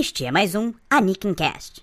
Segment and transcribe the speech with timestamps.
[0.00, 1.82] Este é mais um Anikin Cast.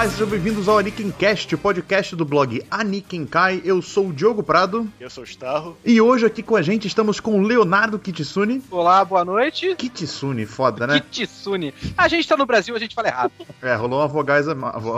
[0.00, 3.60] Olá, sejam bem-vindos ao Anikin Cast, o podcast do blog Anikin Kai.
[3.62, 4.90] Eu sou o Diogo Prado.
[4.98, 5.76] Eu sou o Starro.
[5.84, 8.62] E hoje aqui com a gente estamos com o Leonardo Kitsune.
[8.70, 9.74] Olá, boa noite.
[9.76, 11.02] Kitsune, foda, né?
[11.10, 11.74] Kitsune.
[11.98, 13.32] A gente tá no Brasil, a gente fala errado.
[13.60, 14.46] É, rolou uma vogais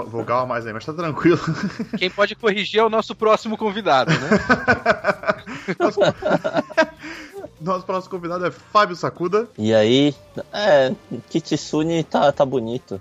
[0.07, 1.41] vogal a mais aí, mas tá tranquilo.
[1.99, 4.29] Quem pode corrigir é o nosso próximo convidado, né?
[5.81, 5.99] Nosso...
[7.61, 9.49] Nosso próximo convidado é Fábio Sakuda.
[9.59, 10.15] E aí,
[10.53, 10.95] é,
[11.29, 13.01] Kitsune tá, tá bonito.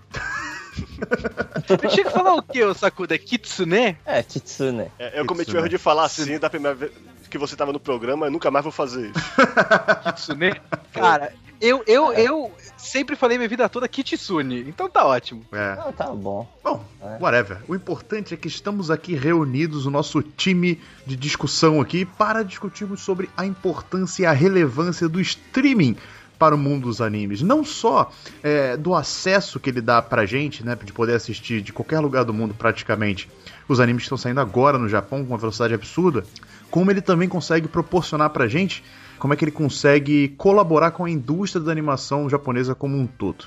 [1.69, 3.17] Eu tinha que falar o quê, ô Sakuda?
[3.17, 3.97] Kitsune?
[4.05, 4.91] É, Kitsune.
[4.97, 6.91] É, eu cometi Isso, o erro de falar assim da primeira vez
[7.29, 9.19] que você tava no programa, eu nunca mais vou fazer isso.
[10.13, 10.61] Kitsune?
[10.91, 15.45] Cara, eu, eu, eu sempre falei minha vida toda Kitsune, então tá ótimo.
[15.51, 15.77] É.
[15.79, 16.45] Ah, tá bom.
[16.63, 17.17] Bom, É.
[17.21, 17.59] whatever.
[17.67, 23.01] O importante é que estamos aqui reunidos, o nosso time de discussão aqui, para discutirmos
[23.01, 25.95] sobre a importância e a relevância do streaming
[26.41, 27.43] para o mundo dos animes.
[27.43, 28.11] Não só
[28.41, 32.25] é, do acesso que ele dá pra gente, né, de poder assistir de qualquer lugar
[32.25, 33.29] do mundo praticamente
[33.69, 36.23] os animes que estão saindo agora no Japão com uma velocidade absurda,
[36.71, 38.83] como ele também consegue proporcionar pra gente
[39.19, 43.45] como é que ele consegue colaborar com a indústria da animação japonesa como um todo.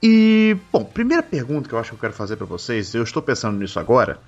[0.00, 3.20] E, bom, primeira pergunta que eu acho que eu quero fazer pra vocês, eu estou
[3.20, 4.20] pensando nisso agora,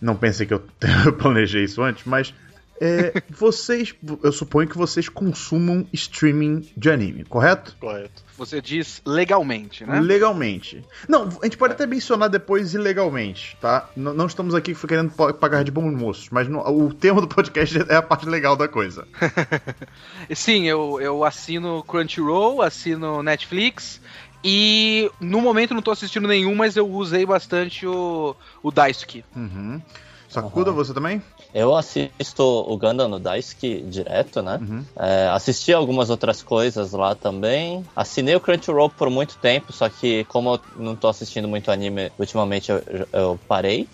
[0.00, 0.62] não pensei que eu
[1.20, 2.32] planejei isso antes, mas
[2.80, 7.76] é, vocês, eu suponho que vocês consumam streaming de anime, correto?
[7.78, 8.22] Correto.
[8.36, 10.00] Você diz legalmente, né?
[10.00, 10.84] Legalmente.
[11.08, 13.88] Não, a gente pode até mencionar depois ilegalmente, tá?
[13.96, 17.28] N- não estamos aqui querendo pa- pagar de bons moços, mas no- o tema do
[17.28, 19.06] podcast é a parte legal da coisa.
[20.34, 24.00] Sim, eu, eu assino Crunchyroll, assino Netflix.
[24.44, 29.24] E no momento não tô assistindo nenhum, mas eu usei bastante o, o Daisuke.
[29.36, 29.80] Uhum.
[30.28, 30.76] Sakuda, Aham.
[30.76, 31.22] você também?
[31.54, 34.58] Eu assisto o Gundam no Daisuke direto, né?
[34.60, 34.84] Uhum.
[34.96, 37.84] É, assisti algumas outras coisas lá também.
[37.94, 42.10] Assinei o Crunchyroll por muito tempo, só que como eu não tô assistindo muito anime
[42.18, 43.86] ultimamente, eu, eu parei.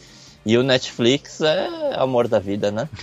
[0.46, 2.88] E o Netflix é amor da vida, né?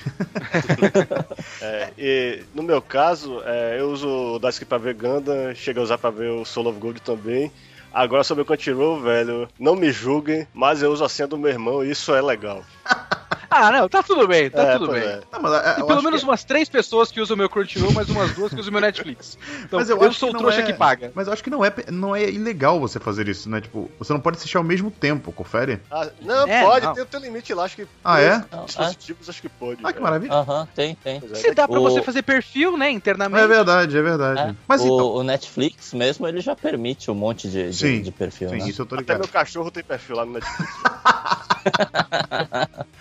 [1.62, 5.84] É, e no meu caso, é, eu uso o Daisuke pra ver Gundam, chego a
[5.84, 7.52] usar pra ver o Soul of Gold também.
[7.94, 11.50] Agora sobre o Crunchyroll, velho, não me julguem, mas eu uso a senha do meu
[11.50, 12.64] irmão e isso é legal.
[13.58, 15.02] Ah, não, tá tudo bem, tá É, tudo bem.
[15.02, 15.22] é.
[15.32, 17.50] Não, mas, é, Tem eu pelo menos que- umas três pessoas que usam o meu
[17.50, 19.38] Crunchyroll, mais umas duas que usam o meu Netflix.
[19.66, 21.12] Então Mas eu, acho sou o trouxa é- que paga.
[21.16, 23.62] Mas eu acho que não é, não é ilegal você fazer isso, né?
[23.62, 25.80] Tipo, você não pode assistir ao mesmo tempo, confere?
[25.90, 26.94] Ah, não, É, pode, não.
[26.94, 27.88] tem o teu limite lá, acho que.
[28.04, 28.44] Ah, é?
[28.66, 29.82] Dispositivos, acho que pode.
[29.86, 30.34] Ah, que maravilha.
[30.34, 31.20] Aham, tem, tem.
[31.22, 31.36] Pois é.
[31.36, 33.42] Se dá pra O- você fazer perfil, né, internamente.
[33.44, 34.40] É verdade, é verdade.
[34.52, 35.08] É, Mas o, então.
[35.16, 38.68] o Netflix mesmo, ele já permite um monte de, de, Sim, de perfil, Sim, né?
[38.68, 39.20] isso eu tô Até ligado.
[39.20, 40.74] meu cachorro tem perfil lá no Netflix.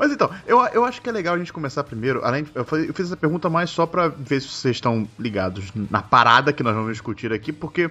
[0.00, 2.24] Mas então, eu, eu acho que é legal a gente começar primeiro.
[2.24, 6.00] Além de- eu, fiz, essa pergunta mais só pra ver se vocês estão ligados na
[6.00, 7.90] parada que nós vamos discutir aqui, porque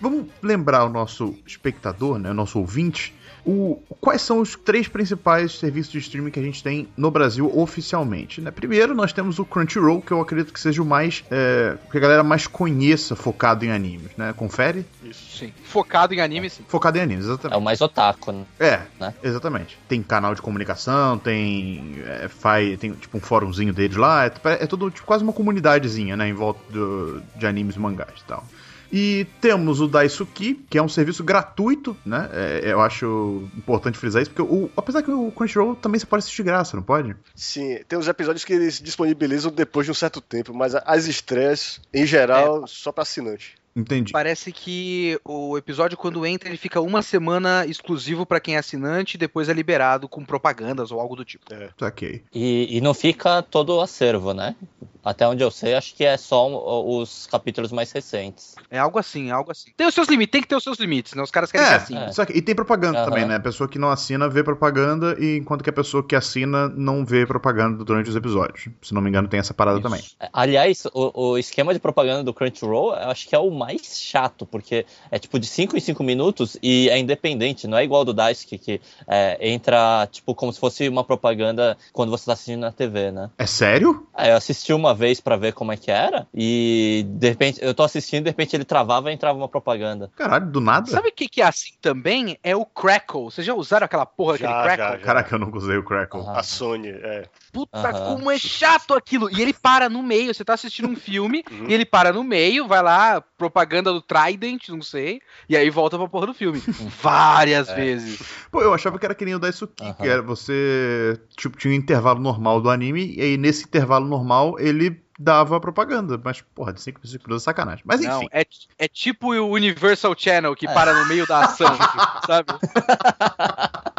[0.00, 3.14] vamos lembrar o nosso espectador, né, o nosso ouvinte,
[3.46, 7.50] o, quais são os três principais serviços de streaming que a gente tem no Brasil
[7.56, 8.40] oficialmente.
[8.40, 8.50] Né?
[8.50, 11.24] Primeiro, nós temos o Crunchyroll, que eu acredito que seja o mais.
[11.30, 14.32] É, que a galera mais conheça focado em animes, né?
[14.36, 14.84] Confere?
[15.04, 15.38] Isso.
[15.38, 15.52] Sim.
[15.64, 16.64] Focado em anime, sim.
[16.66, 17.54] Focado em animes, exatamente.
[17.54, 18.44] É o mais otaku, né?
[18.58, 19.14] É, né?
[19.22, 19.78] exatamente.
[19.88, 21.96] Tem canal de comunicação, tem.
[22.04, 24.26] É, faz, tem tipo um fórumzinho deles lá.
[24.26, 26.28] É, é tudo tipo, quase uma comunidadezinha, né?
[26.28, 28.44] Em volta do- de animes e mangás e tal.
[28.92, 32.28] E temos o Daisuki, que é um serviço gratuito, né?
[32.32, 36.20] É, eu acho importante frisar isso, porque o, apesar que o Crunchyroll também você pode
[36.20, 37.16] assistir de graça, não pode?
[37.34, 41.80] Sim, tem uns episódios que eles disponibilizam depois de um certo tempo, mas as estreias,
[41.92, 43.54] em geral, só pra assinante.
[43.76, 44.12] Entendi.
[44.12, 49.14] Parece que o episódio, quando entra, ele fica uma semana exclusivo pra quem é assinante
[49.14, 51.44] e depois é liberado com propagandas ou algo do tipo.
[51.82, 52.24] Ok.
[52.34, 54.56] E, e não fica todo o acervo, né?
[55.04, 56.48] Até onde eu sei, acho que é só
[56.84, 58.56] os capítulos mais recentes.
[58.68, 59.70] É algo assim, é algo assim.
[59.76, 61.22] Tem os seus limites, tem que ter os seus limites, né?
[61.22, 62.00] Os caras querem É, que assine.
[62.00, 62.12] é.
[62.12, 63.08] Só que, e tem propaganda Aham.
[63.10, 63.36] também, né?
[63.36, 67.04] A pessoa que não assina vê propaganda, e enquanto que a pessoa que assina não
[67.06, 68.68] vê propaganda durante os episódios.
[68.82, 70.02] Se não me engano, tem essa parada também.
[70.18, 73.65] É, Aliás, o, o esquema de propaganda do Crunchyroll, eu acho que é o mais
[73.78, 78.04] chato, porque é tipo de 5 em 5 minutos e é independente, não é igual
[78.04, 82.60] do Daisuke, que é, entra tipo como se fosse uma propaganda quando você tá assistindo
[82.60, 83.30] na TV, né?
[83.38, 84.06] É sério?
[84.16, 87.74] É, eu assisti uma vez pra ver como é que era e de repente eu
[87.74, 90.10] tô assistindo, de repente ele travava e entrava uma propaganda.
[90.16, 90.90] Caralho, do nada?
[90.90, 92.38] Sabe o que, que é assim também?
[92.42, 93.24] É o Crackle.
[93.24, 94.98] Vocês já usaram aquela porra Já, daquele já, Crackle?
[95.00, 95.06] já.
[95.06, 96.20] Caraca, eu nunca usei o Crackle.
[96.20, 96.36] Aham.
[96.36, 97.24] A Sony, é.
[97.56, 98.16] Puta, Aham.
[98.16, 99.30] como é chato aquilo.
[99.30, 100.34] E ele para no meio.
[100.34, 101.70] Você tá assistindo um filme Uhum.
[101.70, 105.96] e ele para no meio, vai lá, propaganda do Trident, não sei, e aí volta
[105.96, 106.60] pra porra do filme.
[107.00, 107.74] Várias É.
[107.74, 108.18] vezes.
[108.50, 109.94] Pô, eu achava que era que nem o Daisuke, Aham.
[109.94, 114.56] que era você, tipo, tinha um intervalo normal do anime, e aí nesse intervalo normal
[114.60, 116.20] ele dava propaganda.
[116.22, 117.84] Mas, porra, de 5 minutos é sacanagem.
[117.86, 118.10] Mas enfim.
[118.10, 118.44] Não, é,
[118.78, 121.76] é tipo o Universal Channel que para no meio da ação,
[122.26, 122.48] sabe?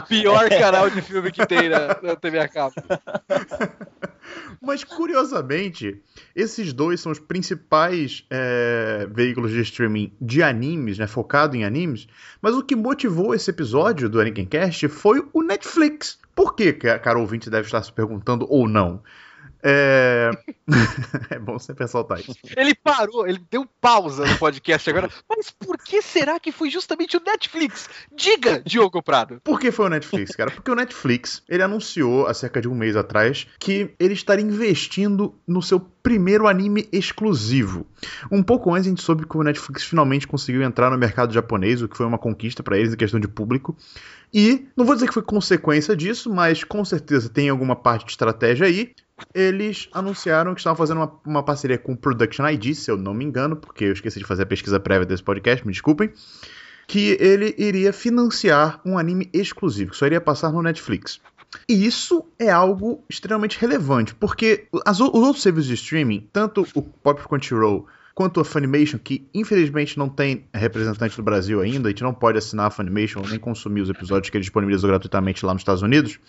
[0.07, 2.75] Pior canal de filme que tem na, na TV a cabo.
[4.61, 6.01] Mas curiosamente,
[6.35, 11.07] esses dois são os principais é, veículos de streaming de animes, né?
[11.07, 12.07] Focado em animes.
[12.41, 16.19] Mas o que motivou esse episódio do Anikincast foi o Netflix.
[16.35, 19.01] Por que, que cara ouvinte deve estar se perguntando ou não?
[19.69, 20.31] É...
[21.29, 22.33] é bom sempre ressaltar isso.
[22.55, 25.09] Ele parou, ele deu pausa no podcast agora.
[25.29, 27.89] Mas por que será que foi justamente o Netflix?
[28.15, 29.41] Diga, Diogo Prado.
[29.43, 30.51] Por que foi o Netflix, cara?
[30.51, 35.35] Porque o Netflix, ele anunciou há cerca de um mês atrás que ele estaria investindo
[35.45, 37.85] no seu primeiro anime exclusivo.
[38.31, 41.81] Um pouco antes a gente soube que o Netflix finalmente conseguiu entrar no mercado japonês,
[41.81, 43.75] o que foi uma conquista para eles em questão de público.
[44.33, 48.11] E não vou dizer que foi consequência disso, mas com certeza tem alguma parte de
[48.11, 48.93] estratégia aí.
[49.33, 53.13] Eles anunciaram que estavam fazendo uma, uma parceria com o Production ID, se eu não
[53.13, 56.11] me engano, porque eu esqueci de fazer a pesquisa prévia desse podcast, me desculpem
[56.87, 61.19] que ele iria financiar um anime exclusivo, que só iria passar no Netflix.
[61.67, 66.81] E isso é algo extremamente relevante, porque as os outros serviços de streaming, tanto o
[66.81, 72.03] Pop Crunchyroll quanto a Funimation, que infelizmente não tem representante no Brasil ainda, a gente
[72.03, 75.61] não pode assinar a Funimation nem consumir os episódios que eles disponibilizam gratuitamente lá nos
[75.61, 76.19] Estados Unidos,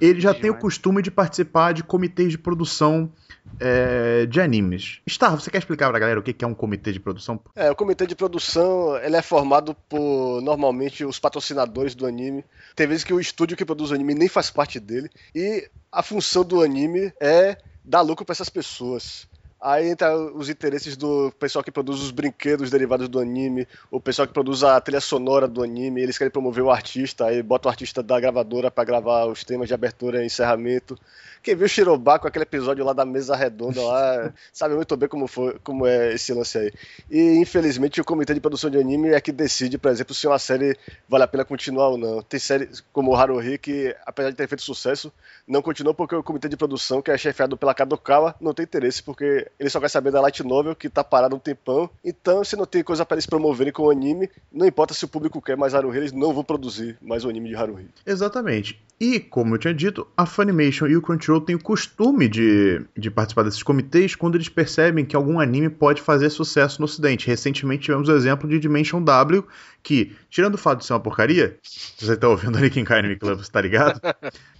[0.00, 3.10] ele já tem o costume de participar de comitês de produção
[3.58, 5.00] é, de animes.
[5.08, 7.40] Star, você quer explicar pra galera o que é um comitê de produção?
[7.54, 12.44] É, o comitê de produção ele é formado por normalmente os patrocinadores do anime.
[12.74, 15.08] Tem vezes que o estúdio que produz o anime nem faz parte dele.
[15.34, 19.26] E a função do anime é dar lucro para essas pessoas.
[19.60, 24.28] Aí entra os interesses do pessoal que produz os brinquedos derivados do anime, o pessoal
[24.28, 27.70] que produz a trilha sonora do anime, eles querem promover o artista, aí bota o
[27.70, 30.98] artista da gravadora para gravar os temas de abertura e encerramento.
[31.46, 35.08] Quem viu o Shirobá com aquele episódio lá da mesa redonda lá, sabe muito bem
[35.08, 36.72] como, foi, como é esse lance aí.
[37.08, 40.40] E infelizmente o comitê de produção de anime é que decide, por exemplo, se uma
[40.40, 40.76] série
[41.08, 42.20] vale a pena continuar ou não.
[42.20, 45.12] Tem séries como o Haruhi que, apesar de ter feito sucesso,
[45.46, 49.00] não continuou porque o comitê de produção, que é chefiado pela Kadokawa, não tem interesse,
[49.00, 51.88] porque ele só quer saber da Light Novel, que tá parado um tempão.
[52.04, 55.08] Então, se não tem coisa para eles promoverem com o anime, não importa se o
[55.08, 57.88] público quer mais Haruhi, eles não vão produzir mais o anime de Haruhi.
[58.04, 58.84] Exatamente.
[58.98, 63.10] E, como eu tinha dito, a Funimation e o Crunchyroll têm o costume de, de
[63.10, 67.26] participar desses comitês quando eles percebem que algum anime pode fazer sucesso no ocidente.
[67.26, 69.44] Recentemente tivemos o exemplo de Dimension W,
[69.82, 73.16] que, tirando o fato de ser uma porcaria, se você tá ouvindo ali Kinkai Anime
[73.16, 74.00] Club, você tá ligado?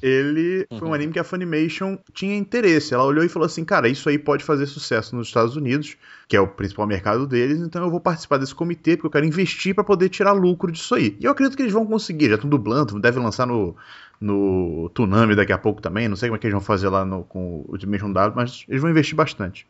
[0.02, 2.92] Ele foi um anime que a Funimation tinha interesse.
[2.92, 5.96] Ela olhou e falou assim, cara, isso aí pode fazer sucesso nos Estados Unidos,
[6.28, 9.24] que é o principal mercado deles, então eu vou participar desse comitê porque eu quero
[9.24, 11.16] investir para poder tirar lucro disso aí.
[11.18, 13.74] E eu acredito que eles vão conseguir, já estão dublando, devem lançar no
[14.20, 16.08] no Tsunami daqui a pouco também.
[16.08, 18.64] Não sei como é que eles vão fazer lá no, com o Dimension W, mas
[18.68, 19.66] eles vão investir bastante.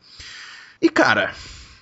[0.80, 1.32] E cara,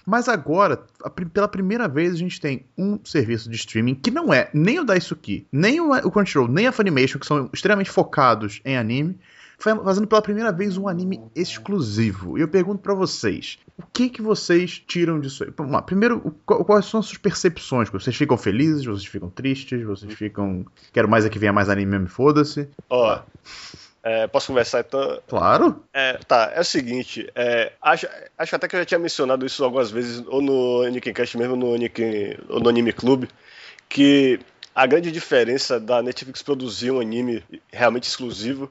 [0.07, 0.85] mas agora,
[1.33, 4.85] pela primeira vez, a gente tem um serviço de streaming que não é nem o
[4.85, 9.19] Daisuki, nem o, Crunchyroll, nem a Funimation, que são extremamente focados em anime,
[9.65, 12.37] fazendo pela primeira vez um anime exclusivo.
[12.37, 15.51] E eu pergunto pra vocês, o que que vocês tiram disso aí?
[15.67, 17.89] Lá, primeiro, quais são as suas percepções?
[17.89, 18.85] Vocês ficam felizes?
[18.85, 19.83] Vocês ficam tristes?
[19.85, 20.65] Vocês ficam...
[20.93, 22.69] Quero mais é que venha mais anime mesmo, foda-se.
[22.91, 23.21] Ó,
[24.03, 25.19] é, posso conversar então?
[25.27, 25.83] Claro.
[25.91, 29.65] É, tá, é o seguinte, é, acho, acho até que eu já tinha mencionado isso
[29.65, 33.25] algumas vezes, ou no Nickencast mesmo, no ou no Anime Club,
[33.89, 34.39] que
[34.75, 38.71] a grande diferença da Netflix produzir um anime realmente exclusivo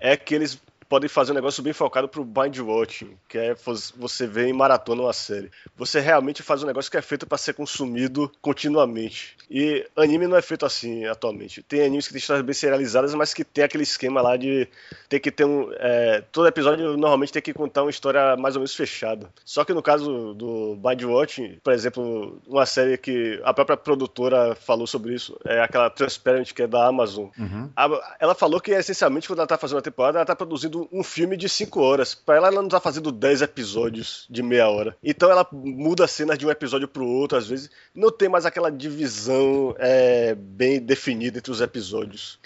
[0.00, 0.58] é que eles
[0.90, 3.54] podem fazer um negócio bem focado pro bind watching, que é
[3.96, 5.48] você ver em maratona uma série.
[5.76, 9.36] Você realmente faz um negócio que é feito para ser consumido continuamente.
[9.50, 11.62] E anime não é feito assim atualmente.
[11.62, 14.68] Tem animes que têm histórias bem serializadas, mas que tem aquele esquema lá de
[15.08, 15.70] ter que ter um.
[15.78, 19.30] é, todo episódio normalmente tem que contar uma história mais ou menos fechada.
[19.44, 24.54] Só que no caso do Bind Watching, por exemplo, uma série que a própria produtora
[24.56, 27.28] falou sobre isso, é aquela Transparent que é da Amazon.
[27.76, 31.02] A- Ela falou que essencialmente quando ela tá fazendo uma temporada, ela tá produzindo um
[31.02, 32.14] filme de 5 horas.
[32.14, 34.96] Pra ela, ela não tá fazendo 10 episódios de meia hora.
[35.02, 37.70] Então ela muda cenas de um episódio pro outro, às vezes.
[37.94, 42.38] Não tem mais aquela divisão é, bem definida entre os episódios.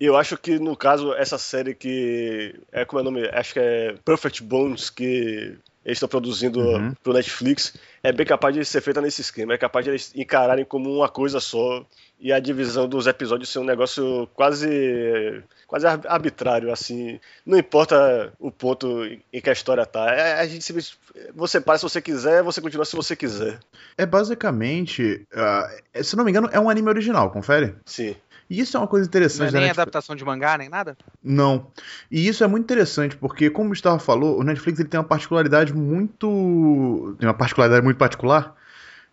[0.00, 2.54] E eu acho que, no caso, essa série que.
[2.70, 3.28] É como é o nome?
[3.32, 6.92] Acho que é Perfect Bones, que eles estão produzindo Uhum.
[7.02, 9.54] pro Netflix, é bem capaz de ser feita nesse esquema.
[9.54, 11.86] É capaz de eles encararem como uma coisa só
[12.18, 17.18] e a divisão dos episódios ser um negócio quase quase ar- arbitrário, assim.
[17.44, 20.10] Não importa o ponto em que a história tá.
[20.14, 20.98] É, a gente simplesmente-
[21.34, 23.58] você para se você quiser, você continua se você quiser.
[23.98, 25.26] É basicamente.
[25.34, 25.68] ah,
[26.02, 27.74] se não me engano, é um anime original, confere?
[27.84, 28.14] Sim.
[28.48, 29.78] E isso é uma coisa Não é interessante nem Netflix.
[29.78, 30.96] adaptação de mangá, nem nada?
[31.22, 31.66] Não.
[32.08, 35.06] E isso é muito interessante, porque, como o Gustavo falou, o Netflix ele tem uma
[35.06, 37.16] particularidade muito.
[37.18, 38.54] Tem uma particularidade muito particular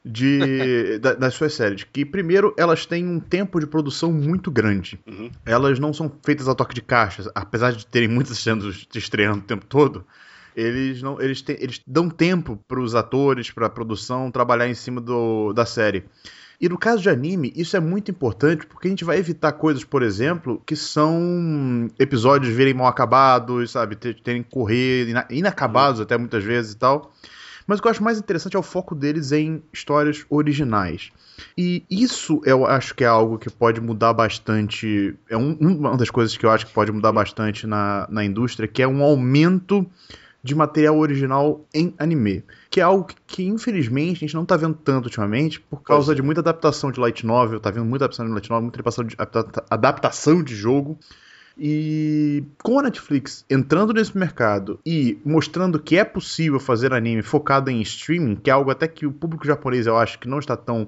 [0.05, 1.83] de, da- das suas séries.
[1.91, 4.99] Que, primeiro, elas têm um tempo de produção muito grande.
[5.07, 5.31] Uhum.
[5.45, 9.43] Elas não são feitas a toque de caixa, apesar de terem muitas sendo estreando o
[9.43, 10.05] tempo todo.
[10.55, 14.75] Eles não, eles, têm- eles dão tempo para os atores, para a produção trabalhar em
[14.75, 16.03] cima do, da série.
[16.61, 19.83] E no caso de anime, isso é muito importante porque a gente vai evitar coisas,
[19.83, 23.95] por exemplo, que são episódios virem mal acabados, sabe?
[23.95, 27.11] Ter- Terem que correr, ina- inacabados até muitas vezes e tal.
[27.67, 31.11] Mas o que eu acho mais interessante é o foco deles em histórias originais.
[31.57, 35.15] E isso eu acho que é algo que pode mudar bastante.
[35.29, 38.67] É um- uma das coisas que eu acho que pode mudar bastante na, na indústria,
[38.67, 39.85] que é um aumento
[40.43, 42.43] de material original em anime.
[42.69, 46.07] Que é algo que, que, infelizmente, a gente não tá vendo tanto ultimamente, por causa
[46.07, 46.15] Pois é.
[46.15, 49.05] de muita adaptação de light novel, tá vendo muita adaptação de light novel, muita adaptação
[49.05, 50.99] de, adapta- adaptação de jogo.
[51.57, 57.69] E com a Netflix entrando nesse mercado e mostrando que é possível fazer anime focado
[57.69, 60.57] em streaming, que é algo até que o público japonês eu acho que não está
[60.57, 60.87] tão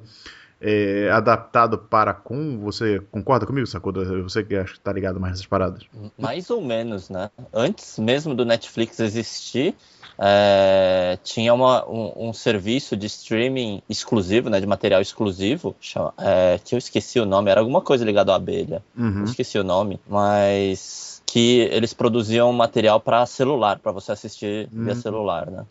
[0.59, 2.59] é, adaptado para com.
[2.59, 4.03] Você concorda comigo, Sakuda?
[4.23, 5.83] Você que acha que tá ligado mais nessas paradas.
[6.17, 7.29] Mais ou menos, né?
[7.53, 9.75] Antes mesmo do Netflix existir,
[10.19, 14.59] é, tinha uma- um, um serviço de streaming exclusivo, né?
[14.59, 18.35] De material exclusivo, chama- é, que eu esqueci o nome, era alguma coisa ligada à
[18.35, 18.83] abelha.
[18.97, 19.23] Uhum.
[19.23, 24.95] Esqueci o nome, mas que eles produziam material para celular, para você assistir via Hum.
[24.95, 25.65] celular, né?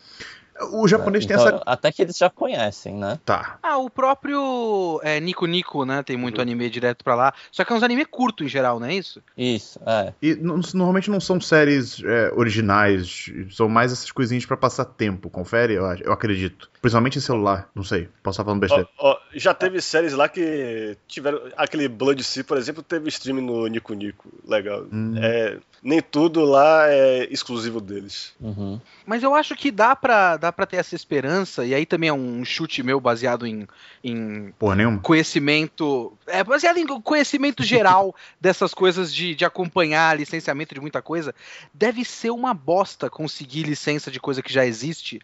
[0.71, 1.63] O japonês tem Então, essa.
[1.65, 3.19] Até que eles já conhecem, né?
[3.25, 3.59] Tá.
[3.61, 6.01] Ah, o próprio é, Nico Nico, né?
[6.01, 7.33] Tem muito anime direto pra lá.
[7.51, 9.21] Só que é uns anime curto em geral, não é isso?
[9.37, 10.13] Isso, é.
[10.21, 15.73] E normalmente não são séries é, originais, são mais essas coisinhas pra passar tempo, confere?
[15.73, 16.69] Eu, eu acredito.
[16.81, 18.07] Principalmente em celular, não sei.
[18.21, 18.87] Posso estar falando besteira.
[18.97, 21.41] Ó, ó, já teve séries lá que tiveram.
[21.57, 24.29] Aquele Blood Sea, por exemplo, teve stream no Nico Nico.
[24.47, 24.85] Legal.
[24.91, 25.15] Hum.
[25.17, 28.33] É, nem tudo lá é exclusivo deles.
[28.39, 28.79] Uhum.
[29.05, 32.13] Mas eu acho que dá pra, dá pra ter essa esperança, e aí também é
[32.13, 33.67] um chute meu baseado em,
[34.03, 36.13] em Porra conhecimento.
[36.27, 41.33] É baseado em conhecimento geral dessas coisas de, de acompanhar licenciamento de muita coisa.
[41.73, 45.19] Deve ser uma bosta conseguir licença de coisa que já existe.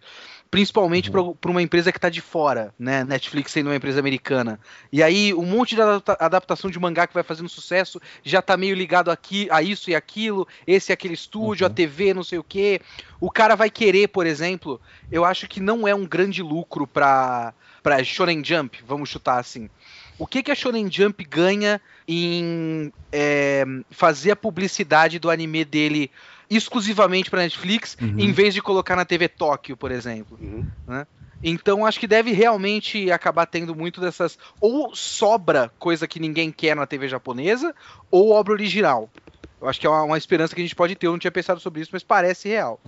[0.52, 1.34] Principalmente Uhum.
[1.34, 3.06] para uma empresa que tá de fora, né?
[3.06, 4.60] Netflix sendo uma empresa americana.
[4.92, 8.58] E aí, um monte de adapta- adaptação de mangá que vai fazendo sucesso já tá
[8.58, 11.72] meio ligado aqui, a isso e aquilo, esse e aquele estúdio, Uhum.
[11.72, 12.82] a TV, não sei o quê.
[13.20, 14.80] O cara vai querer, por exemplo,
[15.10, 19.70] eu acho que não é um grande lucro pra, pra Shonen Jump, vamos chutar assim.
[20.20, 26.12] O que, que a Shonen Jump ganha em é, fazer a publicidade do anime dele
[26.56, 28.16] exclusivamente pra Netflix, Uhum.
[28.20, 30.38] em vez de colocar na TV Tóquio, por exemplo?
[30.40, 30.66] Uhum.
[31.44, 34.38] Então acho que deve realmente acabar tendo muito dessas.
[34.60, 37.74] Ou sobra coisa que ninguém quer na TV japonesa,
[38.12, 39.10] ou obra original.
[39.62, 41.06] Eu acho que é uma, uma esperança que a gente pode ter.
[41.08, 42.80] Eu não tinha pensado sobre isso, mas parece real.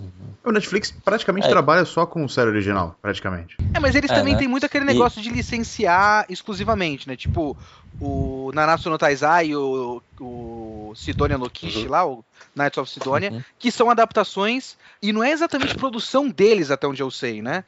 [0.44, 1.50] O Netflix praticamente É.
[1.50, 3.56] trabalha só com série original, praticamente.
[3.72, 4.38] É, mas eles É, também né?
[4.40, 7.16] têm muito aquele E- negócio de licenciar exclusivamente, né?
[7.16, 7.56] Tipo,
[8.00, 11.90] o Nanatsu no Taizai, o, o Sidonia no Kishi Uhum.
[11.90, 13.42] lá, o Knights of Sidonia, Uhum.
[13.58, 17.64] que são adaptações, e não é exatamente produção deles, até onde eu sei, né?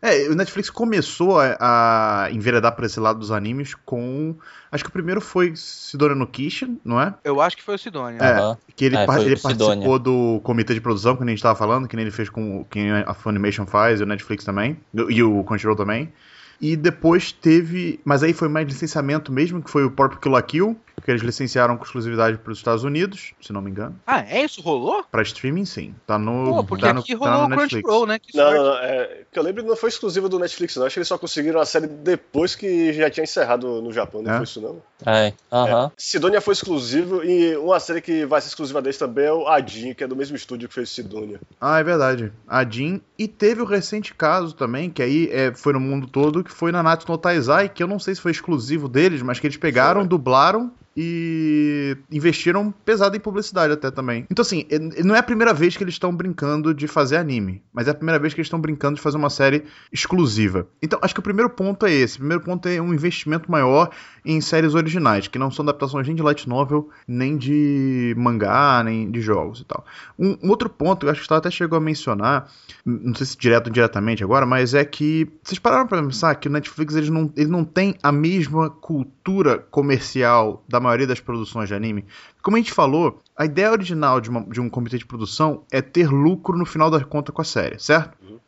[0.00, 4.34] É, o Netflix começou a, a enveredar por esse lado dos animes com.
[4.70, 7.14] Acho que o primeiro foi Sidora no Kishin, não é?
[7.22, 8.18] Eu acho que foi o Sidonia.
[8.20, 8.32] É.
[8.32, 8.58] Aham.
[8.74, 9.58] Que ele, É, par- ele Sidonia.
[9.66, 12.28] participou do comitê de produção, que nem a gente tava falando, que nem ele fez
[12.28, 14.76] com que a Funimation faz, e o Netflix também,
[15.08, 16.12] e o Crunchyroll também.
[16.60, 18.00] E depois teve.
[18.04, 21.22] Mas aí foi mais licenciamento mesmo, que foi o próprio Kill la Kill, que eles
[21.22, 23.98] licenciaram com exclusividade para os Estados Unidos, se não me engano.
[24.06, 24.60] Ah, é isso?
[24.60, 25.04] Rolou?
[25.10, 25.94] Pra streaming, sim.
[26.06, 26.56] Tá no.
[26.56, 28.18] Pô, porque tá no, aqui tá rolou no o Crunchyroll, né?
[28.18, 28.58] Que Não, sorte.
[28.58, 28.76] não, não.
[28.78, 30.86] É, que eu lembro não foi exclusivo do Netflix, não.
[30.86, 34.32] Acho que eles só conseguiram a série depois que já tinha encerrado no Japão, não
[34.32, 34.36] É?
[34.36, 34.82] foi isso não?
[35.04, 35.90] É, aham.
[35.96, 39.94] Sidonia foi exclusivo e uma série que vai ser exclusiva deles também é o Adin,
[39.94, 41.40] que é do mesmo estúdio que fez Sidonia.
[41.60, 42.32] Ah, é verdade.
[42.46, 43.00] A Jin.
[43.18, 46.70] E teve o recente caso também, que aí é, foi no mundo todo, que foi
[46.72, 49.56] na Natsu no Taizai, que eu não sei se foi exclusivo deles, mas que eles
[49.56, 50.08] pegaram, Foi.
[50.08, 54.26] dublaram e investiram pesado em publicidade até também.
[54.30, 57.62] Então, assim, é- não é a primeira vez que eles estão brincando de fazer anime,
[57.72, 60.66] mas é a primeira vez que eles estão brincando de fazer uma série exclusiva.
[60.82, 62.16] Então, acho que o primeiro ponto é esse.
[62.16, 63.90] O primeiro ponto é um investimento maior
[64.24, 69.10] em séries originais, que não são adaptações nem de light novel, nem de mangá, nem
[69.10, 69.84] de jogos e tal.
[70.18, 72.48] Um, um outro ponto, eu acho que você até chegou a mencionar,
[72.84, 76.48] não sei se direto ou indiretamente agora, mas é que vocês pararam para pensar que
[76.48, 81.68] o Netflix ele não, ele não tem a mesma cultura comercial da maioria das produções
[81.68, 82.04] de anime.
[82.42, 85.80] Como a gente falou, a ideia original de, uma, de um comitê de produção é
[85.80, 88.16] ter lucro no final da conta com a série, certo?
[88.22, 88.38] Uhum.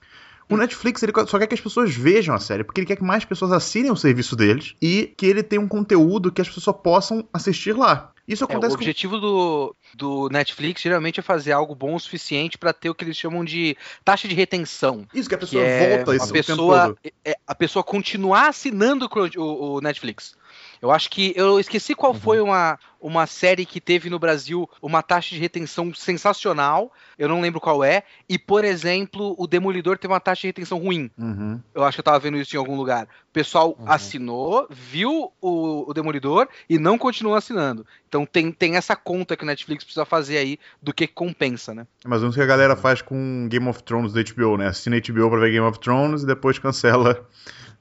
[0.48, 3.04] O Netflix ele só quer que as pessoas vejam a série, porque ele quer que
[3.04, 6.64] mais pessoas assinem o serviço deles e que ele tenha um conteúdo que as pessoas
[6.64, 8.12] só possam assistir lá.
[8.26, 8.72] Isso acontece.
[8.72, 9.20] É, o objetivo com...
[9.20, 13.16] do, do Netflix geralmente é fazer algo bom o suficiente para ter o que eles
[13.16, 15.06] chamam de taxa de retenção.
[15.14, 19.08] Isso que a pessoa que volta é isso a pessoa, é, a pessoa continuar assinando
[19.36, 20.34] o, o Netflix.
[20.80, 22.20] Eu acho que eu esqueci qual uhum.
[22.20, 26.92] foi uma, uma série que teve no Brasil uma taxa de retenção sensacional.
[27.18, 28.02] Eu não lembro qual é.
[28.28, 31.10] E, por exemplo, o Demolidor teve uma taxa de retenção ruim.
[31.18, 31.60] Uhum.
[31.74, 33.04] Eu acho que eu tava vendo isso em algum lugar.
[33.04, 33.90] O pessoal uhum.
[33.90, 37.86] assinou, viu o, o, Demolidor e não continuou assinando.
[38.08, 41.86] Então tem, tem essa conta que o Netflix precisa fazer aí do que compensa, né?
[42.04, 44.68] Mas vamos que a galera faz com Game of Thrones da HBO, né?
[44.68, 47.26] Assina HBO pra ver Game of Thrones e depois cancela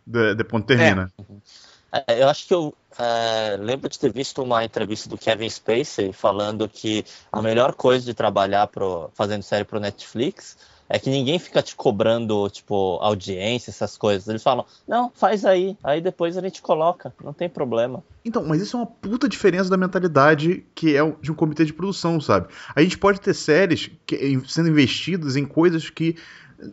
[0.06, 1.12] depois termina.
[1.92, 2.04] É.
[2.14, 2.24] é.
[2.24, 6.68] Eu acho que eu é, lembro de ter visto uma entrevista do Kevin Spacey falando
[6.70, 10.58] que a melhor coisa de trabalhar pro, fazendo série pro Netflix
[10.90, 14.28] é que ninguém fica te cobrando, tipo, audiência, essas coisas.
[14.28, 18.04] Eles falam, não, faz aí, aí depois a gente coloca, não tem problema.
[18.24, 21.74] Então, mas isso é uma puta diferença da mentalidade que é de um comitê de
[21.74, 22.48] produção, sabe?
[22.76, 26.16] A gente pode ter séries que, sendo investidas em coisas que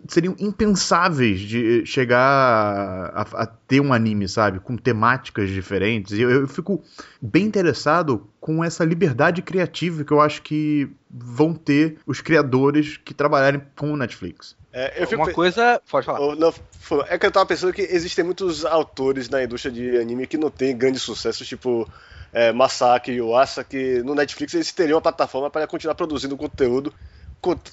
[0.09, 4.61] seriam impensáveis de chegar a, a, ter um anime, sabe?
[4.61, 6.13] Com temáticas diferentes.
[6.13, 6.83] E eu, eu, fico
[7.21, 13.15] bem interessado com essa liberdade criativa que eu acho que vão ter os criadores que
[13.15, 14.57] trabalharem com o Netflix.
[14.73, 15.23] É, eu fico...
[15.23, 15.81] Uma coisa.
[15.91, 16.37] Pode falar.
[16.37, 16.55] Não,
[17.09, 20.51] é que eu tava pensando que existem muitos autores na indústria de anime que não
[20.51, 21.89] têm grandes sucessos, tipo
[22.33, 26.95] é, Masaki e Yuasa, que no Netflix eles teriam uma plataforma para continuar produzindo conteúdo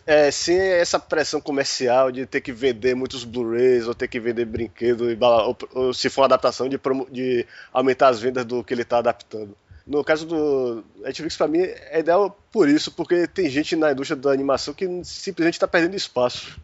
[0.05, 4.45] é, sem essa pressão comercial de ter que vender muitos Blu-rays ou ter que vender
[4.45, 6.79] brinquedo, ou, ou, se for uma adaptação, de,
[7.11, 9.55] de aumentar as vendas do que ele está adaptando.
[9.85, 14.19] No caso do Netflix, para mim, é ideal por isso, porque tem gente na indústria
[14.19, 16.59] da animação que simplesmente está perdendo espaço.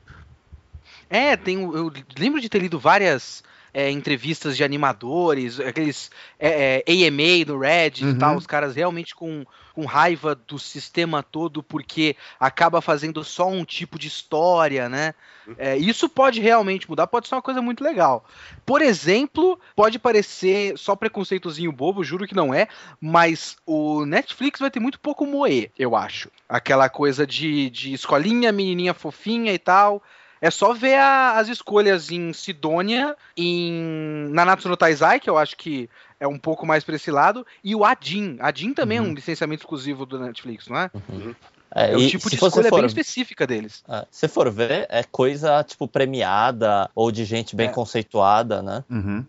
[1.10, 3.43] É, tem, eu lembro de ter lido várias
[3.74, 8.12] é, entrevistas de animadores, aqueles é, é, AMA no Reddit uhum.
[8.12, 13.48] e tal, os caras realmente com, com raiva do sistema todo porque acaba fazendo só
[13.50, 15.13] um tipo de história, né?
[15.58, 18.24] É, isso pode realmente mudar, pode ser uma coisa muito legal.
[18.66, 22.68] Por exemplo, pode parecer só preconceitozinho bobo, juro que não é,
[23.01, 26.29] mas o Netflix vai ter muito pouco moer, eu acho.
[26.48, 30.01] Aquela coisa de, de escolinha, menininha fofinha e tal.
[30.44, 35.56] É só ver a, as escolhas em Sidônia, em Nanatsu no Taizai, que eu acho
[35.56, 38.36] que é um pouco mais pra esse lado, e o Adin.
[38.42, 39.06] Adin também uhum.
[39.06, 40.92] é um licenciamento exclusivo do Netflix, não é?
[40.94, 41.34] Uhum.
[41.74, 43.86] É, é um tipo de escolha for, bem específica deles.
[43.88, 47.72] É, se for ver, é coisa tipo premiada ou de gente bem é.
[47.72, 48.84] conceituada, né?
[48.90, 49.25] Uhum.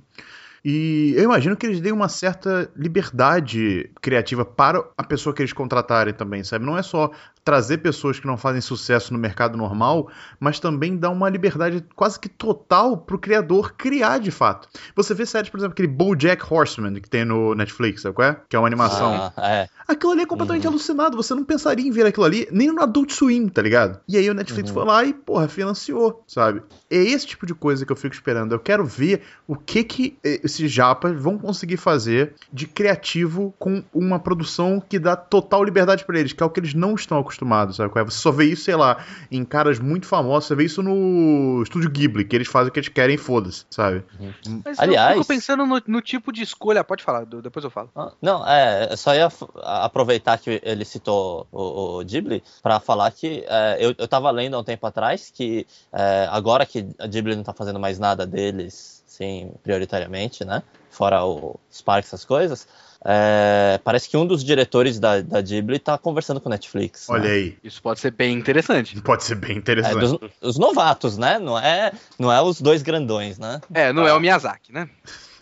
[0.64, 5.52] E eu imagino que eles deem uma certa liberdade criativa para a pessoa que eles
[5.52, 6.64] contratarem também, sabe?
[6.64, 7.12] Não é só
[7.44, 10.08] trazer pessoas que não fazem sucesso no mercado normal,
[10.40, 14.66] mas também dá uma liberdade quase que total pro criador criar de fato.
[14.96, 18.36] Você vê séries, por exemplo, aquele BoJack Horseman que tem no Netflix, sabe qual é?
[18.48, 19.32] Que é uma animação.
[19.36, 19.68] Ah, é.
[19.86, 20.72] Aquilo ali é completamente uhum.
[20.72, 24.00] alucinado, você não pensaria em ver aquilo ali nem no Adult Swim, tá ligado?
[24.08, 24.74] E aí o Netflix uhum.
[24.74, 26.62] foi lá e, porra, financiou, sabe?
[26.90, 28.52] É esse tipo de coisa que eu fico esperando.
[28.52, 34.18] Eu quero ver o que que esses japas vão conseguir fazer de criativo com uma
[34.18, 37.33] produção que dá total liberdade para eles, que é o que eles não estão acostumados
[37.34, 37.92] acostumado, sabe?
[37.92, 41.90] Você só vê isso, sei lá, em caras muito famosos, você vê isso no Estúdio
[41.90, 44.04] Ghibli, que eles fazem o que eles querem e foda-se, sabe?
[44.18, 44.62] Uhum.
[44.64, 47.90] Mas Aliás, eu fico pensando no, no, tipo de escolha, pode falar, depois eu falo.
[47.94, 49.28] Ah, não, é, só ia
[49.62, 54.54] aproveitar que ele citou o, o Ghibli para falar que é, eu, eu tava lendo
[54.56, 58.26] há um tempo atrás que é, agora que a Ghibli não tá fazendo mais nada
[58.26, 60.62] deles, sim, prioritariamente, né?
[60.90, 62.66] Fora o Spark, essas coisas,
[63.04, 67.08] é, parece que um dos diretores da, da Ghibli tá conversando com o Netflix.
[67.08, 67.30] Olha né?
[67.30, 67.58] aí.
[67.62, 69.00] Isso pode ser bem interessante.
[69.02, 69.96] Pode ser bem interessante.
[69.96, 71.38] É, dos, os novatos, né?
[71.38, 73.60] Não é, não é os dois grandões, né?
[73.72, 74.88] É, não é o Miyazaki, né?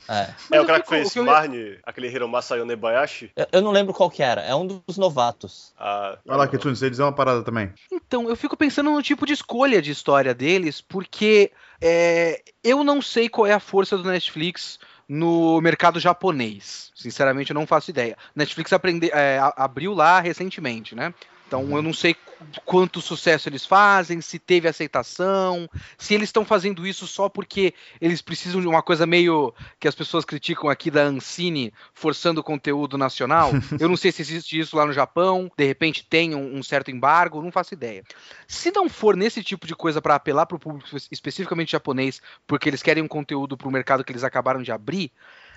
[0.09, 3.31] É, é o cara que fez que Marne, aquele Hiromasa Yonebayashi?
[3.37, 5.73] Eu, eu não lembro qual que era, é um dos novatos.
[5.79, 7.73] Ah, Vai lá, Kitsune, você dizer uma parada também.
[7.91, 13.03] Então, eu fico pensando no tipo de escolha de história deles, porque é, eu não
[13.03, 16.93] sei qual é a força do Netflix no mercado japonês.
[16.95, 18.17] Sinceramente, eu não faço ideia.
[18.35, 21.13] Netflix aprende, é, abriu lá recentemente, né?
[21.53, 22.17] Então eu não sei
[22.65, 28.23] quanto sucesso eles fazem, se teve aceitação, se eles estão fazendo isso só porque eles
[28.23, 33.51] precisam de uma coisa meio que as pessoas criticam aqui da Ancine forçando conteúdo nacional.
[33.79, 36.91] Eu não sei se existe isso lá no Japão, de repente tem um, um certo
[36.91, 38.03] embargo, não faço ideia.
[38.49, 42.67] Se não for nesse tipo de coisa para apelar para o público especificamente japonês, porque
[42.67, 45.13] eles querem um conteúdo para o mercado que eles acabaram de abrir,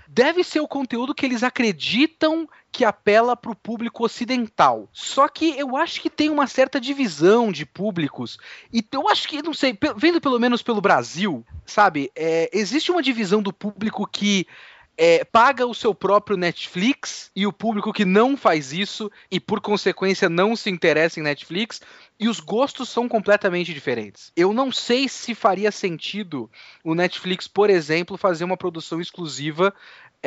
[0.07, 4.89] deve ser o conteúdo que eles acreditam que apela para o público ocidental.
[4.91, 8.37] Só que eu acho que tem uma certa divisão de públicos.
[8.71, 12.11] E eu acho que, não sei, vendo pelo menos pelo Brasil, sabe?
[12.15, 14.45] É, existe uma divisão do público que
[14.97, 19.59] é, paga o seu próprio Netflix e o público que não faz isso e por
[19.59, 21.81] consequência não se interessa em Netflix
[22.19, 24.31] e os gostos são completamente diferentes.
[24.35, 26.49] Eu não sei se faria sentido
[26.83, 29.73] o Netflix, por exemplo, fazer uma produção exclusiva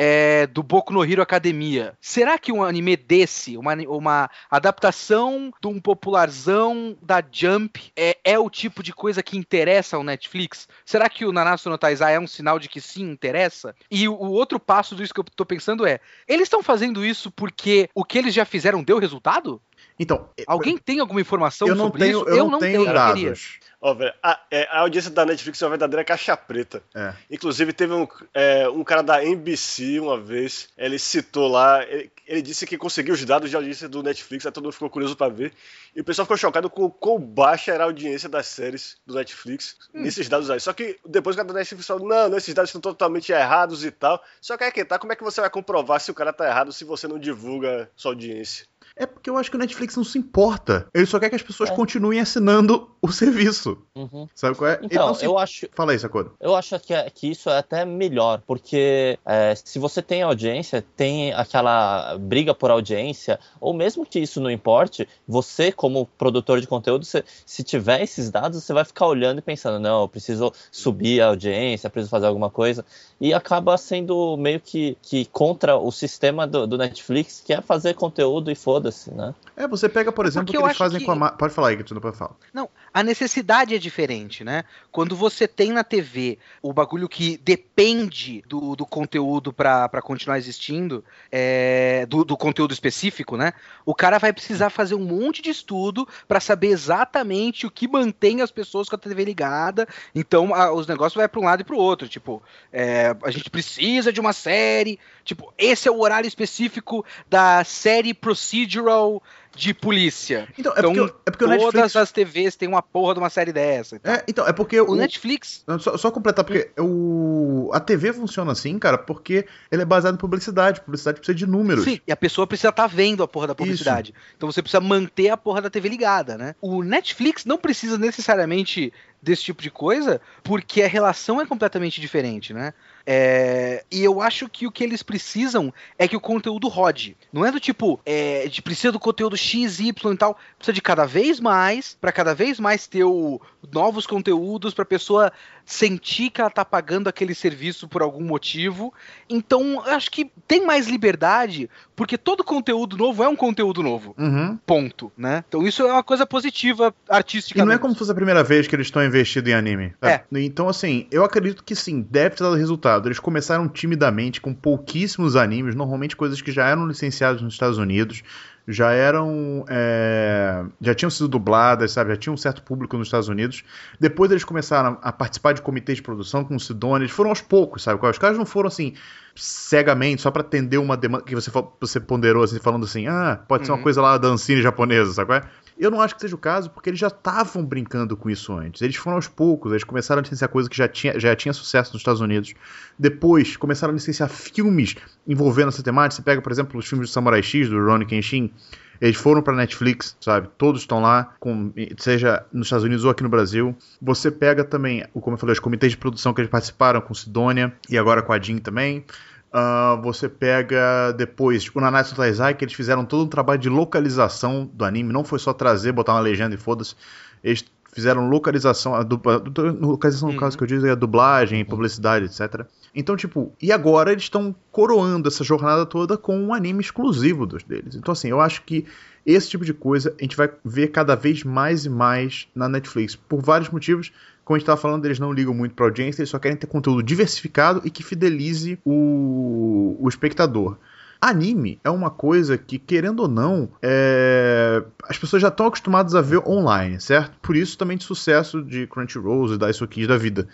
[0.01, 1.93] é, do Boku no Hero Academia.
[1.99, 8.39] Será que um anime desse, uma, uma adaptação de um popularzão da Jump, é, é
[8.39, 10.69] o tipo de coisa que interessa ao Netflix?
[10.85, 13.75] Será que o Nanatsu no Taizai é um sinal de que sim, interessa?
[13.91, 17.29] E o, o outro passo disso que eu tô pensando é, eles estão fazendo isso
[17.29, 19.61] porque o que eles já fizeram deu resultado?
[19.99, 22.29] Então, alguém tem alguma informação eu não sobre tenho, isso?
[22.29, 23.59] Eu, eu não, tenho, tenho dados.
[23.81, 26.83] Ó, velho, a, é, a, audiência da Netflix é uma verdadeira caixa preta.
[26.93, 27.13] É.
[27.31, 32.41] Inclusive, teve um, é, um cara da NBC uma vez, ele citou lá, ele, ele,
[32.41, 35.31] disse que conseguiu os dados de audiência do Netflix, aí todo mundo ficou curioso para
[35.31, 35.53] ver.
[35.95, 39.77] E o pessoal ficou chocado com quão baixa era a audiência das séries do Netflix
[39.93, 40.01] hum.
[40.01, 40.59] nesses dados aí.
[40.59, 43.85] Só que depois o cara da Netflix falou: não, não, esses dados estão totalmente errados
[43.85, 44.21] e tal.
[44.41, 46.45] Só que é que tá, como é que você vai comprovar se o cara tá
[46.45, 48.65] errado se você não divulga sua audiência?
[48.99, 50.89] É porque eu acho que o Netflix não se importa.
[50.93, 51.73] Ele só quer que as pessoas é.
[51.73, 53.77] continuem assinando o serviço.
[53.95, 54.27] Uhum.
[54.35, 54.79] Sabe qual é?
[54.83, 55.23] Então, se...
[55.23, 55.69] eu acho.
[55.73, 56.31] Fala aí, Sakoda.
[56.37, 60.83] Eu acho que, é, que isso é até melhor, porque é, se você tem audiência,
[60.97, 66.67] tem aquela briga por audiência, ou mesmo que isso não importe, você, como produtor de
[66.67, 70.51] conteúdo, se, se tiver esses dados, você vai ficar olhando e pensando: não, eu preciso
[70.69, 72.83] subir a audiência, preciso fazer alguma coisa.
[73.21, 77.93] E acaba sendo meio que, que contra o sistema do, do Netflix, que é fazer
[77.93, 79.33] conteúdo e foda foda-se, né?
[79.55, 81.05] É, você pega, por exemplo, o que eles fazem que...
[81.05, 81.31] com a.
[81.31, 82.35] Pode falar aí, que tu não pode falar.
[82.53, 84.63] Não, a necessidade é diferente, né?
[84.91, 91.03] Quando você tem na TV o bagulho que depende do, do conteúdo para continuar existindo,
[91.31, 93.53] é, do, do, conteúdo específico, né?
[93.85, 98.41] O cara vai precisar fazer um monte de estudo para saber exatamente o que mantém
[98.41, 99.87] as pessoas com a TV ligada.
[100.13, 102.07] Então, a, os negócios vai para um lado e para o outro.
[102.07, 102.41] Tipo,
[102.73, 104.99] é, a gente precisa de uma série.
[105.23, 109.21] Tipo, esse é o horário específico da série procedural
[109.55, 110.47] de polícia.
[110.57, 111.95] Então, é porque, é porque todas Netflix...
[111.95, 113.95] as TVs têm uma porra de uma série dessa.
[113.97, 114.13] Então.
[114.13, 115.63] É, então, é porque o, o Netflix.
[115.79, 120.17] Só, só, completar, porque o, a TV funciona assim, cara, porque ele é baseado em
[120.17, 120.81] publicidade.
[120.81, 121.83] Publicidade precisa de números.
[121.83, 124.11] Sim, e a pessoa precisa estar tá vendo a porra da publicidade.
[124.11, 124.33] Isso.
[124.37, 126.55] Então você precisa manter a porra da TV ligada, né?
[126.61, 132.53] O Netflix não precisa necessariamente desse tipo de coisa, porque a relação é completamente diferente,
[132.53, 132.73] né?
[133.11, 137.17] É, e eu acho que o que eles precisam é que o conteúdo rode.
[137.33, 140.37] Não é do tipo, é, de precisa do conteúdo X, Y e tal.
[140.59, 143.41] Precisa de cada vez mais, para cada vez mais ter o,
[143.73, 145.33] novos conteúdos, pra pessoa
[145.69, 148.91] sentir que ela tá pagando aquele serviço por algum motivo.
[149.29, 154.15] Então, eu acho que tem mais liberdade, porque todo conteúdo novo é um conteúdo novo.
[154.17, 154.57] Uhum.
[154.65, 155.43] Ponto, né?
[155.47, 157.59] Então isso é uma coisa positiva artística.
[157.59, 159.93] E não é como se fosse a primeira vez que eles estão investindo em anime.
[160.01, 160.21] É.
[160.31, 163.07] Então, assim, eu acredito que sim, deve ter dado resultado.
[163.07, 168.23] Eles começaram timidamente, com pouquíssimos animes, normalmente coisas que já eram licenciadas nos Estados Unidos
[168.69, 169.65] já eram.
[169.67, 172.11] É, já tinham sido dubladas, sabe?
[172.11, 173.63] Já tinham um certo público nos Estados Unidos.
[173.99, 177.05] Depois eles começaram a participar de comitês de produção com o Sidone.
[177.05, 177.99] Eles foram aos poucos, sabe?
[178.05, 178.93] Os caras não foram assim
[179.35, 183.65] cegamente, só para atender uma demanda que você, você ponderou, assim, falando assim, ah, pode
[183.65, 183.83] ser uma uhum.
[183.83, 185.41] coisa lá da Ancine japonesa, sabe?
[185.79, 188.81] Eu não acho que seja o caso, porque eles já estavam brincando com isso antes.
[188.81, 191.93] Eles foram aos poucos, eles começaram a licenciar coisa que já tinha, já tinha sucesso
[191.93, 192.53] nos Estados Unidos.
[192.99, 196.17] Depois, começaram a licenciar filmes envolvendo essa temática.
[196.17, 198.51] Você pega, por exemplo, os filmes do Samurai X, do Ronnie Kenshin.
[198.99, 200.49] Eles foram para Netflix, sabe?
[200.57, 203.73] Todos estão lá, com, seja nos Estados Unidos ou aqui no Brasil.
[204.01, 207.73] Você pega também, como eu falei, os comitês de produção que eles participaram com Sidônia
[207.89, 209.05] e agora com a Jean também.
[209.51, 214.69] Uh, você pega depois o Nanatsu Taizai, que eles fizeram todo um trabalho de localização
[214.71, 216.95] do anime, não foi só trazer, botar uma legenda e foda-se.
[217.43, 219.41] Eles fizeram localização, a dupla,
[219.79, 220.39] localização no uhum.
[220.39, 222.65] caso que eu digo é a dublagem, publicidade, etc.
[222.93, 227.63] Então, tipo, e agora eles estão coroando essa jornada toda com um anime exclusivo dos
[227.63, 227.95] deles.
[227.95, 228.85] Então, assim, eu acho que
[229.25, 233.15] esse tipo de coisa a gente vai ver cada vez mais e mais na Netflix,
[233.15, 234.11] por vários motivos
[234.49, 236.65] como a gente tava falando, eles não ligam muito pra audiência, eles só querem ter
[236.65, 240.75] conteúdo diversificado e que fidelize o, o espectador.
[241.21, 244.81] Anime é uma coisa que, querendo ou não, é...
[245.07, 247.37] as pessoas já estão acostumadas a ver online, certo?
[247.43, 250.47] Por isso também de sucesso de Crunchyroll e da Kids da vida.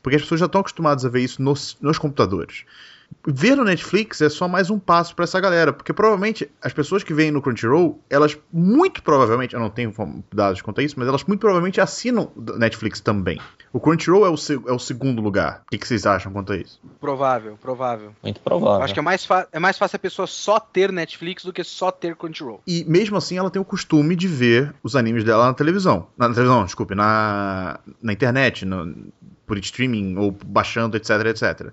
[0.00, 2.64] Porque as pessoas já estão acostumadas a ver isso nos, nos computadores
[3.26, 7.02] ver no Netflix é só mais um passo para essa galera, porque provavelmente as pessoas
[7.02, 9.92] que vêm no Crunchyroll, elas muito provavelmente, eu não tenho
[10.32, 13.40] dados quanto a isso, mas elas muito provavelmente assinam Netflix também.
[13.72, 14.34] O Crunchyroll é o,
[14.68, 15.62] é o segundo lugar.
[15.66, 16.80] O que, que, vocês acham quanto a isso?
[17.00, 18.12] Provável, provável.
[18.22, 18.82] Muito provável.
[18.82, 21.90] Acho que é mais, é mais fácil a pessoa só ter Netflix do que só
[21.90, 22.62] ter Crunchyroll.
[22.66, 26.08] E mesmo assim ela tem o costume de ver os animes dela na televisão.
[26.16, 29.12] Na, na televisão, desculpe, na, na internet, no,
[29.46, 31.72] por streaming ou baixando, etc, etc.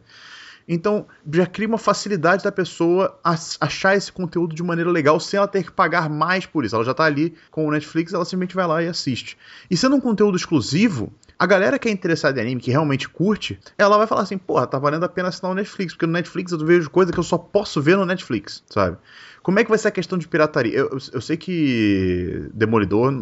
[0.67, 5.47] Então, já cria uma facilidade da pessoa achar esse conteúdo de maneira legal sem ela
[5.47, 6.75] ter que pagar mais por isso.
[6.75, 9.37] Ela já está ali com o Netflix, ela simplesmente vai lá e assiste.
[9.71, 13.59] E sendo um conteúdo exclusivo, a galera que é interessada em anime, que realmente curte,
[13.77, 16.51] ela vai falar assim, porra, tá valendo a pena assinar o Netflix, porque no Netflix
[16.51, 18.97] eu vejo coisa que eu só posso ver no Netflix, sabe?
[19.43, 20.77] Como é que vai ser a questão de pirataria?
[20.77, 23.13] Eu, eu, eu sei que Demolidor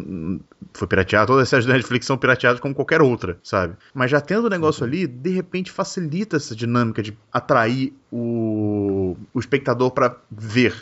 [0.72, 3.76] foi pirateado, todas as séries da Netflix são pirateadas como qualquer outra, sabe?
[3.94, 9.38] Mas já tendo o negócio ali, de repente facilita essa dinâmica de atrair o, o
[9.38, 10.74] espectador para ver.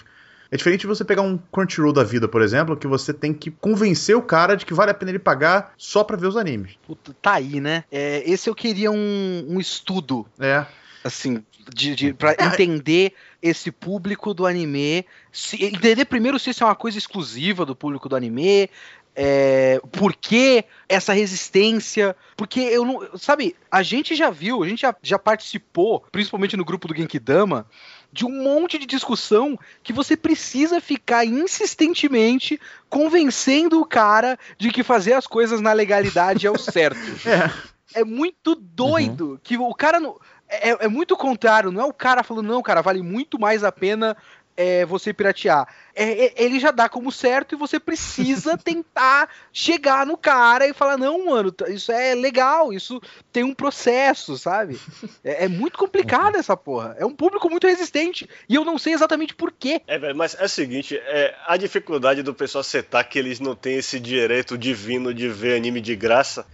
[0.51, 3.51] É diferente de você pegar um Crunchyroll da vida, por exemplo, que você tem que
[3.51, 6.79] convencer o cara de que vale a pena ele pagar só pra ver os animes.
[6.87, 7.85] Puta, tá aí, né?
[7.91, 10.27] É, esse eu queria um, um estudo.
[10.39, 10.65] É.
[11.03, 12.45] Assim, de, de, pra é.
[12.45, 15.05] entender esse público do anime.
[15.33, 18.71] Se, entender primeiro se isso é uma coisa exclusiva do público do anime.
[19.17, 22.17] É, por que essa resistência?
[22.37, 23.17] Porque eu não.
[23.17, 27.67] Sabe, a gente já viu, a gente já, já participou, principalmente no grupo do Genkidama,
[28.15, 34.85] de um monte de discussão que você precisa ficar insistentemente convencendo o cara de que
[34.85, 36.97] fazer as coisas na legalidade é o certo.
[37.29, 38.01] é.
[38.01, 39.39] é muito doido uhum.
[39.43, 40.17] que o cara não.
[40.49, 43.73] É, é, muito contrário, não é o cara falando, não, cara, vale muito mais a
[43.73, 44.17] pena
[44.57, 45.67] é, você piratear.
[45.95, 50.75] É, é, ele já dá como certo e você precisa tentar chegar no cara e
[50.75, 53.01] falar: não, mano, isso é legal, isso
[53.33, 54.79] tem um processo, sabe?
[55.23, 56.97] É, é muito complicado essa porra.
[56.99, 59.81] É um público muito resistente e eu não sei exatamente por quê.
[59.87, 63.55] É, velho, mas é o seguinte: é, a dificuldade do pessoal aceitar que eles não
[63.55, 66.47] têm esse direito divino de ver anime de graça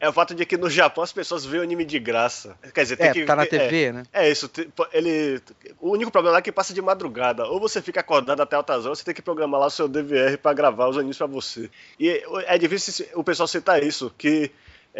[0.00, 2.56] é o fato de que no Japão as pessoas veem o anime de graça.
[2.72, 3.24] Quer dizer, tem é, que.
[3.24, 4.02] Tá na TV, é, né?
[4.12, 4.48] É isso.
[4.92, 5.40] Ele,
[5.80, 7.46] o único problema lá é que passa de madrugada.
[7.46, 10.38] Ou você fica acordado até altas horas, você tem que programar lá o seu DVR
[10.38, 11.68] para gravar os animes para você.
[11.98, 14.50] E é difícil o pessoal citar isso, que.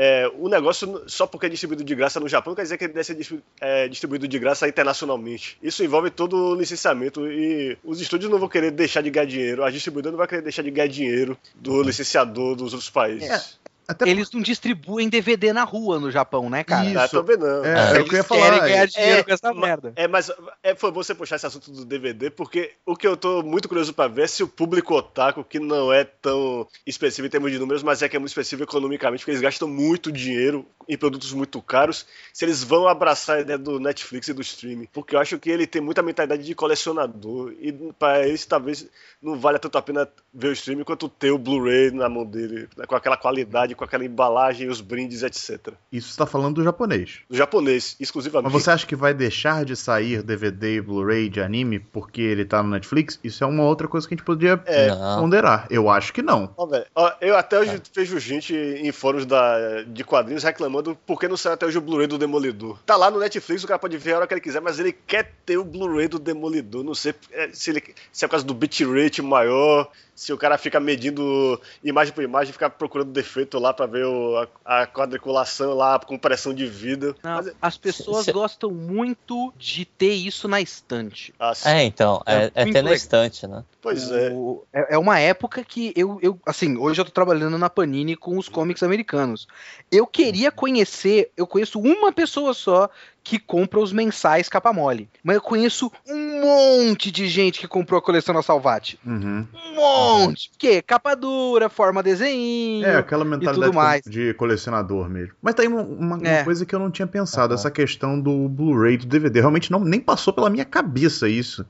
[0.01, 2.93] É, o negócio, só porque é distribuído de graça no Japão, quer dizer que ele
[2.93, 5.59] deve ser é, distribuído de graça internacionalmente.
[5.61, 9.65] Isso envolve todo o licenciamento e os estúdios não vão querer deixar de ganhar dinheiro,
[9.65, 13.59] a distribuidora não vai querer deixar de ganhar dinheiro do licenciador dos outros países.
[13.89, 13.93] É.
[13.93, 16.87] Até Eles não distribuem DVD na rua no Japão, né, cara?
[16.87, 16.99] Isso.
[16.99, 17.65] Ah, também não.
[17.65, 18.51] É, é, o que eu ia falar.
[18.51, 19.93] querem ganhar dinheiro é, com essa merda.
[19.97, 20.31] É, mas
[20.63, 23.67] é, foi bom você puxar esse assunto do DVD, porque o que eu tô muito
[23.67, 27.51] curioso para ver é se o público otaku, que não é tão expressivo em termos
[27.51, 30.97] de números, mas é que é muito expressivo economicamente, porque eles gastam muito dinheiro em
[30.97, 34.89] produtos muito caros, se eles vão abraçar a ideia do Netflix e do streaming.
[34.93, 38.87] Porque eu acho que ele tem muita mentalidade de colecionador, e para eles talvez
[39.23, 42.69] não valha tanto a pena ver o streaming quanto ter o Blu-ray na mão dele,
[42.77, 45.73] né, com aquela qualidade com aquela embalagem, os brindes, etc.
[45.91, 47.21] Isso está falando do japonês.
[47.31, 48.53] Do japonês, exclusivamente.
[48.53, 52.45] Mas você acha que vai deixar de sair DVD e Blu-ray de anime porque ele
[52.45, 53.21] tá no Netflix?
[53.23, 54.89] Isso é uma outra coisa que a gente poderia é.
[55.19, 55.69] ponderar.
[55.71, 56.53] Eu acho que não.
[56.57, 57.81] Ó, ó, eu até hoje é.
[57.95, 62.09] vejo gente em fóruns da, de quadrinhos reclamando porque não saiu até hoje o Blu-ray
[62.09, 62.81] do Demolidor.
[62.85, 64.93] Tá lá no Netflix, o cara pode ver a hora que ele quiser, mas ele
[64.93, 66.83] quer ter o Blu-ray do Demolidor.
[66.83, 69.89] Não sei é, se, ele, se é por causa do bitrate maior,
[70.19, 74.37] se o cara fica medindo imagem por imagem, fica procurando defeito lá para ver o,
[74.65, 77.15] a, a, quadriculação lá com pressão de vida.
[77.23, 78.33] Não, Mas, as pessoas se...
[78.33, 81.33] gostam muito de ter isso na estante.
[81.39, 83.63] Ah, é, então, é, é, é ter na estante, né?
[83.81, 84.33] Pois é.
[84.33, 84.97] o, é.
[84.97, 88.49] É uma época que eu, eu, assim, hoje eu tô trabalhando na Panini com os
[88.49, 89.47] cómics americanos.
[89.89, 92.91] Eu queria conhecer, eu conheço uma pessoa só
[93.29, 95.07] que compra os mensais capa mole.
[95.23, 98.99] Mas eu conheço um monte de gente que comprou a coleção da Salvati.
[99.05, 99.47] Uhum.
[99.53, 100.49] Um monte.
[100.49, 102.87] Porque capa dura, forma desenho.
[102.87, 105.35] É, aquela mentalidade de colecionador mesmo.
[105.43, 106.43] Mas tá aí uma, uma, é.
[106.43, 109.41] coisa que eu não tinha pensado, essa questão do Blu-ray do DVD.
[109.41, 111.67] Realmente não, nem passou pela minha cabeça isso.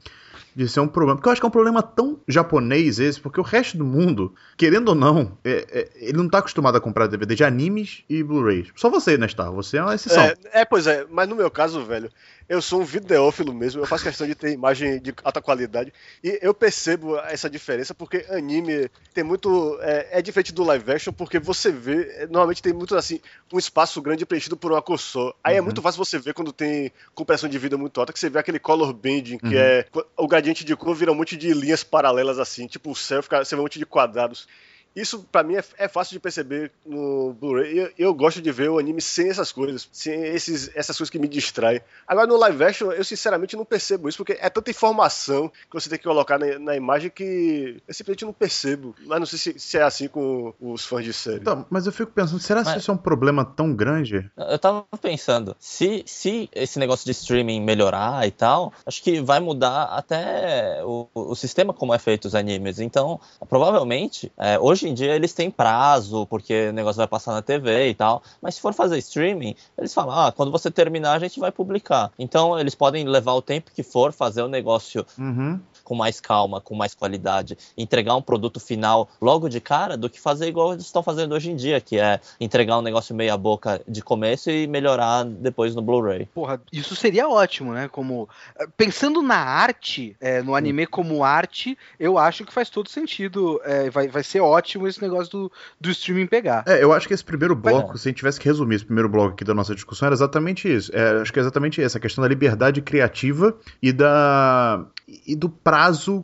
[0.55, 1.17] De ser um problema.
[1.17, 4.35] Porque eu acho que é um problema tão japonês esse, porque o resto do mundo,
[4.57, 8.23] querendo ou não, é, é, ele não tá acostumado a comprar DVD de animes e
[8.23, 8.69] Blu-rays.
[8.75, 9.53] Só você, né, Star?
[9.53, 10.23] Você é uma exceção.
[10.23, 12.11] É, é, pois é, mas no meu caso, velho,
[12.49, 15.93] eu sou um videófilo mesmo, eu faço questão de ter imagem de alta qualidade
[16.25, 19.79] e eu percebo essa diferença porque anime tem muito.
[19.83, 23.21] É, é diferente do live action porque você vê, é, normalmente tem muito assim,
[23.53, 25.35] um espaço grande preenchido por uma cor só.
[25.45, 25.65] Aí é Uhum.
[25.67, 28.59] muito fácil você ver quando tem compressão de vida muito alta, que você vê aquele
[28.59, 29.53] color bending, que Uhum.
[29.61, 29.85] é.
[30.17, 33.45] O gradiente de cor vira um monte de linhas paralelas assim, tipo o céu, fica,
[33.45, 34.47] você vê um monte de quadrados.
[34.95, 37.79] Isso pra mim é, é fácil de perceber no Blu-ray.
[37.79, 41.19] Eu, eu gosto de ver o anime sem essas coisas, sem esses, essas coisas que
[41.19, 41.81] me distraem.
[42.07, 45.89] Agora no live action eu sinceramente não percebo isso, porque é tanta informação que você
[45.89, 48.95] tem que colocar na, na imagem que eu simplesmente não percebo.
[49.07, 51.41] Mas não sei se, se é assim com os fãs de série.
[51.41, 54.29] Então, mas eu fico pensando, será que Mas- isso é um problema tão grande?
[54.37, 59.41] Eu tava pensando, se, se esse negócio de streaming melhorar e tal, acho que vai
[59.41, 62.79] mudar até o, o sistema como é feito os animes.
[62.79, 67.43] Então, provavelmente, é, hoje em dia eles têm prazo, porque o negócio vai passar na
[67.43, 68.23] TV e tal.
[68.43, 72.13] Mas se for fazer streaming, eles falam, ah, quando você terminar a gente vai publicar.
[72.19, 75.61] Então, eles podem levar o tempo que for, fazer o negócio Uhum.
[75.89, 80.21] Com mais calma, com mais qualidade, entregar um produto final logo de cara, do que
[80.21, 83.81] fazer igual eles estão fazendo hoje em dia, que é entregar um negócio meia boca
[83.89, 86.27] de começo e melhorar depois no Blu-ray.
[86.35, 87.89] Porra, isso seria ótimo, né?
[87.89, 92.91] Como eh, pensando na arte, eh, no anime como arte, eu acho que faz todo
[92.91, 93.59] sentido.
[93.65, 96.65] eh, vai, vai ser ótimo esse negócio do, do streaming pegar.
[96.67, 98.85] É, eu acho que esse primeiro bloco, Vai- se a gente tivesse que resumir esse
[98.85, 100.95] primeiro bloco aqui da nossa discussão, era exatamente isso.
[100.95, 104.85] É, acho que é exatamente isso, a questão da liberdade criativa e da
[105.27, 105.78] e do prazo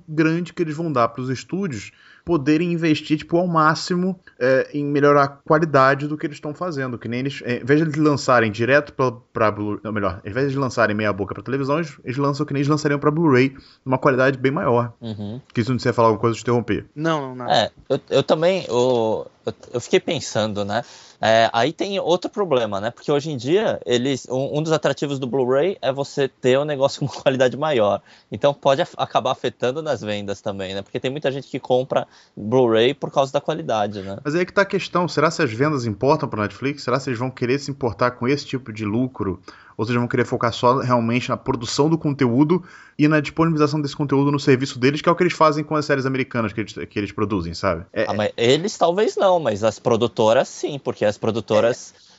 [0.09, 1.93] grande que eles vão dar para os estúdios
[2.25, 6.99] poderem investir tipo ao máximo é, em melhorar a qualidade do que eles estão fazendo,
[6.99, 8.95] que nem eles, é, em vez de eles lançarem direto
[9.33, 12.47] para Blu, não, melhor, ao invés de lançarem meia boca para televisão, eles, eles lançam
[12.47, 14.95] que nem eles lançariam para Blu-ray, numa qualidade bem maior.
[15.01, 15.41] Uhum.
[15.53, 16.87] Que isso não você ia falar alguma coisa, eu te interromper.
[16.95, 17.51] Não, não, não.
[17.51, 20.83] É, eu, eu também, eu, eu, eu fiquei pensando, né?
[21.27, 22.91] É, aí tem outro problema, né?
[22.91, 26.67] Porque hoje em dia, eles, um, um dos atrativos do Blu-ray é você ter um
[26.67, 28.03] negócio com qualidade maior.
[28.31, 30.83] Então pode af- acabar afetando nas vendas também, né?
[30.83, 32.07] Porque tem muita gente que compra
[32.37, 34.19] Blu-ray por causa da qualidade, né?
[34.23, 36.83] Mas aí é que tá a questão, será se as vendas importam para Netflix?
[36.83, 39.41] Será se eles vão querer se importar com esse tipo de lucro?
[39.77, 42.63] Ou seja, vão querer focar só realmente na produção do conteúdo
[42.99, 45.75] e na disponibilização desse conteúdo no serviço deles, que é o que eles fazem com
[45.75, 47.85] as séries americanas que eles, que eles produzem, sabe?
[47.93, 52.14] É, Ah, eles talvez não, mas as produtoras sim, porque as produtoras é,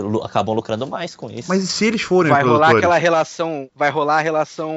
[0.00, 1.48] lu- acabam lucrando mais com isso.
[1.48, 4.72] Mas e se eles forem Vai rolar aquela relação, vai rolar a relação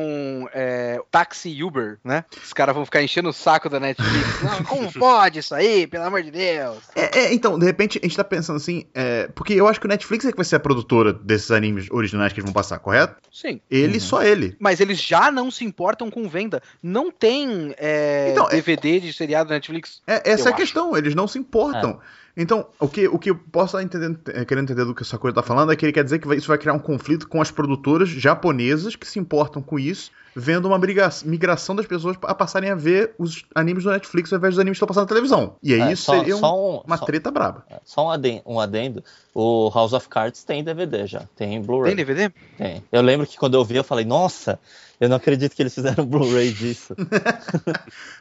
[0.54, 2.26] é, táxi e Uber, né?
[2.44, 4.42] Os caras vão ficar enchendo o saco da Netflix.
[4.44, 6.78] Não, como pode isso aí, pelo amor de Deus?
[6.96, 9.86] É, é, então, de repente, a gente tá pensando assim, é, porque eu acho que
[9.86, 12.80] o Netflix é que vai ser a produtora desses animes originais que eles vão passar,
[12.80, 13.16] correto?
[13.32, 13.62] Sim.
[13.70, 14.00] Ele, Uhum.
[14.00, 14.56] só ele.
[14.60, 16.62] Mas eles já não se importam com venda.
[16.82, 20.02] Não tem é, Então, é- DVD de seriado da Netflix.
[20.08, 20.62] É, essa é a acho.
[20.62, 22.00] questão, eles não se importam.
[22.42, 25.18] Então, o que, o que eu posso estar entendendo, eh, querendo entender do que essa
[25.18, 27.28] coisa tá falando é que ele quer dizer que vai- isso vai criar um conflito
[27.28, 32.16] com as produtoras japonesas que se importam com isso, vendo uma briga- migração das pessoas
[32.24, 35.04] a passarem a ver os animes do Netflix ao invés dos animes que estão passando
[35.04, 35.56] na televisão.
[35.62, 37.66] E aí É, isso só- seria um- só um- uma só- treta braba.
[37.84, 41.94] Só um adendo, um adendo, o House of Cards tem DVD já, tem Blu-ray.
[41.94, 42.32] Tem DVD?
[42.58, 42.82] Tem.
[42.90, 44.58] Eu lembro que quando eu vi, eu falei, nossa,
[45.00, 46.96] eu não acredito que eles fizeram Blu-ray disso.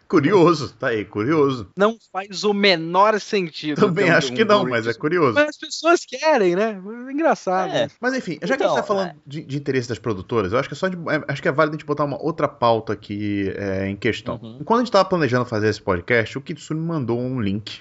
[0.06, 1.68] Curioso, tá aí, curioso.
[1.76, 3.78] Não faz o menor sentido.
[3.80, 5.34] Também ter um- acho que não, mas é curioso.
[5.34, 6.80] Mas as pessoas querem, né?
[7.08, 7.70] É engraçado.
[7.74, 7.88] É.
[8.00, 10.58] Mas enfim, já que a Então, gente tá falando de, de interesse das produtoras, eu
[10.58, 12.48] acho que é só de- é, acho que é válido a gente botar uma outra
[12.48, 14.40] pauta aqui é, em questão.
[14.42, 14.60] Uhum.
[14.64, 17.80] Quando a gente tava planejando fazer esse podcast, o Kitsune mandou um link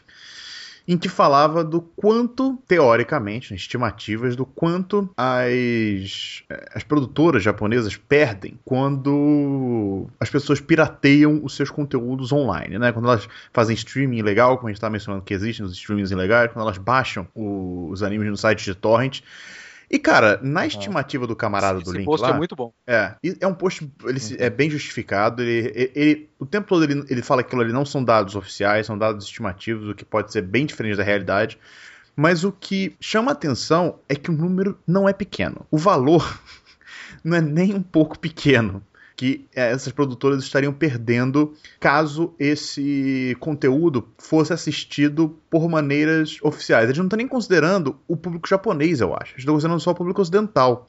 [0.87, 8.57] em que falava do quanto, teoricamente, estimativas do quanto as, eh, as produtoras japonesas perdem
[8.63, 12.93] quando as pessoas pirateiam os seus conteúdos online, né?
[12.93, 16.51] Quando elas fazem streaming ilegal, como a gente tá mencionando que existem os streamings ilegais,
[16.53, 19.21] quando elas baixam os animes no site de torrent.
[19.89, 22.31] E, cara, na estimativa do camarada do Esse link post lá...
[22.35, 22.73] é muito bom.
[22.85, 26.83] É, é um post, ele se- é bem justificado, ele, ele- ele- o tempo todo
[26.83, 30.03] ele, ele fala que aquilo ali não são dados oficiais, são dados estimativos, o que
[30.03, 31.57] pode ser bem diferente da realidade,
[32.15, 35.65] mas o que chama atenção é que o número não é pequeno.
[35.71, 36.37] O valor
[37.23, 38.83] não é nem um pouco pequeno
[39.17, 46.85] que é, essas produtoras estariam perdendo caso esse conteúdo fosse assistido por maneiras oficiais.
[46.85, 49.31] Eles não estão nem considerando o público japonês, eu acho.
[49.33, 50.87] Eles estão considerando só o público ocidental.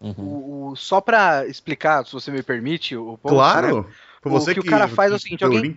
[0.00, 0.14] Uhum.
[0.18, 3.84] O, o- só pra explicar, se você me permite, o post, né?
[4.22, 5.74] Foi você o que, que, o cara faz é o seguinte, o alguém...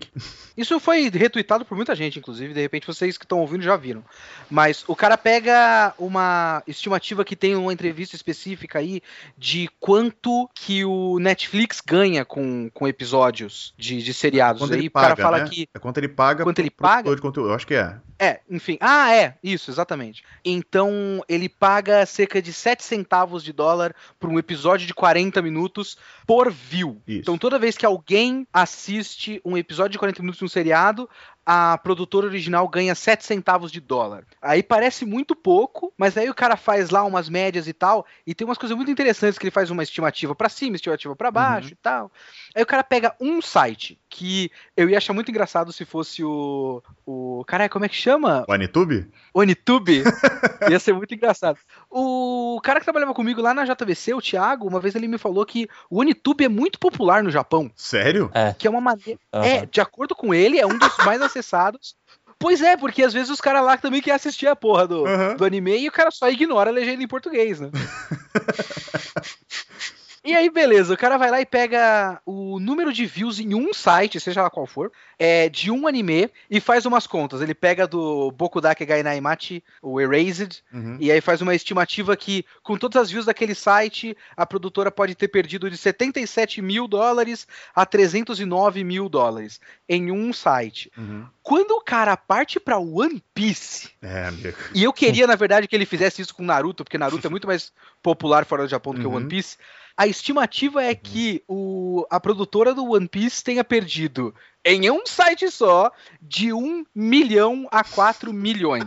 [0.55, 4.03] Isso foi retweetado por muita gente, inclusive, de repente vocês que estão ouvindo já viram.
[4.51, 9.01] Mas o cara pega uma estimativa que tem uma entrevista específica aí
[9.36, 14.62] de quanto que o Netflix ganha com, com episódios de, de seriados.
[14.62, 15.49] Quanto aí ele o cara paga, fala né?
[15.49, 17.15] que É quanto ele paga Quanto ele paga?
[17.15, 17.49] de conteúdo.
[17.49, 17.97] Eu acho que é.
[18.17, 18.78] É, enfim.
[18.80, 20.23] Ah, é, isso, exatamente.
[20.43, 25.97] Então, ele paga cerca de 7 centavos de dólar por um episódio de 40 minutos
[26.25, 27.01] por view.
[27.06, 27.19] Isso.
[27.19, 31.10] Então, toda vez que alguém assiste um episódio de 40 minutos de um seriado,
[31.45, 34.23] a produtora original ganha 7 centavos de dólar.
[34.41, 38.34] Aí parece muito pouco, mas aí o cara faz lá umas médias e tal, e
[38.34, 41.67] tem umas coisas muito interessantes que ele faz uma estimativa pra cima, estimativa pra baixo
[41.67, 41.73] Uhum.
[41.73, 42.12] e tal.
[42.56, 46.81] Aí o cara pega um site que eu ia achar muito engraçado se fosse o
[47.06, 48.43] o, caralho, como é que chama?
[48.48, 49.08] O Anitube?
[49.33, 50.04] Onitube.
[50.71, 51.60] Ia ser muito engraçado.
[51.89, 55.46] O cara que trabalhava comigo lá na JVC, o Thiago, uma vez ele me falou
[55.46, 57.69] que o Onitube é muito popular no Japão.
[57.75, 58.31] Sério?
[58.58, 59.19] Que é uma maneira.
[59.31, 59.46] Aham.
[59.46, 61.96] É, de acordo com ele, é um dos mais acessados.
[62.40, 65.36] Pois é, porque às vezes os caras lá também querem assistir a porra do, Aham.
[65.36, 67.69] do anime e o cara só ignora a legenda em português, né?
[70.26, 73.71] E aí, beleza, o cara vai lá e pega o número de views em um
[73.71, 77.42] site, seja lá qual for, é, de um anime, e faz umas contas.
[77.42, 80.98] Ele pega do Bokudake Gainaimachi, o Erased, Uhum.
[81.00, 85.13] e aí faz uma estimativa que, com todas as views daquele site, a produtora pode
[85.13, 90.92] ter perdido de 77 mil dólares a 309 mil dólares em um site.
[90.98, 91.28] Uhum.
[91.44, 94.58] Quando o cara parte pra One Piece, É, amigo.
[94.73, 97.46] e eu queria, na verdade, que ele fizesse isso com Naruto, porque Naruto é muito
[97.46, 97.71] mais
[98.02, 99.17] popular fora do Japão do que o Uhum.
[99.17, 99.58] One Piece.
[99.98, 105.50] A estimativa é que o, a produtora do One Piece tenha perdido em um site
[105.50, 105.91] só
[106.21, 108.85] de 1 milhão a 4 milhões.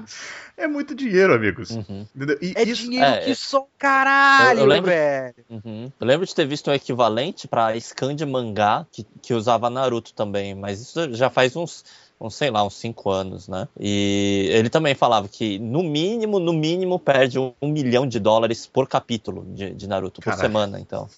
[0.57, 1.71] É muito dinheiro, amigos.
[1.71, 2.07] Uhum.
[2.43, 3.35] E É isso- dinheiro é, que é.
[3.35, 5.35] só caralho, Eu- eu lembro- velho.
[5.49, 5.93] Uhum.
[5.99, 10.13] Eu lembro de ter visto um equivalente pra scan de mangá que, que usava Naruto
[10.13, 11.85] também, mas isso já faz uns,
[12.21, 13.69] uns, sei lá, uns 5 anos, né?
[13.79, 18.67] E ele também falava que no mínimo, no mínimo, perde um, um milhão de dólares
[18.67, 20.43] por capítulo de, de Naruto, por Caraca.
[20.43, 21.09] semana, então.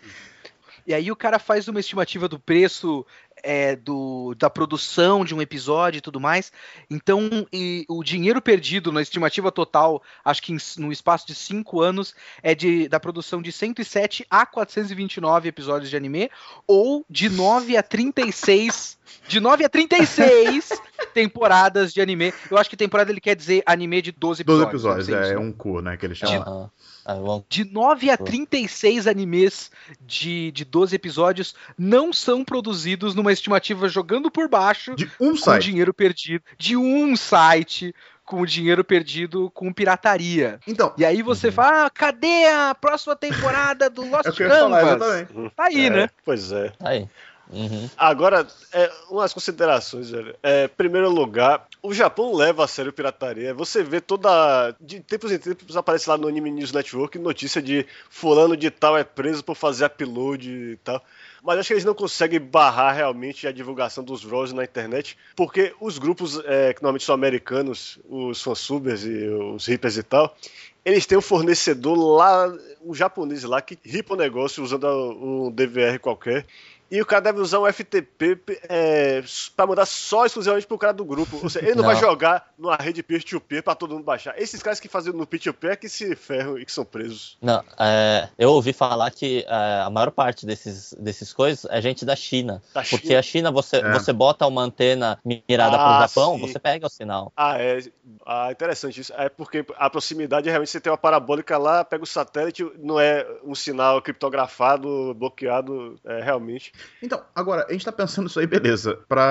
[0.86, 3.06] E aí o cara faz uma estimativa do preço
[3.42, 6.52] é, do, da produção de um episódio e tudo mais.
[6.90, 11.80] Então, e o dinheiro perdido na estimativa total, acho que em, no espaço de 5
[11.80, 16.30] anos, é de, da produção de 107 a 429 episódios de anime,
[16.66, 18.98] ou de 9 a 36.
[19.26, 20.70] De 9 a 36
[21.12, 22.32] temporadas de anime.
[22.50, 24.82] Eu acho que temporada ele quer dizer anime de 12 12 episódios.
[24.84, 26.40] episódios, não sei é, se- um cu, né, que eles chamam.
[26.42, 26.70] Aham.
[27.10, 28.24] Ah, de 9 a Pô.
[28.24, 35.10] 36 animes de, de 12 episódios não são produzidos numa estimativa jogando por baixo De
[35.20, 35.64] um com site.
[35.64, 37.94] dinheiro perdido de um site
[38.24, 40.60] com o dinheiro perdido com pirataria.
[40.64, 41.52] Então, E aí você Uhum.
[41.52, 45.18] fala, ah, cadê a próxima temporada do Lost é falar, Canvas?
[45.26, 45.54] exatamente.
[45.56, 46.10] Tá aí, É, né?
[46.24, 46.72] Pois é.
[46.78, 47.08] Aí.
[47.52, 47.88] Uhum.
[47.96, 50.34] Agora, é, umas considerações, velho.
[50.42, 53.52] É, primeiro lugar, o Japão leva a sério pirataria.
[53.54, 54.74] Você vê toda.
[54.80, 58.96] De tempos em tempos aparece lá no Anime News Network notícia de fulano de tal
[58.96, 61.02] é preso por fazer upload e tal.
[61.42, 65.74] Mas acho que eles não conseguem barrar realmente a divulgação dos RAWs na internet, porque
[65.80, 70.36] os grupos é, que normalmente são americanos, os fansubers e os hippers e tal,
[70.84, 72.52] eles têm um fornecedor lá,
[72.84, 76.46] um japonês lá, que ripa o negócio usando um DVR qualquer.
[76.90, 79.22] E o cara deve usar um FTP é,
[79.54, 81.38] pra mandar só exclusivamente pro cara do grupo.
[81.42, 81.90] Ou seja, ele não, Não.
[81.90, 84.34] vai jogar numa rede peer-to-peer pra todo mundo baixar.
[84.36, 87.38] Esses caras que fazem no peer-to-peer é que se ferram e que são presos.
[87.40, 92.04] Não, é, eu ouvi falar que é, a maior parte desses, desses coisas é gente
[92.04, 92.60] da China.
[92.74, 93.18] Da Porque China.
[93.18, 93.92] a China, você, É.
[93.92, 96.40] você bota uma antena mirada Ah, pro Japão, sim.
[96.48, 97.32] você pega o sinal.
[97.36, 97.80] Ah, é.
[98.26, 99.12] Ah, interessante isso.
[99.16, 103.24] É porque a proximidade realmente você tem uma parabólica lá, pega o satélite, não é
[103.44, 106.72] um sinal criptografado, bloqueado, é, realmente.
[107.02, 108.98] Então, agora, a gente tá pensando isso aí, beleza.
[109.08, 109.22] Pra.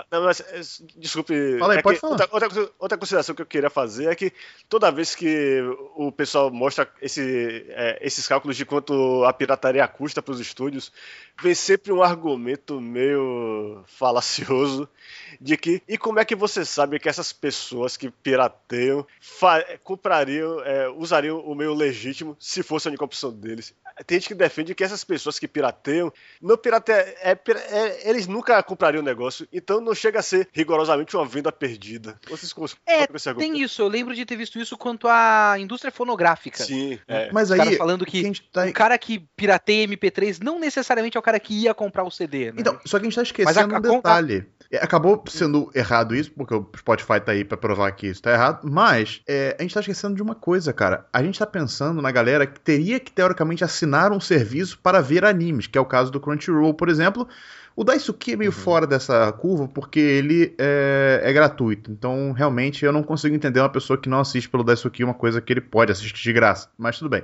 [0.00, 0.60] Ah, não, mas, é,
[0.96, 1.58] desculpe.
[1.58, 2.12] Fala aí, é pode falar.
[2.12, 4.32] Outra, outra outra consideração que eu queria fazer é que
[4.68, 5.62] toda vez que
[5.94, 10.92] o pessoal mostra esse, é, esses cálculos de quanto a pirataria custa para os estúdios,
[11.40, 14.88] vem sempre um argumento meio falacioso
[15.40, 19.06] de que e como é que você sabe que essas pessoas que pirateiam
[19.84, 23.74] comprariam, é, usariam o meio legítimo se fosse a única opção deles?
[24.06, 26.12] Tem gente que defende que essas pessoas que pirateiam
[26.50, 30.48] não pirateia, é, pira- é- eles nunca comprariam o negócio, então não chega a ser
[30.52, 32.18] rigorosamente uma venda perdida.
[32.28, 32.52] Vocês
[32.86, 33.38] É, argumento?
[33.38, 36.62] Tem isso, eu lembro de ter visto isso quanto à indústria fonográfica.
[36.64, 37.30] Sim, é.
[37.32, 37.76] Mas aí.
[37.76, 38.66] falando o que a gente tá...
[38.66, 42.46] o cara que pirateia MP3 não necessariamente é o cara que ia comprar o CD,
[42.52, 42.58] né?
[42.58, 44.46] Então, só que a gente tá esquecendo a- a um detalhe.
[44.72, 48.32] É, Acabou sendo errado isso, porque o Spotify tá aí pra provar que isso tá
[48.32, 51.06] errado, mas é, a gente tá esquecendo de uma coisa, cara.
[51.12, 55.24] A gente tá pensando na galera que teria que, teoricamente, assinar um serviço para ver
[55.24, 57.28] animes, que é o caso do Crunchyroll, por exemplo.
[57.76, 58.56] O Daisuke é meio uhum.
[58.56, 61.90] fora dessa curva porque ele é, é, gratuito.
[61.90, 65.40] Então, realmente, eu não consigo entender uma pessoa que não assiste pelo Daisuke uma coisa
[65.40, 66.68] que ele pode assistir de graça.
[66.76, 67.22] Mas tudo bem.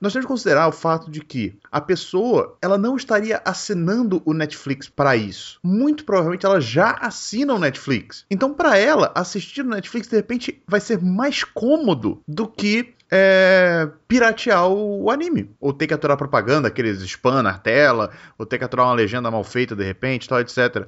[0.00, 4.32] Nós temos que considerar o fato de que a pessoa ela não estaria assinando o
[4.32, 5.60] Netflix para isso.
[5.62, 8.24] Muito provavelmente ela já assina o Netflix.
[8.30, 13.90] Então, para ela, assistir o Netflix de repente vai ser mais cômodo do que é,
[14.06, 15.50] piratear o, anime.
[15.60, 19.30] Ou ter que aturar propaganda, aqueles spam na tela, ou ter que aturar uma legenda
[19.30, 20.86] mal feita de repente, tal, etc.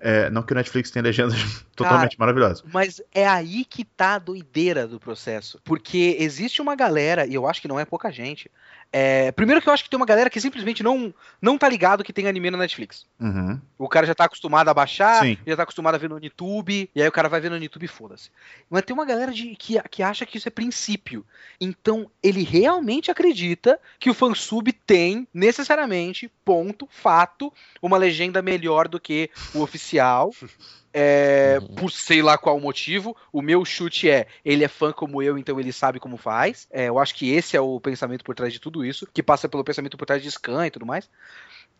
[0.00, 1.34] É, não que o Netflix tenha legendas
[1.76, 2.64] totalmente Cara, maravilhosas.
[2.72, 5.60] Mas é aí que tá a doideira do processo.
[5.62, 8.50] Porque existe uma galera, e eu acho que não é pouca gente,
[8.92, 12.02] é, primeiro que eu acho que tem uma galera que simplesmente não, não tá ligado
[12.02, 13.06] que tem anime na Netflix.
[13.20, 13.60] Uhum.
[13.78, 15.38] O cara já tá acostumado a baixar, Sim.
[15.46, 17.84] já tá acostumado a ver no YouTube, e aí o cara vai ver no YouTube
[17.84, 18.30] e foda-se.
[18.68, 21.24] Mas tem uma galera de, que, que acha que isso é princípio.
[21.60, 28.98] Então, ele realmente acredita que o fansub tem, necessariamente, ponto, fato, uma legenda melhor do
[28.98, 30.34] que o oficial.
[30.92, 31.74] É, uhum.
[31.74, 33.16] Por sei lá qual motivo.
[33.32, 36.66] O meu chute é: ele é fã como eu, então ele sabe como faz.
[36.70, 39.48] É, eu acho que esse é o pensamento por trás de tudo isso, que passa
[39.48, 41.08] pelo pensamento por trás de Scan e tudo mais.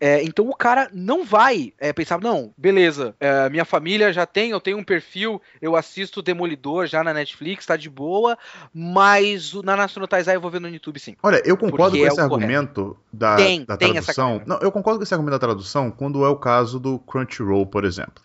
[0.02, 4.50] É, então o cara não vai é, pensar, não, beleza, é, minha família já tem,
[4.50, 8.38] eu tenho um perfil, eu assisto Demolidor já na Netflix, tá de boa,
[8.72, 11.16] mas na National Taizai eu vou ver no YouTube sim.
[11.22, 14.40] Olha, eu concordo com é esse argumento da, tem, da tradução.
[14.46, 17.84] Não, eu concordo com esse argumento da tradução quando é o caso do Crunchyroll, por
[17.84, 18.22] exemplo.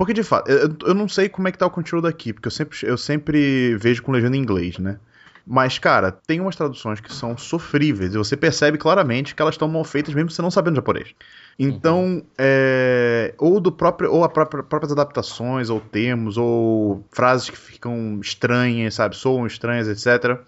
[0.00, 2.48] Porque, de fato, eu, eu não sei como é que tá o control daqui, porque
[2.48, 4.98] eu sempre, eu sempre vejo com legenda em inglês, né?
[5.46, 9.68] Mas, cara, tem umas traduções que são sofríveis e você percebe claramente que elas estão
[9.68, 11.14] mal feitas mesmo você não sabendo japonês.
[11.58, 12.22] Então, uhum.
[12.38, 18.18] é, ou do próprio, ou as própria, próprias adaptações, ou termos, ou frases que ficam
[18.22, 20.40] estranhas, sabe, soam estranhas, etc.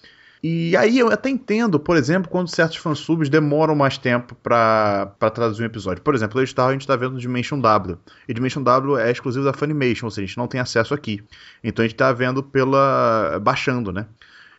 [0.44, 5.62] E aí eu até entendo, por exemplo, quando certos fansubs demoram mais tempo para traduzir
[5.62, 6.02] um episódio.
[6.02, 7.96] Por exemplo, a gente está vendo Dimension W.
[8.26, 11.22] E Dimension W é exclusivo da Funimation, ou seja, a gente não tem acesso aqui.
[11.62, 13.38] Então a gente está vendo pela.
[13.40, 14.06] baixando, né?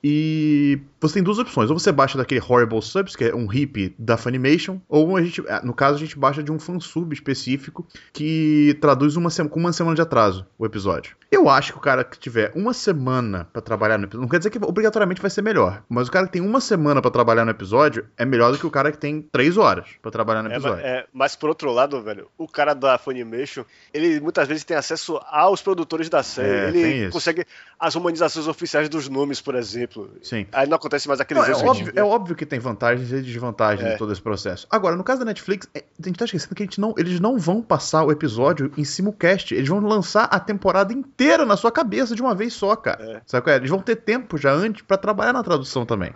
[0.03, 1.69] E você tem duas opções.
[1.69, 5.41] Ou você baixa daquele Horrible Subs, que é um hip da Funimation, ou a gente,
[5.47, 9.73] ah, no caso, a gente baixa de um fansub específico que traduz uma com uma
[9.73, 11.15] semana de atraso o episódio.
[11.31, 14.37] Eu acho que o cara que tiver uma semana para trabalhar no episódio, não quer
[14.37, 17.43] dizer que obrigatoriamente vai ser melhor, mas o cara que tem uma semana para trabalhar
[17.43, 20.49] no episódio é melhor do que o cara que tem três horas para trabalhar no
[20.49, 20.85] é, episódio.
[20.85, 24.77] É, é, mas por outro lado, velho, o cara da Funimation, ele muitas vezes tem
[24.77, 26.81] acesso aos produtores da série.
[26.81, 27.45] É, ele consegue
[27.79, 29.92] as humanizações oficiais dos nomes, por exemplo.
[30.21, 30.45] Sim.
[30.51, 33.87] Aí não acontece mais aqueles não, é, óbvio, é óbvio que tem vantagens e desvantagens
[33.87, 33.95] é.
[33.95, 34.67] em todo esse processo.
[34.69, 37.19] Agora, no caso da Netflix, é, a gente tá esquecendo que a gente não, eles
[37.19, 39.53] não vão passar o episódio em simulcast.
[39.53, 43.03] Eles vão lançar a temporada inteira na sua cabeça cabeça de uma vez só, cara.
[43.03, 43.21] É.
[43.25, 43.57] Sabe qual é?
[43.57, 46.11] Eles vão ter tempo já antes para trabalhar na tradução também.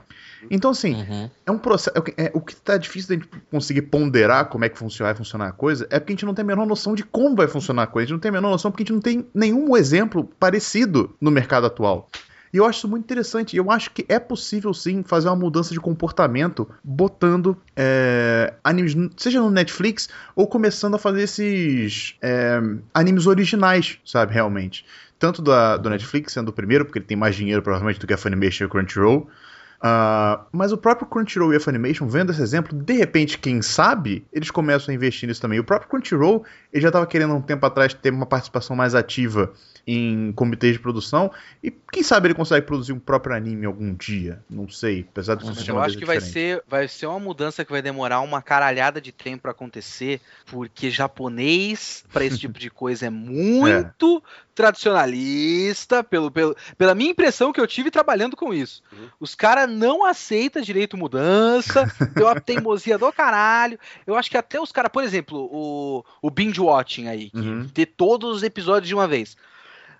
[0.50, 1.30] Então, assim, uhum.
[1.46, 1.98] é um processo.
[2.18, 5.18] É, é, o que tá difícil da gente conseguir ponderar como é que funciona, vai
[5.18, 7.48] funcionar a coisa é porque a gente não tem a menor noção de como vai
[7.48, 8.06] funcionar a coisa.
[8.06, 11.16] A gente não tem a menor noção porque a gente não tem nenhum exemplo parecido
[11.20, 12.10] no mercado atual.
[12.54, 13.56] E eu acho isso muito interessante.
[13.56, 19.41] Eu acho que é possível sim fazer uma mudança de comportamento botando é, animes, seja
[19.41, 22.60] no Netflix ou começando a fazer esses é,
[22.93, 24.86] animes originais, sabe, realmente
[25.20, 28.14] tanto da, do Netflix, sendo o primeiro, porque ele tem mais dinheiro provavelmente do que
[28.14, 29.28] a Funimation e o Crunchyroll,
[29.78, 34.26] Uh, mas o próprio Crunchyroll e a Funimation, vendo esse exemplo, de repente, quem sabe,
[34.34, 35.60] eles começam a investir nisso também.
[35.60, 36.43] O próprio Crunchyroll,
[36.74, 39.54] ele já estava querendo um tempo atrás ter uma participação mais ativa
[39.88, 41.32] em comitês de produção,
[41.64, 45.46] e quem sabe ele consegue produzir um próprio anime algum dia, não sei, apesar do
[45.46, 49.00] sistema Eu acho que vai ser, vai ser uma mudança que vai demorar uma caralhada
[49.00, 54.30] de tempo para acontecer, porque japonês, para esse tipo de coisa, é muito é.
[54.54, 58.84] tradicionalista, pelo, pelo, pela minha impressão que eu tive trabalhando com isso.
[58.92, 59.08] Uhum.
[59.22, 63.80] Os caras não aceita direito mudança, tem uma teimosia do caralho.
[64.06, 67.70] Eu acho que até os caras, por exemplo, o, o binge watching aí, uhum.
[67.74, 69.38] ter todos os episódios de uma vez.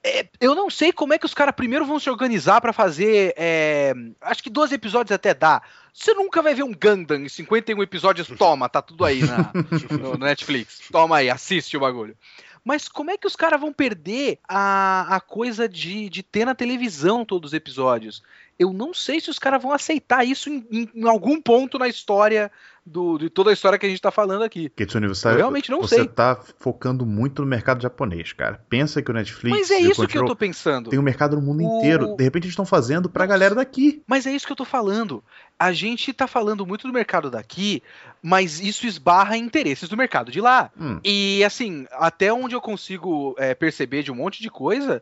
[0.04, 3.34] É, eu não sei como é que os caras primeiro vão se organizar para fazer.
[3.38, 5.62] É, acho que 12 episódios até dá.
[5.94, 9.52] Você nunca vai ver um Gundam em 51 episódios, toma, tá tudo aí na,
[10.00, 10.82] no Netflix.
[10.92, 12.16] Toma aí, assiste o bagulho.
[12.64, 16.54] Mas como é que os caras vão perder a, a coisa de, de ter na
[16.54, 18.22] televisão todos os episódios?
[18.60, 21.88] eu não sei se os caras vão aceitar isso em, em, em, algum ponto na
[21.88, 22.52] história
[22.88, 24.70] do, de toda a história que a gente tá falando aqui.
[24.70, 26.04] Kitsune, você, eu realmente não você sei.
[26.06, 28.64] Você tá focando muito no mercado japonês, cara.
[28.70, 29.58] Pensa que o Netflix.
[29.58, 30.90] Mas é isso que eu tô pensando.
[30.90, 31.78] Tem um mercado no mundo o...
[31.80, 32.16] inteiro.
[32.16, 33.34] De repente eles estão fazendo pra Nossa.
[33.34, 34.02] galera daqui.
[34.08, 35.24] Mas é isso que eu tô falando.
[35.60, 37.82] A gente tá falando muito do mercado daqui,
[38.22, 40.72] mas isso esbarra em interesses do mercado de lá.
[40.80, 41.00] Hum.
[41.04, 45.02] E assim, até onde eu consigo é, perceber de um monte de coisa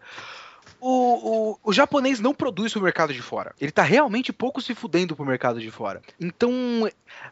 [0.87, 3.55] o, o, o japonês não produz pro mercado de fora.
[3.59, 5.99] Ele tá realmente pouco se fudendo pro mercado de fora.
[6.21, 6.51] Então,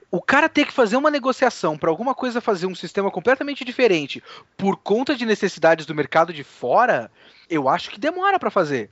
[0.10, 4.24] o cara ter que fazer uma negociação para alguma coisa fazer um sistema completamente diferente
[4.58, 7.12] por conta de necessidades do mercado de fora,
[7.50, 8.90] eu acho que demora para fazer.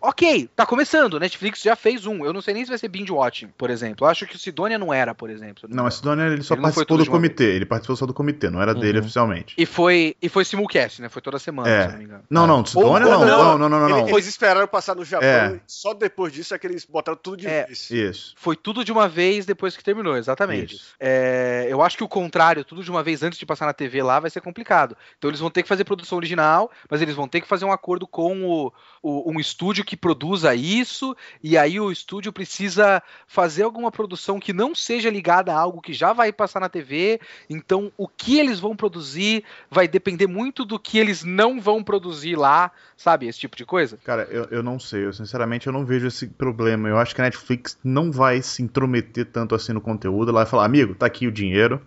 [0.00, 1.18] Ok, tá começando.
[1.18, 2.24] Netflix já fez um.
[2.24, 4.04] Eu não sei nem se vai ser binge watching, por exemplo.
[4.06, 5.68] Eu acho que o Sidonia não era, por exemplo.
[5.68, 7.44] Não, a Sidonia ele só Ele participou do uma comitê.
[7.44, 9.04] Ele participou só do comitê, não era dele Uhum.
[9.04, 9.54] oficialmente.
[9.56, 11.08] E foi, e foi simulcast, né?
[11.08, 11.82] Foi toda semana, É.
[11.86, 12.24] se não me engano.
[12.28, 13.26] Não, não, Sidonia Ou- não.
[13.26, 13.88] Não, não, não, não.
[13.98, 14.08] Ele- não.
[14.10, 15.56] Eles esperaram passar no Japão É.
[15.56, 17.64] e só depois disso é que eles botaram tudo de É.
[17.66, 17.90] vez.
[17.90, 18.34] Isso.
[18.36, 20.80] Foi tudo de uma vez depois que terminou, exatamente.
[20.98, 24.02] É, eu acho que o contrário, tudo de uma vez antes de passar na TV
[24.02, 24.96] lá, vai ser complicado.
[25.18, 27.72] Então eles vão ter que fazer produção original, mas eles vão ter que fazer um
[27.80, 28.72] acordo com o,
[29.02, 34.52] o- um estúdio que produza isso, e aí o estúdio precisa fazer alguma produção que
[34.52, 37.20] não seja ligada a algo que já vai passar na TV.
[37.48, 42.36] Então o que eles vão produzir vai depender muito do que eles não vão produzir
[42.36, 43.26] lá, sabe?
[43.26, 43.98] Esse tipo de coisa.
[44.04, 45.06] Cara, eu, eu não sei.
[45.06, 46.88] Eu, sinceramente, eu não vejo esse problema.
[46.88, 50.30] Eu acho que a Netflix não vai se intrometer tanto assim no conteúdo.
[50.30, 51.80] Ela vai falar, amigo, tá aqui o dinheiro,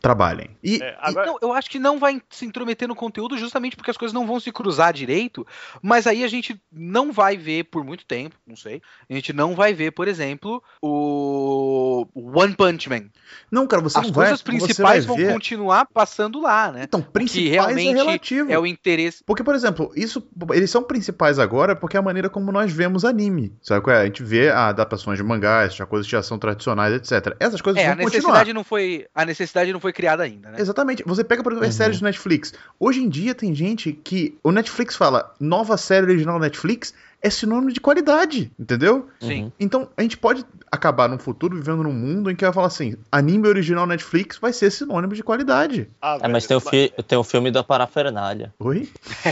[0.00, 0.50] trabalhem.
[0.62, 3.90] E, É, agora, Não, eu acho que não vai se intrometer no conteúdo justamente porque
[3.90, 5.46] as coisas não vão se cruzar direito,
[5.82, 8.80] mas aí a gente não vai ver por muito tempo, não sei.
[9.08, 13.04] A gente não vai ver, por exemplo, o One Punch Man.
[13.50, 15.32] não, cara, você as não vai coisas você principais vai vão ver...
[15.32, 16.82] continuar passando lá, né?
[16.84, 18.52] Então, O que principais realmente é relativo.
[18.52, 19.22] é o interesse.
[19.24, 23.04] Porque, por exemplo, isso, eles são principais agora porque é a maneira como nós vemos
[23.04, 23.54] anime.
[23.62, 24.02] Sabe qual é?
[24.02, 27.36] A gente vê a adaptações de mangás, coisas de ação tradicionais, etc.
[27.40, 28.20] Essas coisas É, a vão continuar.
[28.32, 30.60] necessidade não foi, a necessidade não foi criada ainda, né?
[30.60, 31.02] Exatamente.
[31.06, 31.78] Você pega, por exemplo, as Uhum.
[31.78, 32.52] séries do Netflix.
[32.78, 37.72] Hoje em dia tem gente que o Netflix fala nova série original Netflix é sinônimo
[37.72, 39.08] de qualidade, entendeu?
[39.20, 39.44] Sim.
[39.44, 39.52] Uhum.
[39.58, 42.96] Então a gente pode acabar no futuro vivendo num mundo em que vai falar assim,
[43.10, 45.90] anime original Netflix vai ser sinônimo de qualidade.
[46.00, 48.54] ah, É, velho, mas tem o, fi tem o filme da parafernália.
[48.60, 48.88] Oi?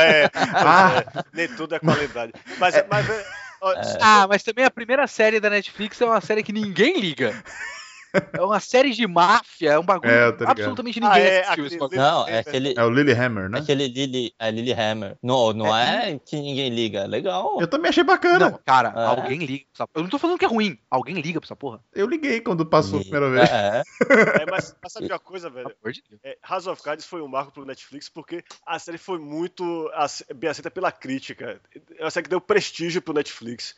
[0.00, 1.04] É, Ah.
[1.16, 2.32] é, nem tudo é qualidade.
[2.58, 3.24] Mas, é, mas é,
[3.60, 7.34] ó, Ah, mas também a primeira série da Netflix é uma série que ninguém liga.
[8.32, 11.66] É uma série de máfia, é um bagulho É, eu absolutamente ninguém Ah, é, assistiu
[11.66, 12.00] esse bagulho.
[12.00, 13.58] Não, é aquele, É o Lilyhammer, né?
[13.58, 15.16] aquele Lily, é Lilyhammer.
[15.22, 17.60] Não, não é, que ninguém liga, é legal.
[17.60, 18.50] Eu também achei bacana.
[18.50, 19.06] Não, cara, É.
[19.06, 20.78] alguém liga pra essa Eu não tô falando que é ruim.
[20.90, 21.80] Alguém liga pra essa porra.
[21.94, 23.50] Eu liguei quando passou a primeira vez.
[23.50, 23.82] É,
[24.42, 25.74] é, mas, mas sabe uma coisa, velho?
[26.22, 30.24] É, House of Cards foi um marco pro Netflix porque a série foi muito ace-
[30.34, 31.60] bem aceita pela crítica.
[31.98, 33.74] É uma série que deu prestígio pro Netflix.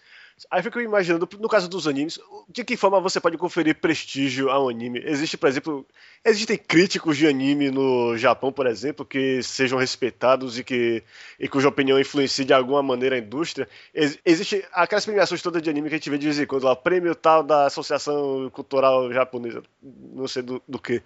[0.50, 4.62] Aí fico imaginando, no caso dos animes, de que forma você pode conferir prestígio a
[4.62, 5.00] um anime?
[5.04, 5.86] Existe, por exemplo,
[6.26, 11.02] existem críticos de anime no Japão, por exemplo, que sejam respeitados e que
[11.38, 13.68] e cuja opinião influencie de alguma maneira a indústria.
[13.94, 16.64] Ex existe aquelas premiações todas de anime que a gente vê de vez em quando,
[16.64, 21.02] lá, prêmio tal da Associação Cultural Japonesa, não sei do, do que.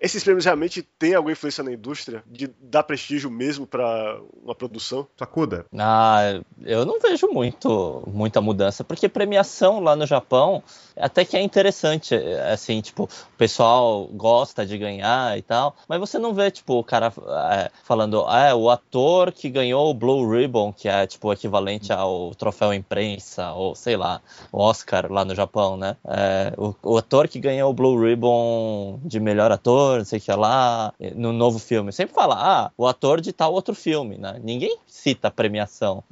[0.00, 5.06] Esses prêmios realmente têm alguma influência na indústria de dar prestígio mesmo para uma produção?
[5.16, 5.66] Sacuda.
[5.78, 10.62] Ah, eu não vejo muito, muita mudança, porque premiação lá no Japão
[10.96, 12.14] até que é interessante,
[12.52, 16.84] assim, tipo, o pessoal gosta de ganhar e tal, mas você não vê, tipo, o
[16.84, 17.12] cara
[17.52, 21.92] é, falando, ah, é, o ator que ganhou o Blue Ribbon, que é, tipo, equivalente
[21.92, 24.20] ao troféu imprensa, ou sei lá,
[24.52, 25.96] o Oscar lá no Japão, né?
[26.06, 30.22] É, o, o ator que ganhou o Blue Ribbon de melhor ator, não sei o
[30.22, 34.40] que lá, no novo filme, sempre fala, ah, o ator de tal outro filme, né?
[34.42, 36.02] Ninguém cita a premiação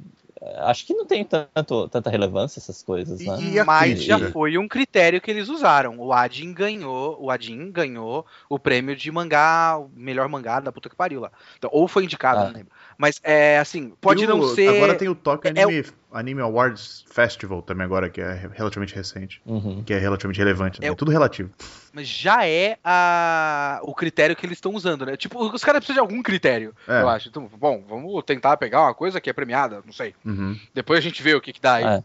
[0.57, 3.37] acho que não tem tanto, tanta relevância essas coisas, né?
[3.39, 4.17] E Mas crítica?
[4.19, 5.97] já foi um critério que eles usaram.
[5.99, 10.89] O Adin ganhou, o Adin ganhou o prêmio de mangá, o melhor mangá da puta
[10.89, 11.31] que pariu lá.
[11.57, 12.45] Então, ou foi indicado, Ah.
[12.45, 12.71] não lembro.
[12.97, 14.69] Mas é assim, pode E não o- ser.
[14.75, 19.41] Agora tem o Tokyo é Anime, Anime Awards Festival também agora, que é relativamente recente.
[19.45, 19.83] Uhum.
[19.83, 20.79] Que é relativamente relevante.
[20.81, 20.87] né?
[20.87, 21.49] É É o- tudo relativo.
[21.91, 23.79] Mas já é a...
[23.83, 25.15] o critério que eles estão usando, né?
[25.15, 27.01] Tipo, os caras precisam de algum critério, É.
[27.01, 27.29] eu acho.
[27.29, 30.15] Então, bom, vamos tentar pegar uma coisa que é premiada, não sei.
[30.25, 30.57] Uhum.
[30.73, 32.03] Depois a gente vê o que, que dá aí.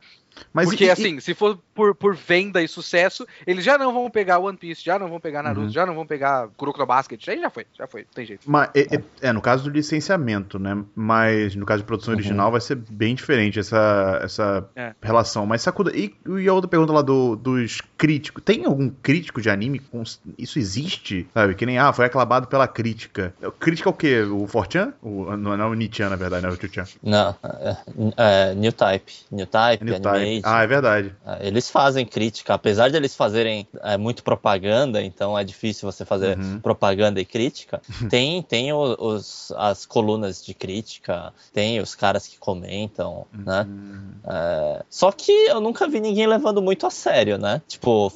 [0.53, 3.93] Mas Porque e- e- assim, se for por, por venda e sucesso, eles já não
[3.93, 5.72] vão pegar One Piece, já não vão pegar Naruto, Uhum.
[5.72, 8.43] já não vão pegar Kuroko no Basket, aí já foi, já foi, tem jeito.
[8.51, 10.82] Mas, é, é- é, no caso do licenciamento, né?
[10.95, 12.18] Mas no caso de produção Uhum.
[12.18, 14.93] original vai ser bem diferente essa, essa É.
[15.03, 15.47] relação.
[15.47, 18.43] Mas Sakuda, e, e a outra pergunta lá do- dos críticos?
[18.45, 19.78] Tem algum crítico de anime?
[19.78, 20.03] com-
[20.36, 21.26] Isso existe?
[21.34, 21.55] Sabe?
[21.55, 23.34] Que nem, ah, foi aclamado pela crítica.
[23.59, 24.22] Crítica é o quê?
[24.22, 24.93] O Forchan?
[25.03, 26.84] O, não, não é o Nietzsche, na verdade, não é o Chuchan.
[27.03, 27.76] Não, é,
[28.51, 29.12] é, New Type.
[29.30, 30.24] New Type, New Type.
[30.45, 31.14] Ah, é verdade.
[31.26, 36.05] É, Eles fazem crítica, apesar de eles fazerem é, muito propaganda, então é difícil você
[36.05, 36.61] fazer Uhum.
[36.61, 37.81] propaganda e crítica.
[38.11, 43.66] Tem, tem o- os, as colunas de crítica, tem os caras que comentam, né?
[43.68, 44.11] Hum.
[44.26, 47.62] É, só que eu nunca vi ninguém levando muito a sério, né?
[47.68, 48.12] Tipo,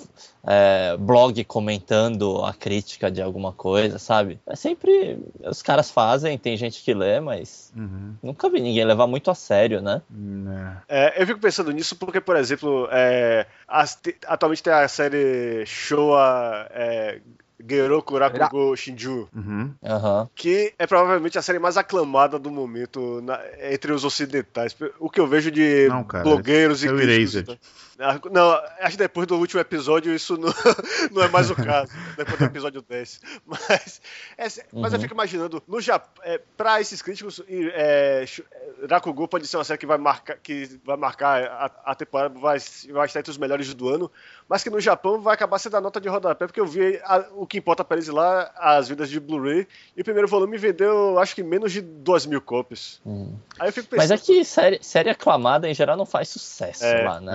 [0.47, 4.41] é, blog comentando a crítica de alguma coisa, sabe?
[4.47, 5.19] É sempre.
[5.45, 8.15] Os caras fazem, tem gente que lê, mas Uhum.
[8.23, 10.03] nunca vi ninguém levar muito a sério, né?
[10.11, 10.79] Né.
[10.89, 16.67] É, eu fico pensando nisso porque, por exemplo, é, as- atualmente tem a série Showa
[16.71, 17.21] é,
[17.65, 19.73] Geroku Rakugo Shinju, Uhum.
[19.85, 20.29] Aham.
[20.35, 23.41] que é provavelmente a série mais aclamada do momento na-
[23.71, 24.75] entre os ocidentais.
[24.99, 27.57] O que eu vejo de Não, cara, blogueiros é e críticos,
[28.31, 28.51] Não,
[28.81, 30.53] acho que depois do último episódio isso não,
[31.13, 31.93] não é mais o caso.
[32.17, 33.21] depois do episódio 10.
[33.47, 34.01] Mas,
[34.39, 35.01] é, mas eu Uhum.
[35.03, 39.79] fico imaginando, no Japão, é, para esses críticos, é, é, Rakugo pode ser uma série
[39.79, 42.59] que vai marcar, que vai marcar a, a temporada, vai,
[42.91, 44.11] vai estar entre os melhores do ano,
[44.49, 47.27] mas que no Japão vai acabar sendo a nota de rodapé, porque eu vi a-
[47.35, 51.19] o que importa para eles lá, as vendas de Blu-ray, e o primeiro volume vendeu,
[51.19, 53.01] acho que menos de 2 mil cópias.
[53.07, 53.37] Hum.
[53.59, 54.09] Aí eu fico pensando.
[54.09, 57.33] Mas é que série, série aclamada em geral não faz sucesso É, lá, né?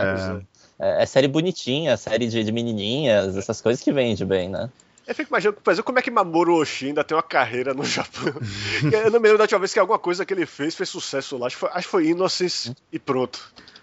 [0.80, 1.04] É.
[1.04, 4.70] É, série bonitinha, série de, de menininhas, essas coisas que vende bem, né?
[5.08, 7.86] Eu fico imaginando, por exemplo, como é que Mamoru Oshii ainda tem uma carreira no
[7.86, 8.34] Japão.
[8.92, 11.38] eu não me lembro da última vez que alguma coisa que ele fez fez sucesso
[11.38, 11.48] lá.
[11.48, 13.40] Acho que foi, acho que foi Innocence e pronto.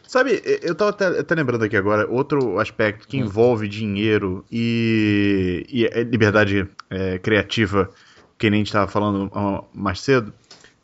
[0.07, 3.21] Sabe, eu tava até, até lembrando aqui agora, outro aspecto que Hum.
[3.25, 7.91] envolve dinheiro e, e é liberdade é, criativa,
[8.39, 9.31] que nem a gente tava falando
[9.73, 10.33] mais cedo,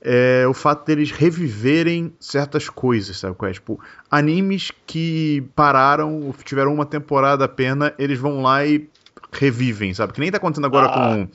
[0.03, 3.53] é o fato deles reviverem certas coisas, sabe qual é?
[3.55, 3.79] Tipo,
[4.11, 8.89] animes que pararam, tiveram uma temporada apenas, eles vão lá e
[9.33, 10.13] revivem, sabe?
[10.13, 10.93] Que nem tá acontecendo agora Ah.
[10.93, 11.29] com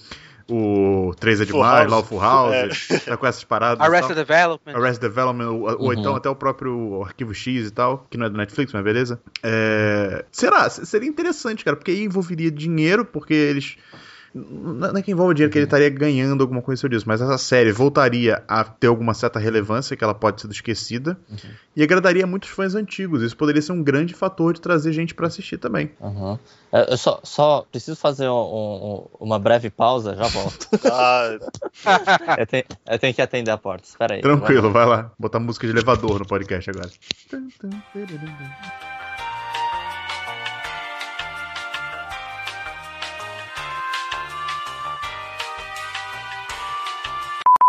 [0.47, 1.91] o 3 é demais, House.
[1.91, 3.82] lá o Full House, tá com essas paradas.
[3.88, 4.76] Arrested Development.
[4.76, 5.93] Arrested Development, ou, ou Uhum.
[5.93, 9.20] então até o próprio Arquivo X e tal, que não é do Netflix, mas beleza.
[9.41, 10.70] É, Será?
[10.70, 13.76] Seria interessante, cara, porque aí envolveria dinheiro, porque eles.
[14.38, 17.38] Não é que envolve dinheiro que ele estaria ganhando alguma coisa sobre isso, mas essa
[17.38, 21.18] série voltaria a ter alguma certa relevância, que ela pode ser esquecida,
[21.74, 23.22] e agradaria muitos fãs antigos.
[23.22, 25.90] Isso poderia ser um grande fator de trazer gente pra assistir também.
[26.02, 26.38] Aham.
[26.74, 30.68] É, Eu só, só preciso fazer um- um- uma breve pausa, já volto.
[30.92, 31.38] Ah,
[32.38, 34.22] eu, tenho, eu tenho que atender a porta, espera aí.
[34.22, 35.12] Tranquilo, vai lá.
[35.18, 36.90] Botar música de elevador no podcast agora.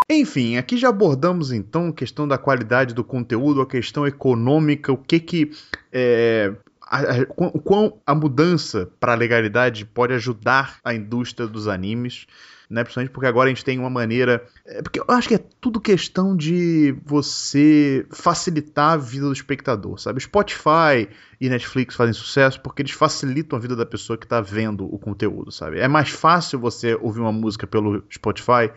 [0.09, 4.97] Enfim, aqui já abordamos então a questão da qualidade do conteúdo, a questão econômica, o
[4.97, 5.51] que que
[5.93, 12.25] é, a, a- quão a mudança para a legalidade pode ajudar a indústria dos animes,
[12.71, 12.85] né?
[12.85, 15.81] Principalmente porque agora a gente tem uma maneira, é, porque eu acho que é tudo
[15.81, 20.21] questão de você facilitar a vida do espectador, sabe?
[20.21, 21.09] Spotify
[21.41, 25.01] e Netflix fazem sucesso porque eles facilitam a vida da pessoa que está vendo o
[25.01, 25.81] conteúdo, sabe?
[25.81, 28.71] É mais fácil você ouvir uma música pelo Spotify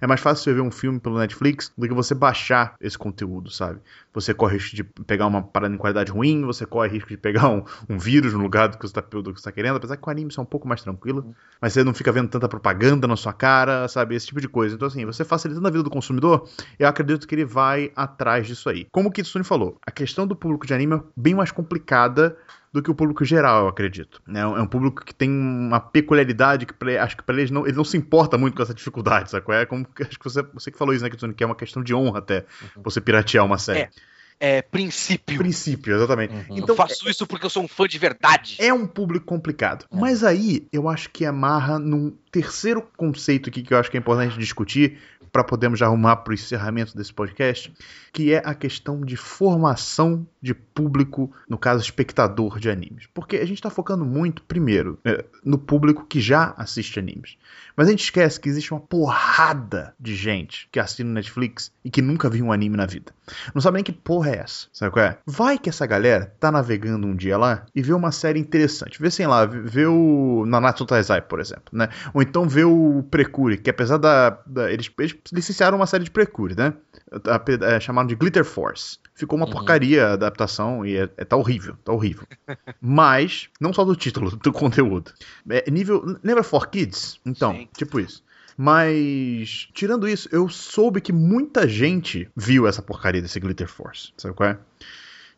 [0.00, 3.50] é mais fácil você ver um filme pelo Netflix do que você baixar esse conteúdo,
[3.50, 3.80] sabe?
[4.12, 7.48] Você corre risco de pegar uma parada em qualidade ruim, você corre risco de pegar
[7.48, 10.30] um, um vírus no lugar do que você está tá querendo, apesar que com anime
[10.36, 13.88] é um pouco mais tranquilo, mas você não fica vendo tanta propaganda na sua cara,
[13.88, 14.14] sabe?
[14.14, 14.74] Esse tipo de coisa.
[14.74, 18.68] Então, assim, você facilitando a vida do consumidor, eu acredito que ele vai atrás disso
[18.68, 18.86] aí.
[18.90, 22.36] Como o Kitsune falou, a questão do público de anime é bem mais complicada
[22.76, 24.22] do que o público geral, eu acredito.
[24.28, 27.50] É um, é um público que tem uma peculiaridade que pra- acho que para eles
[27.50, 29.44] não, ele não se importa muito com essa dificuldade, sabe?
[29.44, 31.56] qual É como acho que você, você que falou isso, né, Kitsune, que é uma
[31.56, 32.44] questão de honra até
[32.76, 33.80] você piratear uma série.
[33.80, 33.90] É.
[34.38, 35.38] É princípio.
[35.38, 36.34] Princípio, exatamente.
[36.34, 36.44] Uhum.
[36.50, 38.56] eu Então, faço isso porque eu sou um fã de verdade.
[38.60, 39.86] é um público complicado.
[39.90, 39.96] É.
[39.98, 44.00] Mas aí eu acho que amarra num terceiro conceito aqui que eu acho que é
[44.00, 44.98] importante discutir
[45.36, 47.70] para podermos arrumar para o encerramento desse podcast,
[48.10, 53.06] que é a questão de formação de público, no caso espectador de animes.
[53.12, 57.36] Porque a gente está focando muito, primeiro, é, no público que já assiste animes.
[57.76, 61.90] Mas a gente esquece que existe uma porrada de gente que assiste no Netflix e
[61.90, 63.12] que nunca viu um anime na vida.
[63.54, 64.68] Não sabe nem que porra é essa.
[64.72, 65.18] Sabe qual é?
[65.26, 68.98] Vai que essa galera tá navegando um dia lá e vê uma série interessante.
[68.98, 71.90] Vê, sei lá, vê o Nanatsu Taizai, por exemplo, né?
[72.14, 74.30] Ou então vê o Precure, que apesar da...
[74.46, 76.74] da- eles, eles licenciaram uma série de Precure, né?
[77.62, 78.98] É, chamado de Glitter Force.
[79.14, 79.52] Ficou uma Uhum.
[79.52, 82.26] porcaria a adaptação e é, é- tá horrível, tá horrível.
[82.80, 85.12] Mas, não só do título, do conteúdo.
[85.48, 86.18] É, nível.
[86.22, 87.18] Lembra For Kids?
[87.24, 87.68] Então, Sim.
[87.76, 88.22] tipo isso.
[88.58, 94.12] Mas, tirando isso, eu soube que muita gente viu essa porcaria desse Glitter Force.
[94.16, 94.58] Sabe qual é?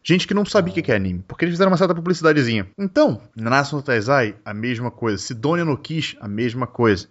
[0.03, 2.69] Gente que não sabia o que que é anime, porque eles fizeram uma certa publicidadezinha.
[2.79, 5.19] Então, Nanatsu no Taizai, a mesma coisa.
[5.19, 7.09] Sidonia no Kish, a mesma coisa.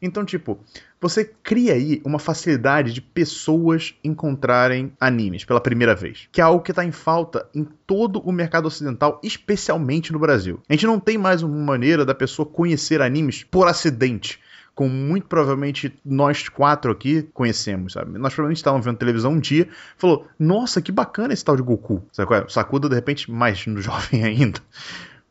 [0.00, 0.58] Então, tipo,
[1.00, 6.62] você cria aí uma facilidade de pessoas encontrarem animes pela primeira vez, que é algo
[6.62, 10.60] que está em falta em todo o mercado ocidental, especialmente no Brasil.
[10.68, 14.40] A gente não tem mais uma maneira da pessoa conhecer animes por acidente.
[14.76, 18.18] Como muito provavelmente nós quatro aqui conhecemos, sabe?
[18.18, 19.66] Nós provavelmente estávamos vendo televisão um dia,
[19.96, 22.04] falou: Nossa, que bacana esse tal de Goku.
[22.12, 22.40] Sabe é?
[22.42, 24.60] O Sakuda, de repente, mais no jovem ainda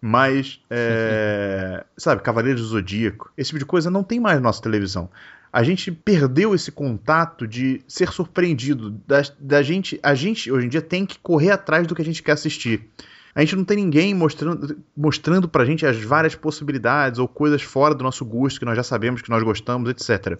[0.01, 4.63] Mas, é, sabe, Cavaleiros do Zodíaco, esse tipo de coisa não tem mais na nossa
[4.63, 5.11] televisão.
[5.53, 8.99] A gente perdeu esse contato de ser surpreendido.
[9.07, 12.05] Da, da gente, a gente, hoje em dia, tem que correr atrás do que a
[12.05, 12.89] gente quer assistir.
[13.35, 17.93] A gente não tem ninguém mostrando, mostrando pra gente as várias possibilidades ou coisas fora
[17.93, 20.39] do nosso gosto que nós já sabemos que nós gostamos, etc.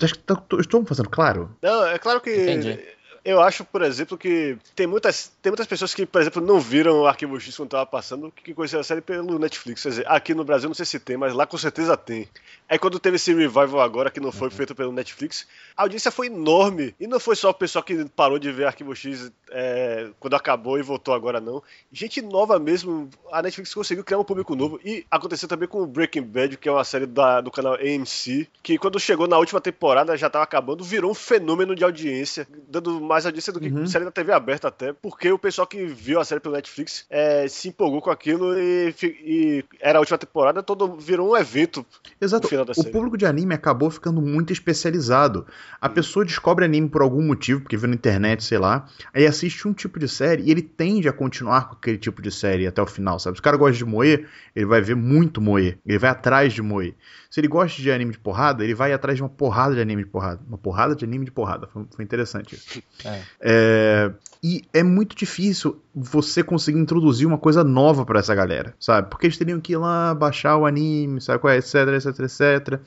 [0.00, 1.54] Estou me fazendo claro?
[1.60, 2.95] Não, é claro que Entendi.
[3.26, 7.00] Eu acho, por exemplo, que tem muitas, tem muitas pessoas que, por exemplo, não viram
[7.00, 9.82] o Arquivo X quando estava passando, que conheceram a série pelo Netflix.
[9.82, 12.28] Quer dizer, aqui no Brasil não sei se tem, mas lá com certeza tem.
[12.68, 15.44] Aí quando teve esse revival agora, que não foi feito pelo Netflix,
[15.76, 16.94] a audiência foi enorme.
[17.00, 20.78] E não foi só o pessoal que parou de ver Arquivo X é, quando acabou
[20.78, 21.60] e voltou agora, não.
[21.92, 23.10] Gente nova mesmo.
[23.32, 24.80] A Netflix conseguiu criar um público novo.
[24.84, 28.48] E aconteceu também com o Breaking Bad, que é uma série da, do canal AMC,
[28.62, 33.00] que quando chegou na última temporada, já estava acabando, virou um fenômeno de audiência, dando
[33.16, 33.86] mais audiência do que Uhum.
[33.86, 37.48] série da TV aberta até, porque o pessoal que viu a série pelo Netflix é,
[37.48, 41.84] se empolgou com aquilo e, e era a última temporada, todo virou um evento.
[42.20, 42.44] Exato.
[42.44, 45.46] no final da O público de anime acabou ficando muito especializado.
[45.80, 49.66] A pessoa descobre anime por algum motivo, porque viu na internet, sei lá, aí assiste
[49.66, 52.82] um tipo de série e ele tende a continuar com aquele tipo de série até
[52.82, 53.36] o final, sabe?
[53.36, 55.78] Se o cara gosta de moer, ele vai ver muito moer.
[55.86, 56.94] Ele vai atrás de moer.
[57.30, 60.04] Se ele gosta de anime de porrada, ele vai atrás de uma porrada de anime
[60.04, 60.40] de porrada.
[60.46, 61.66] Uma porrada de anime de porrada.
[61.66, 62.82] Foi, foi interessante isso.
[63.06, 63.22] É.
[63.40, 64.10] É,
[64.42, 69.08] e é muito difícil você conseguir introduzir uma coisa nova pra essa galera, sabe?
[69.08, 72.80] Porque eles teriam que ir lá baixar o anime, sabe qual é, etc, etc, etc.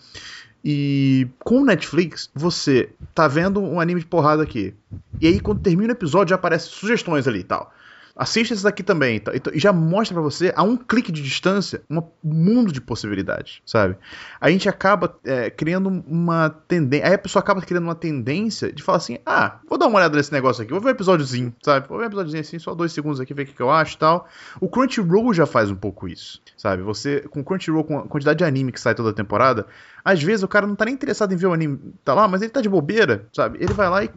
[0.63, 4.73] E com o Netflix, você tá vendo um anime de porrada aqui.
[5.21, 7.73] E aí, quando termina o episódio, já aparecem sugestões ali e tal.
[8.19, 9.17] Assista esses aqui também.
[9.17, 9.31] tá?
[9.33, 13.61] Então, e já mostra pra você, a um clique de distância, um mundo de possibilidades,
[13.65, 13.95] sabe?
[14.41, 17.07] A gente acaba é, criando uma tendência.
[17.07, 20.17] Aí a pessoa acaba criando uma tendência de falar assim: ah, vou dar uma olhada
[20.17, 21.87] nesse negócio aqui, vou ver um episódiozinho, sabe?
[21.87, 23.95] Vou ver um episódiozinho assim, só dois segundos aqui, ver o que, que eu acho
[23.95, 24.27] e tal.
[24.59, 26.83] O Crunchyroll já faz um pouco isso, sabe?
[26.83, 29.65] Você, com o Crunchyroll, com a quantidade de anime que sai toda temporada,
[30.03, 32.41] às vezes o cara não tá nem interessado em ver o anime, tá lá, mas
[32.41, 33.59] ele tá de bobeira, sabe?
[33.61, 34.09] Ele vai lá e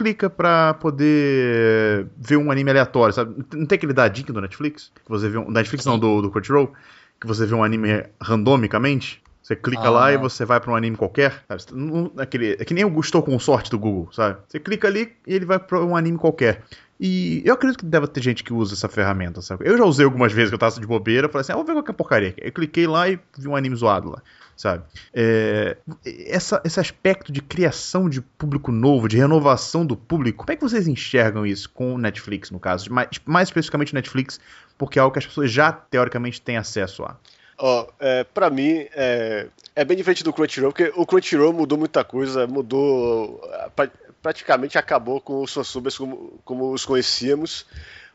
[0.00, 3.44] clica pra poder ver um anime aleatório, sabe?
[3.54, 4.90] Não tem aquele dadinho do Netflix?
[5.04, 5.50] Que você vê um.
[5.50, 6.72] Netflix não, do, do Crunchyroll?
[7.20, 9.22] Que você vê um anime randomicamente?
[9.42, 9.90] Você clica Ah.
[9.90, 11.64] lá e você vai pra um anime qualquer, sabe?
[11.72, 14.38] Não- aquele, é que nem o Estou com sorte do Google, sabe?
[14.48, 16.62] Você clica ali e ele vai pra um anime qualquer.
[16.98, 19.66] E eu acredito que deve ter gente que usa essa ferramenta, sabe?
[19.68, 21.72] Eu já usei algumas vezes que eu tava de bobeira, falei assim, ah, vou ver
[21.72, 22.34] qualquer porcaria.
[22.38, 24.22] Eu cliquei lá e vi um anime zoado lá,
[24.60, 24.84] sabe?
[25.14, 25.78] É,
[26.26, 30.62] essa, esse aspecto de criação de público novo, de renovação do público, como é que
[30.62, 32.92] vocês enxergam isso com o Netflix, no caso?
[32.92, 34.38] Mais, mais especificamente Netflix,
[34.76, 37.16] porque é algo que as pessoas já, teoricamente, têm acesso a.
[37.58, 42.04] Ó, é, pra mim, é, é bem diferente do Crunchyroll, porque o Crunchyroll mudou muita
[42.04, 43.40] coisa, mudou.
[43.74, 43.90] pra-
[44.22, 47.64] praticamente acabou com os fansubs como, como os conhecíamos.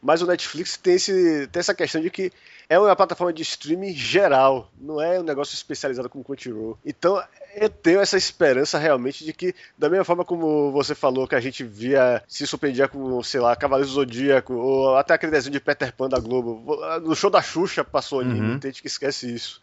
[0.06, 2.32] Mas o Netflix tem, esse, tem essa questão de que
[2.70, 6.78] é uma plataforma de streaming geral, não é um negócio especializado como o Crunchyroll.
[6.86, 7.20] Então
[7.56, 11.40] eu tenho essa esperança realmente de que, da mesma forma como você falou, que a
[11.40, 15.60] gente via, se surpreendia com, sei lá, Cavaleiros do Zodíaco, ou até aquele desenho de
[15.60, 16.78] Peter Pan da Globo.
[17.02, 18.60] No show da Xuxa passou anime, Uhum.
[18.60, 19.60] tem gente que esquece isso.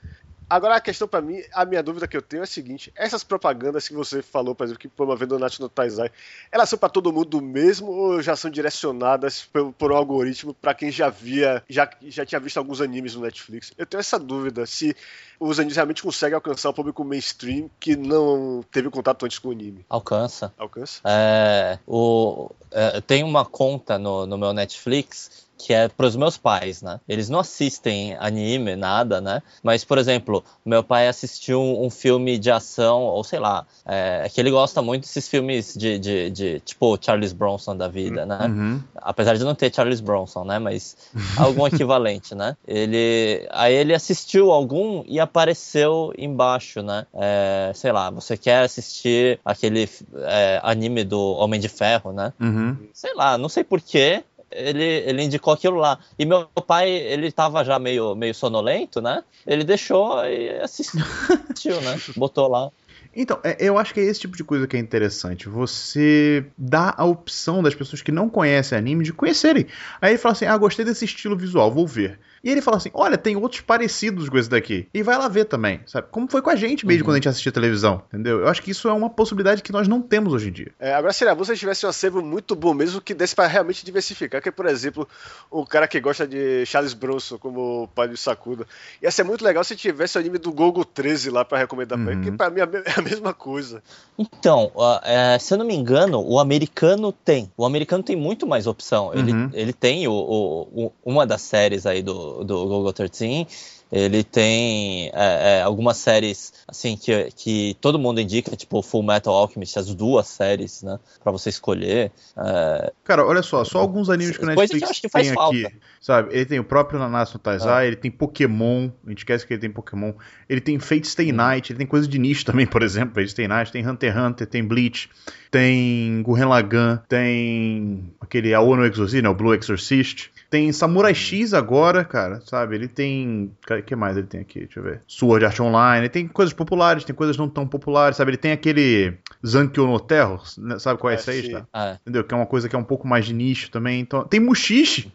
[0.52, 3.24] Agora a questão pra mim, a minha dúvida que eu tenho é a seguinte: essas
[3.24, 6.10] propagandas que você falou, por exemplo, que promovendo o National Taizai,
[6.50, 10.74] elas são pra todo mundo mesmo ou já são direcionadas por, por um algoritmo pra
[10.74, 13.72] quem já via, já, já tinha visto alguns animes no Netflix?
[13.78, 14.94] Eu tenho essa dúvida se
[15.40, 19.52] os animes realmente conseguem alcançar o público mainstream que não teve contato antes com o
[19.52, 19.86] anime.
[19.88, 20.52] Alcança.
[20.58, 21.00] Alcança?
[21.02, 26.82] É, o, é, tem uma conta no, no meu Netflix que é pros meus pais,
[26.82, 26.98] né?
[27.08, 29.40] Eles não assistem anime, nada, né?
[29.62, 34.28] Mas, por exemplo, meu pai assistiu um, um filme de ação, ou sei lá, é,
[34.32, 38.38] que ele gosta muito desses filmes de, de, de, tipo Charles Bronson da vida, né?
[38.46, 38.82] Uhum.
[38.96, 40.58] apesar de não ter Charles Bronson, né?
[40.58, 40.96] Mas
[41.38, 42.56] algum equivalente, né?
[42.66, 47.06] Ele, aí ele assistiu algum e apareceu embaixo, né?
[47.14, 52.32] É, sei lá, você quer assistir aquele é, anime do Homem de Ferro, né?
[52.40, 52.76] Uhum.
[52.92, 54.24] Sei lá, não sei porquê.
[54.54, 55.98] Ele, ele indicou aquilo lá.
[56.18, 59.22] E meu pai, ele tava já meio, meio sonolento, né?
[59.46, 62.00] Ele deixou e assistiu, né?
[62.16, 62.70] Botou lá.
[63.14, 65.48] Então, é, eu acho que é esse tipo de coisa que é interessante.
[65.48, 69.66] Você dá a opção das pessoas que não conhecem anime de conhecerem.
[70.00, 72.18] Aí ele fala assim: ah, gostei desse estilo visual, vou ver.
[72.44, 74.88] E ele fala assim: olha, tem outros parecidos com esse daqui.
[74.92, 76.08] E vai lá ver também, sabe?
[76.10, 77.06] Como foi com a gente mesmo Uhum.
[77.06, 78.40] quando a gente assistia televisão, entendeu?
[78.40, 80.72] Eu acho que isso é uma possibilidade que nós não temos hoje em dia.
[80.80, 83.84] É, agora seria bom se tivesse um acervo muito bom mesmo que desse pra realmente
[83.84, 84.42] diversificar.
[84.42, 85.08] Que, por exemplo,
[85.50, 88.66] o cara que gosta de Charles Bronson, como o pai do Sakuda.
[89.02, 92.12] Ia ser muito legal se tivesse o anime do Gogo 13 lá pra recomendar pra
[92.12, 92.30] ele, Uhum.
[92.32, 92.68] que pra mim é a a
[92.98, 93.82] a mesma coisa.
[94.18, 97.50] Então, uh, é, se eu não me engano, o americano tem.
[97.56, 99.12] O americano tem muito mais opção.
[99.14, 99.50] Ele, Uhum.
[99.52, 102.12] ele tem o, o- o- uma das séries aí do,
[102.44, 103.46] do Google 13.
[103.92, 109.34] Ele tem é, é, algumas séries assim que, que todo mundo indica, tipo Full Metal
[109.34, 112.10] Alchemist, as duas séries, né, Pra você escolher.
[112.34, 115.08] É, Cara, olha só, só alguns animes que o Coisa que eu Netflix acho que
[115.10, 115.58] faz tem falta.
[115.58, 115.76] aqui.
[116.00, 119.52] Sabe, ele tem o próprio Nanatsu no Taizai, ele tem Pokémon, a gente esquece que
[119.52, 120.14] ele tem Pokémon.
[120.48, 121.36] Ele tem Fate Stay Hum.
[121.36, 124.22] Night, ele tem coisa de nicho também, por exemplo, Fate Stay Night, tem Hunter x
[124.22, 125.10] Hunter, tem Bleach,
[125.50, 130.30] tem Gurren Lagann, tem aquele Aono Exorcist, né, o Blue Exorcist.
[130.52, 130.72] Tem Hum.
[130.74, 132.74] Samurai X agora, cara, sabe?
[132.74, 133.50] Ele tem.
[133.70, 134.60] O que mais ele tem aqui?
[134.60, 135.00] Deixa eu ver.
[135.08, 136.02] Sword Art Online.
[136.02, 138.32] Ele tem coisas populares, tem coisas não tão populares, sabe?
[138.32, 140.78] Ele tem aquele Zankyo no Terror, né?
[140.78, 141.52] sabe qual é É, esse aí, sim.
[141.52, 141.66] tá?
[141.74, 142.22] é, Entendeu?
[142.22, 143.98] Que é uma coisa que é um pouco mais de nicho também.
[144.00, 145.10] Então, tem Mushishi.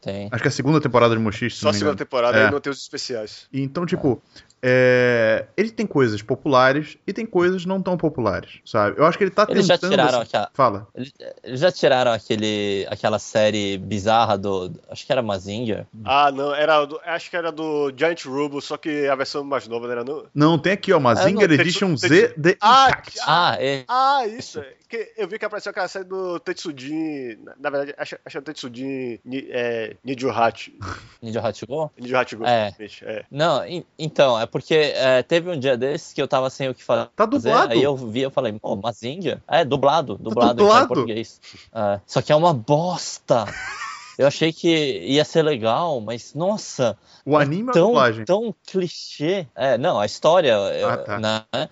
[0.00, 0.28] tem.
[0.32, 1.56] Acho que é a segunda temporada de Mushishi.
[1.56, 2.46] Só a segunda temporada É.
[2.46, 3.46] aí não tem os especiais.
[3.52, 4.22] E Então, tipo,
[4.62, 8.98] é, ele tem coisas populares e tem coisas não tão populares, sabe?
[8.98, 9.90] Eu acho que ele tá Eles já tentando.
[9.92, 10.86] tiraram assim- aquela- Fala.
[10.94, 11.12] Eles,
[11.60, 14.72] já tiraram aquele, aquela série bizarra do.
[14.88, 15.86] Acho que era Mazinger.
[16.04, 19.66] Ah, não, era do, acho que era do Giant Robo, só que a versão mais
[19.66, 20.24] nova não era não.
[20.34, 23.18] Não, tem aqui, ó, Mazinger não, Edition Tetsu- Z The Ah, Impact.
[23.26, 23.84] Ah, é.
[23.88, 24.60] Ah, isso.
[24.60, 24.79] é.
[24.90, 27.36] Que eu vi que apareceu aquela série do Tetsujin.
[27.44, 30.76] Na, na verdade, acho, acho que é o Tetsujin Ni- é, Nijuhachi.
[31.22, 31.90] Ninja Hachigo?
[31.96, 32.44] Nijuhachi Go.
[32.44, 32.74] É.
[33.02, 33.24] é.
[33.30, 36.74] Não, en- então, é porque é, teve um dia desses que eu tava sem o
[36.74, 37.08] que fazer.
[37.14, 37.72] Tá dublado.
[37.72, 39.38] Aí eu vi, eu falei, pô, Mazinger?
[39.46, 40.84] É, dublado, dublado, então, dublado?
[40.84, 41.40] em português.
[41.72, 43.44] É, só que é uma bosta.
[44.18, 44.68] Eu achei que
[45.06, 48.24] ia ser legal, mas nossa, O anime é tão, dublagem.
[48.24, 49.46] tão clichê.
[49.54, 50.54] É, não, a história,
[50.86, 51.18] Ah, tá.
[51.18, 51.68] né,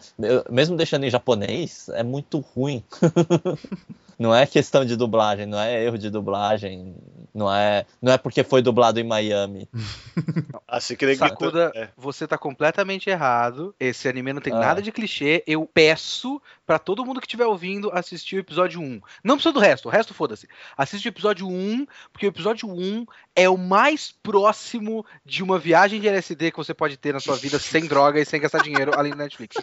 [0.51, 2.82] mesmo deixando em japonês, é muito ruim.
[4.19, 6.95] Não é questão de dublagem, não é erro de dublagem,
[7.33, 9.69] não é, não é porque foi dublado em Miami.
[10.66, 11.89] Assim que ele Sakuda, É.
[11.97, 13.75] você tá completamente errado.
[13.79, 14.59] Esse anime não tem Ah.
[14.59, 15.43] nada de clichê.
[15.47, 19.01] Eu peço pra todo mundo que estiver ouvindo assistir o episódio 1.
[19.23, 20.49] Não precisa do resto, o resto foda-se.
[20.77, 23.07] Assiste o episódio 1, porque o episódio 1
[23.37, 27.37] é o mais próximo de uma viagem de LSD que você pode ter na sua
[27.37, 29.57] vida sem droga e sem gastar dinheiro além do Netflix.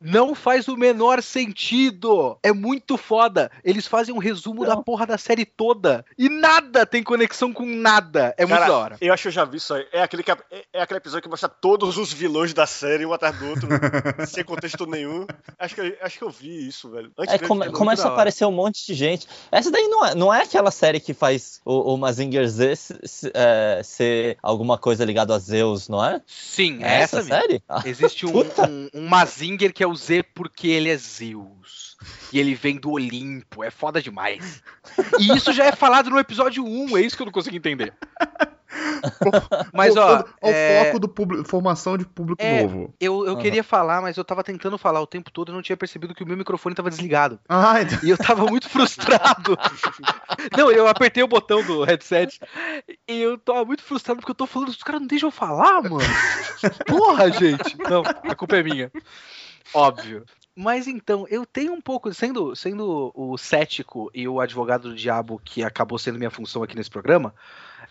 [0.00, 2.38] Não faz o menor sentido.
[2.42, 3.50] É muito foda.
[3.74, 4.82] Eles fazem um resumo da Não.
[4.82, 6.04] porra da série toda.
[6.16, 8.34] E nada tem conexão com nada.
[8.38, 8.96] É muito Cara, da hora.
[9.00, 9.86] Eu acho que eu já vi isso aí.
[9.92, 10.36] É aquele, que, é,
[10.72, 13.68] é aquele episódio que mostra todos os vilões da série, um atrás do outro,
[14.28, 15.26] sem contexto nenhum.
[15.58, 17.10] Acho que, eu- acho que eu vi isso, velho.
[17.18, 19.26] Antes É, come- de- começa da a aparecer um monte de gente.
[19.50, 22.98] Essa daí não é, não é aquela série que faz o, o Mazinger Z se-
[23.04, 26.20] se- é, ser alguma coisa ligada a Zeus, não é?
[26.26, 27.30] Sim, É essa, mesmo.
[27.34, 27.62] série?
[27.84, 28.30] Existe um,
[28.68, 31.93] um, um Mazinger que é o Z porque ele é Zeus.
[32.32, 33.62] E ele vem do Olimpo.
[33.64, 34.62] É foda demais.
[35.18, 36.96] E isso já é falado no episódio 1.
[36.98, 37.92] É isso que eu não consigo entender.
[39.72, 40.06] Mas, ó.
[40.16, 42.62] Voltando ao é, foco do público, formação de público É.
[42.62, 42.92] novo.
[42.98, 45.76] Eu, eu queria falar, mas eu tava tentando falar o tempo todo e não tinha
[45.76, 47.38] percebido que o meu microfone tava desligado.
[47.48, 49.56] Ah, então- E eu tava muito frustrado.
[50.56, 52.40] Não, eu apertei o botão do headset
[53.08, 55.80] e eu tava muito frustrado porque eu tô falando, os caras não deixam eu falar,
[55.82, 55.98] mano.
[56.86, 57.76] Porra, gente.
[57.78, 58.90] Não, a culpa é minha.
[59.72, 60.24] Óbvio.
[60.56, 65.40] Mas então, eu tenho um pouco, sendo, sendo o cético e o advogado do diabo
[65.44, 67.34] que acabou sendo minha função aqui nesse programa,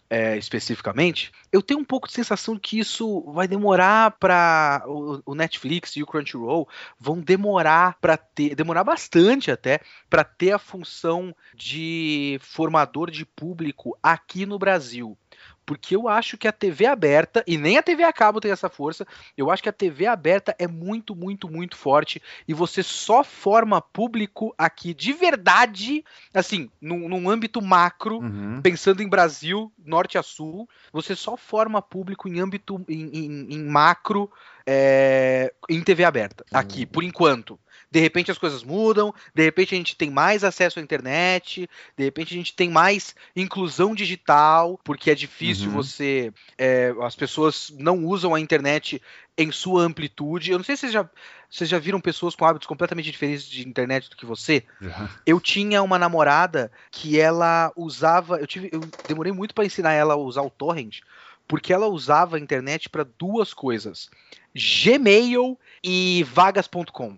[0.09, 5.36] é, especificamente, eu tenho um pouco de sensação que isso vai demorar para o, o
[5.36, 6.68] Netflix e o Crunchyroll
[6.99, 13.97] vão demorar para ter, demorar bastante até para ter a função de formador de público
[14.01, 15.18] aqui no Brasil.
[15.66, 18.70] Porque eu acho que a TV aberta, e nem a TV a cabo tem essa
[18.70, 19.05] força,
[19.38, 22.22] eu acho que a TV aberta é muito, muito, muito forte.
[22.47, 26.03] E você só forma público aqui de verdade,
[26.34, 28.59] assim, num, num âmbito macro, Uhum.
[28.61, 33.64] pensando em Brasil, norte a sul, você só forma público em âmbito em, em- em
[33.64, 34.30] macro
[34.66, 36.45] é, em TV aberta.
[36.53, 37.59] Aqui, por enquanto.
[37.94, 42.04] De repente as coisas mudam, de repente a gente tem mais acesso à internet, de
[42.04, 45.74] repente a gente tem mais inclusão digital, porque é difícil Uhum.
[45.74, 46.34] você.
[46.58, 49.00] é, as pessoas não usam a internet
[49.38, 50.50] em sua amplitude.
[50.52, 51.08] Eu não sei se vocês já,
[51.48, 54.64] vocês já viram pessoas com hábitos completamente diferentes de internet do que você.
[54.82, 55.10] Já.
[55.24, 58.38] Eu tinha uma namorada que ela usava.
[58.38, 61.02] Eu, tive, eu demorei muito para ensinar ela a usar o torrent,
[61.48, 64.10] porque ela usava a internet para duas coisas:
[64.56, 67.18] Gmail e vagas.com.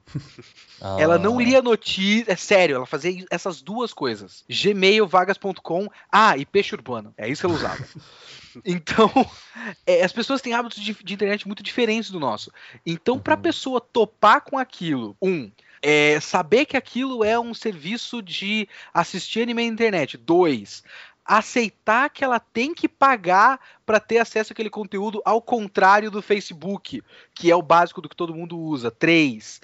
[0.98, 2.28] Ela não Ah, lia notícias.
[2.28, 5.90] É sério, ela fazia essas duas coisas: Gmail, vagas.com.
[6.12, 7.14] Ah, e peixe urbano.
[7.18, 7.86] É isso que ela usava.
[8.64, 9.12] Então,
[9.86, 12.50] é, as pessoas têm hábitos de, de internet muito diferentes do nosso.
[12.86, 13.42] Então, para a Uhum.
[13.42, 15.52] pessoa topar com aquilo, um,
[15.82, 20.16] é, saber que aquilo é um serviço de assistir anime na internet.
[20.16, 20.84] Dois,
[21.26, 27.02] aceitar que ela tem que pagar para ter acesso àquele conteúdo, ao contrário do Facebook,
[27.34, 28.92] que é o básico do que todo mundo usa.
[28.92, 29.60] Três,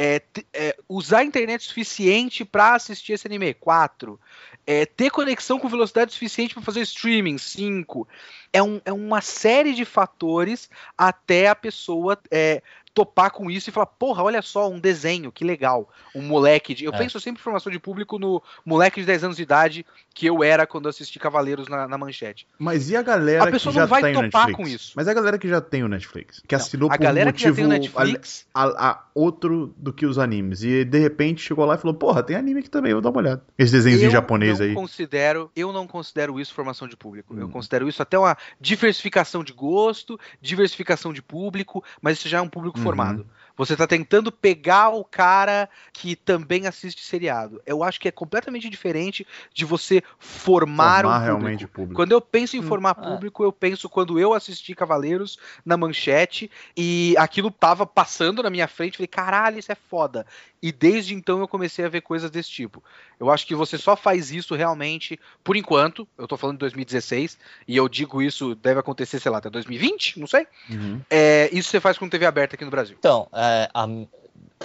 [0.00, 4.20] É, é, usar a internet suficiente para assistir esse anime, 4.
[4.64, 8.06] É, ter conexão com velocidade suficiente para fazer streaming, 5.
[8.52, 12.62] É, um, é uma série de fatores até a pessoa é,
[12.94, 15.88] topar com isso e falar, porra, olha só, um desenho, que legal.
[16.14, 16.84] Um moleque de.
[16.84, 16.98] Eu é.
[16.98, 20.42] penso sempre em formação de público no moleque de 10 anos de idade que eu
[20.42, 22.46] era quando assisti Cavaleiros na, na manchete.
[22.58, 24.56] Mas e a galera a pessoa que já não vai tem topar Netflix?
[24.56, 24.92] com isso.
[24.96, 27.54] Mas a galera que já tem o Netflix, que não, assinou a por galera motivo
[27.54, 28.46] que já tem o Netflix...
[28.52, 30.62] A, a, a, outro do que os animes.
[30.62, 33.18] E de repente chegou lá e falou, porra, tem anime aqui também, vou dar uma
[33.18, 33.44] olhada.
[33.56, 34.74] Esses desenhos em japonês aí.
[34.74, 37.34] Considero, eu não considero isso formação de público.
[37.34, 37.40] Hum.
[37.40, 42.40] Eu considero isso até uma diversificação de gosto, diversificação de público, mas isso já é
[42.40, 43.24] um público uhum.
[43.58, 47.60] Você tá tentando pegar o cara que também assiste seriado.
[47.66, 51.24] Eu acho que é completamente diferente de você formar, formar um público.
[51.24, 51.94] realmente público.
[51.94, 55.76] Quando eu penso em hum, formar hum, público, eu penso quando eu assisti Cavaleiros na
[55.76, 60.24] manchete e aquilo tava passando na minha frente, falei, caralho, isso é foda.
[60.62, 62.82] E desde então eu comecei a ver coisas desse tipo.
[63.18, 67.38] Eu acho que você só faz isso realmente, por enquanto, eu tô falando de 2016,
[67.66, 70.46] e eu digo isso deve acontecer, sei lá, até 2020, não sei.
[70.68, 71.00] Uhum.
[71.08, 72.96] É, isso você faz com TV aberta aqui no Brasil.
[72.98, 73.88] Então, é, a,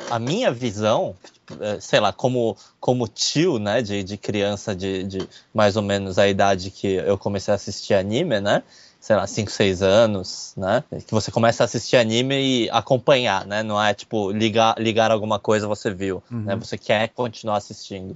[0.10, 1.16] a minha visão,
[1.60, 6.18] é, sei lá, como, como tio, né, de, de criança de, de mais ou menos
[6.18, 8.64] a idade que eu comecei a assistir anime, né,
[9.04, 10.82] sei lá, 5, 6 anos, né?
[11.06, 13.62] Que você começa a assistir anime e acompanhar, né?
[13.62, 16.38] Não é tipo ligar, ligar alguma coisa você viu, né?
[16.38, 16.44] uhum.
[16.46, 16.56] né?
[16.56, 18.16] Você quer continuar assistindo.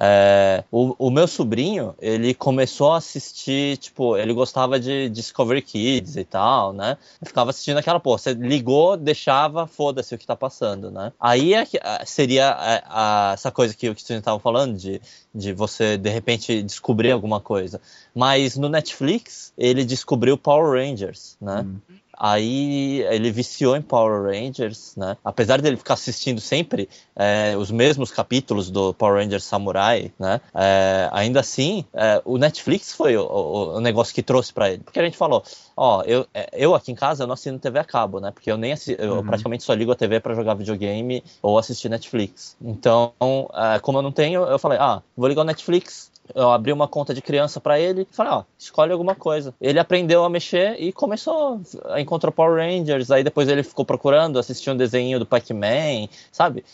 [0.00, 6.16] É, o, o, meu sobrinho, ele começou a assistir, tipo, ele gostava de Discovery Kids
[6.16, 6.96] e tal, né?
[7.24, 11.12] Ficava assistindo aquela, pô, você ligou, deixava, foda-se o que tá passando, né?
[11.18, 15.00] Aí é, é seria a, a, essa coisa que o Kitsune tava falando, de,
[15.34, 17.80] de você, de repente, descobrir alguma coisa.
[18.14, 21.66] Mas no Netflix, ele descobriu Power Rangers, né?
[21.66, 21.98] Hum.
[22.18, 25.16] Aí ele viciou em Power Rangers, né?
[25.24, 30.40] Apesar dele ficar assistindo sempre é, os mesmos capítulos do Power Rangers Samurai, né?
[30.52, 34.82] É, ainda assim, é, o Netflix foi o, o, o negócio que trouxe para ele.
[34.82, 35.44] Porque a gente falou,
[35.76, 38.32] ó, eu, é, eu aqui em casa eu não assino TV a cabo, né?
[38.32, 39.26] Porque eu nem assi eu uhum.
[39.26, 42.56] praticamente só ligo a TV para jogar videogame ou assistir Netflix.
[42.60, 43.12] Então,
[43.54, 46.88] é, como eu não tenho, eu falei, ah, vou ligar o Netflix, eu abri uma
[46.88, 49.54] conta de criança para ele e falei, ó, escolhe alguma coisa.
[49.60, 54.38] Ele aprendeu a mexer e começou a encontrar Power Rangers, aí depois ele ficou procurando,
[54.38, 56.64] assistiu um desenho do Pac-Man, sabe?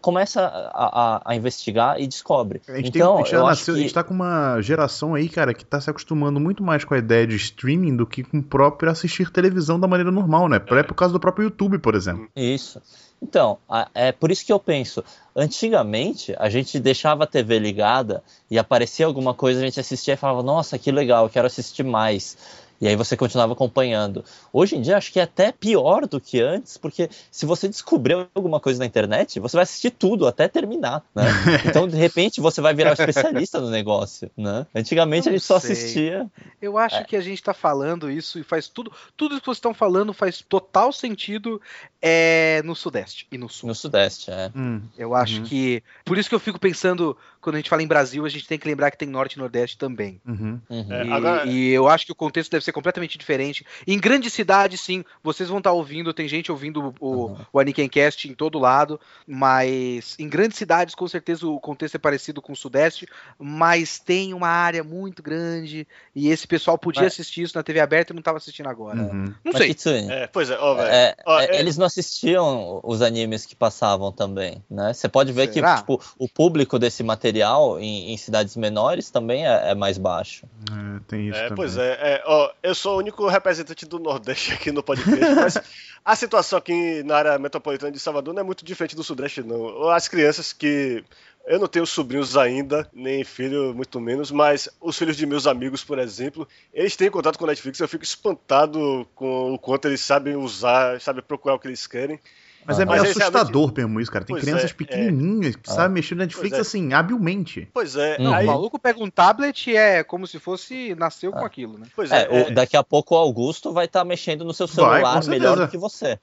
[0.00, 2.60] Começa a, a, a, investigar e descobre.
[2.68, 3.80] A gente, então, tem, a, gente nasceu, que...
[3.80, 6.94] a gente tá com uma geração aí, cara, que tá se acostumando muito mais com
[6.94, 10.56] a ideia de streaming do que com o próprio assistir televisão da maneira normal, né?
[10.56, 12.28] É por causa do próprio YouTube, por exemplo.
[12.34, 12.80] Isso.
[13.24, 13.56] Então,
[13.94, 15.02] é por isso que eu penso,
[15.34, 20.16] antigamente a gente deixava a TV ligada e aparecia alguma coisa, a gente assistia e
[20.16, 22.36] falava, nossa, que legal, quero assistir mais.
[22.84, 24.22] E aí você continuava acompanhando.
[24.52, 28.28] Hoje em dia acho que é até pior do que antes, porque se você descobrir
[28.34, 31.24] alguma coisa na internet, você vai assistir tudo até terminar, né?
[31.64, 34.66] Então, de repente, você vai virar um especialista no negócio, né?
[34.74, 36.30] Antigamente a gente só assistia.
[36.60, 37.04] Eu acho é.
[37.04, 40.12] que a gente está falando isso e faz tudo, tudo isso que vocês estão falando
[40.12, 41.62] faz total sentido
[42.02, 43.66] é, no Sudeste e no Sul.
[43.66, 44.52] No Sudeste, é.
[44.54, 44.82] Hum.
[44.98, 45.44] Eu acho uhum.
[45.44, 45.82] que.
[46.04, 48.58] Por isso que eu fico pensando, quando a gente fala em Brasil, a gente tem
[48.58, 50.18] que lembrar que tem Norte e Nordeste também.
[50.26, 50.58] Uhum.
[50.70, 50.92] Uhum.
[50.92, 51.46] É, agora...
[51.46, 53.66] e eu acho que o contexto deve ser completamente diferente.
[53.86, 57.36] Em grandes cidades, sim, vocês vão estar tá ouvindo, tem gente ouvindo o, uhum.
[57.52, 62.40] o Anikencast em todo lado, mas em grandes cidades, com certeza, o contexto é parecido
[62.40, 63.06] com o Sudeste,
[63.38, 67.12] mas tem uma área muito grande e esse pessoal podia mas...
[67.12, 69.02] assistir isso na TV aberta e não estava assistindo agora.
[69.02, 69.34] Uhum.
[69.44, 69.68] Não sei.
[69.68, 74.64] Kitsune, é, pois é, ó, é, é, eles não assistiam os animes que passavam também,
[74.70, 74.94] né?
[74.94, 75.74] Você pode ver Será?
[75.74, 80.46] que tipo, o público desse material em, em cidades menores também é, é mais baixo.
[80.70, 81.56] É, tem isso é, também.
[81.56, 85.58] Pois é, é ó, eu sou o único representante do Nordeste aqui no podcast, mas
[86.04, 89.88] a situação aqui na área metropolitana de Salvador não é muito diferente do Sudeste, não.
[89.88, 91.04] As crianças que
[91.46, 95.84] eu não tenho sobrinhos ainda, nem filho, muito menos, mas os filhos de meus amigos,
[95.84, 97.78] por exemplo, eles têm contato com a Netflix.
[97.80, 102.18] Eu fico espantado com o quanto eles sabem usar, sabem procurar o que eles querem.
[102.66, 103.76] Mas é meio Mas assustador realmente...
[103.78, 104.24] mesmo isso, cara.
[104.24, 105.58] Tem pois crianças é, pequenininhas é.
[105.58, 106.60] que sabem mexer no Netflix é.
[106.60, 107.68] assim, habilmente.
[107.72, 108.18] Pois é.
[108.18, 108.44] Não, aí...
[108.44, 111.46] O maluco pega um tablet e é como se fosse nasceu com ah.
[111.46, 111.86] aquilo, né?
[111.94, 112.28] Pois é.
[112.30, 115.28] é o, daqui a pouco o Augusto vai estar tá mexendo no seu celular vai,
[115.28, 116.18] melhor do que você.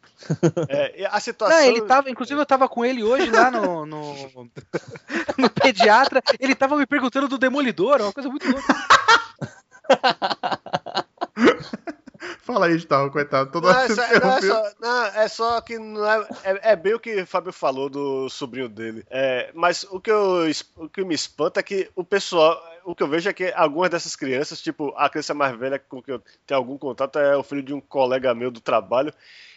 [0.68, 1.58] É, a situação.
[1.58, 4.16] Não, ele tava, inclusive eu tava com ele hoje lá no, no,
[5.38, 6.22] no pediatra.
[6.40, 8.76] Ele tava me perguntando do demolidor, uma coisa muito louca.
[12.42, 13.52] Fala aí, Gustavo, coitado.
[13.52, 16.76] Toda não, é, só, não, é, só, não, é só que não é, é, é,
[16.76, 19.06] bem o que o Fábio falou do sobrinho dele.
[19.10, 23.04] É, mas o que, eu, o que me espanta é que o pessoal o que
[23.04, 26.22] eu vejo é que algumas dessas crianças, tipo, a criança mais velha com que eu
[26.46, 29.14] tenho algum contato é o filho de um colega meu do trabalho.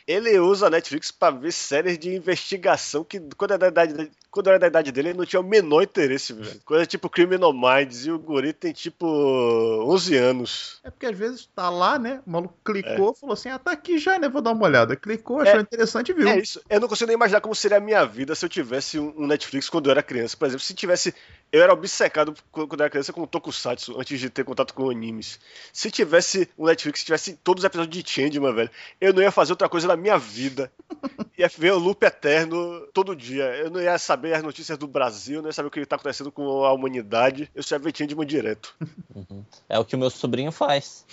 [0.06, 4.48] Ele usa a Netflix para ver séries de investigação que, quando era da idade, quando
[4.48, 6.60] era da idade dele, ele não tinha o menor interesse, velho.
[6.64, 10.80] Coisa tipo Criminal Minds e o guri tem tipo 11 anos.
[10.82, 12.20] É porque às vezes tá lá, né?
[12.26, 13.14] O maluco clicou, é.
[13.14, 14.28] falou assim: ah, tá aqui já, né?
[14.28, 14.96] Vou dar uma olhada.
[14.96, 16.28] Clicou, achou é, interessante e viu.
[16.28, 16.60] É isso.
[16.68, 19.70] Eu não consigo nem imaginar como seria a minha vida se eu tivesse um Netflix
[19.70, 20.36] quando eu era criança.
[20.36, 21.14] Por exemplo, se tivesse.
[21.54, 25.38] Eu era obcecado quando era criança com Tokusatsu, antes de ter contato com animes.
[25.72, 28.70] Se tivesse um Netflix, se tivesse todos os episódios de Changeman, velho,
[29.00, 30.68] eu não ia fazer outra coisa na minha vida.
[31.38, 33.44] ia ver o loop eterno todo dia.
[33.56, 36.32] Eu não ia saber as notícias do Brasil, não ia saber o que está acontecendo
[36.32, 37.48] com a humanidade.
[37.54, 38.74] Eu só ia ver Changeman direto.
[39.14, 39.44] Uhum.
[39.68, 41.04] É o que o meu sobrinho faz.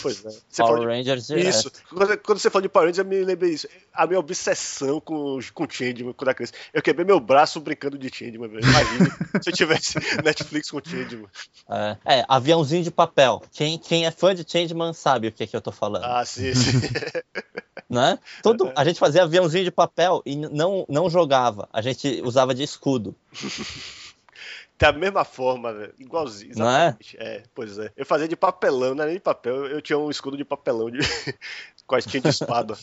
[0.00, 0.30] Pois é.
[0.30, 0.86] Você Power de...
[0.86, 1.48] Rangers direto.
[1.48, 1.72] Isso.
[1.88, 3.68] Quando, quando, você falou de Power Rangers, eu me lembrei disso.
[3.92, 6.52] A minha obsessão com, com Changeman quando era criança.
[6.72, 8.64] Eu quebrei meu braço brincando de Changeman, velho.
[8.64, 9.65] Imagina se eu tivesse
[10.24, 11.28] Netflix com Changeman.
[11.68, 13.42] É, é, aviãozinho de papel.
[13.52, 16.04] Quem, quem é fã de Changeman sabe o que, é que eu tô falando.
[16.04, 16.80] Ah, sim, sim.
[17.88, 18.18] né?
[18.42, 21.68] Todo, a gente fazia aviãozinho de papel e não, não jogava.
[21.72, 23.14] A gente usava de escudo.
[24.78, 25.94] Da mesma forma, velho.
[25.98, 26.52] Igualzinho.
[26.52, 27.16] Exatamente.
[27.16, 27.36] Não é?
[27.36, 27.90] é, pois é.
[27.96, 29.66] Eu fazia de papelão, não era nem de papel.
[29.66, 30.98] Eu tinha um escudo de papelão de...
[31.86, 32.76] com a tinha de espada.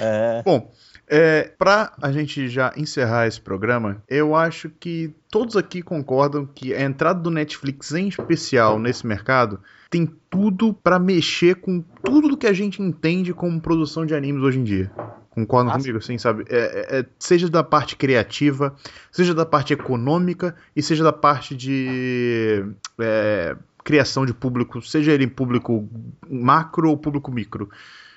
[0.00, 0.42] é.
[0.42, 0.68] Bom,
[1.12, 6.72] é, para a gente já encerrar esse programa, eu acho que todos aqui concordam que
[6.72, 9.60] a entrada do Netflix, em especial nesse mercado,
[9.90, 14.40] tem tudo para mexer com tudo do que a gente entende como produção de animes
[14.40, 14.88] hoje em dia.
[15.30, 15.80] Concordam Nossa.
[15.80, 16.44] comigo, assim, sabe?
[16.48, 18.76] É, é, é, seja da parte criativa,
[19.10, 22.64] seja da parte econômica e seja da parte de
[23.00, 25.88] é, criação de público, seja ele em público
[26.30, 27.68] macro ou público micro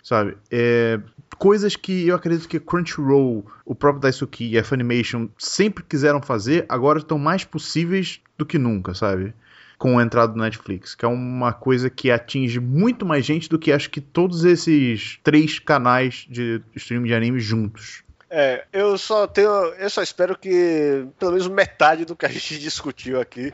[0.03, 0.37] sabe?
[0.51, 0.99] É,
[1.37, 6.65] coisas que eu acredito que Crunchyroll, o próprio Daisuke e a Funimation sempre quiseram fazer,
[6.69, 9.33] agora estão mais possíveis do que nunca, sabe?
[9.75, 13.59] com a entrada do Netflix, que é uma coisa que atinge muito mais gente do
[13.59, 18.01] que acho que todos esses três canais de streaming de anime juntos.
[18.29, 19.49] É, eu só tenho.
[19.49, 23.51] Eu só espero que pelo menos metade do que a gente discutiu aqui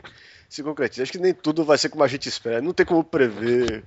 [0.48, 1.02] se concretize.
[1.02, 2.62] Acho que nem tudo vai ser como a gente espera.
[2.62, 3.82] Não tem como prever.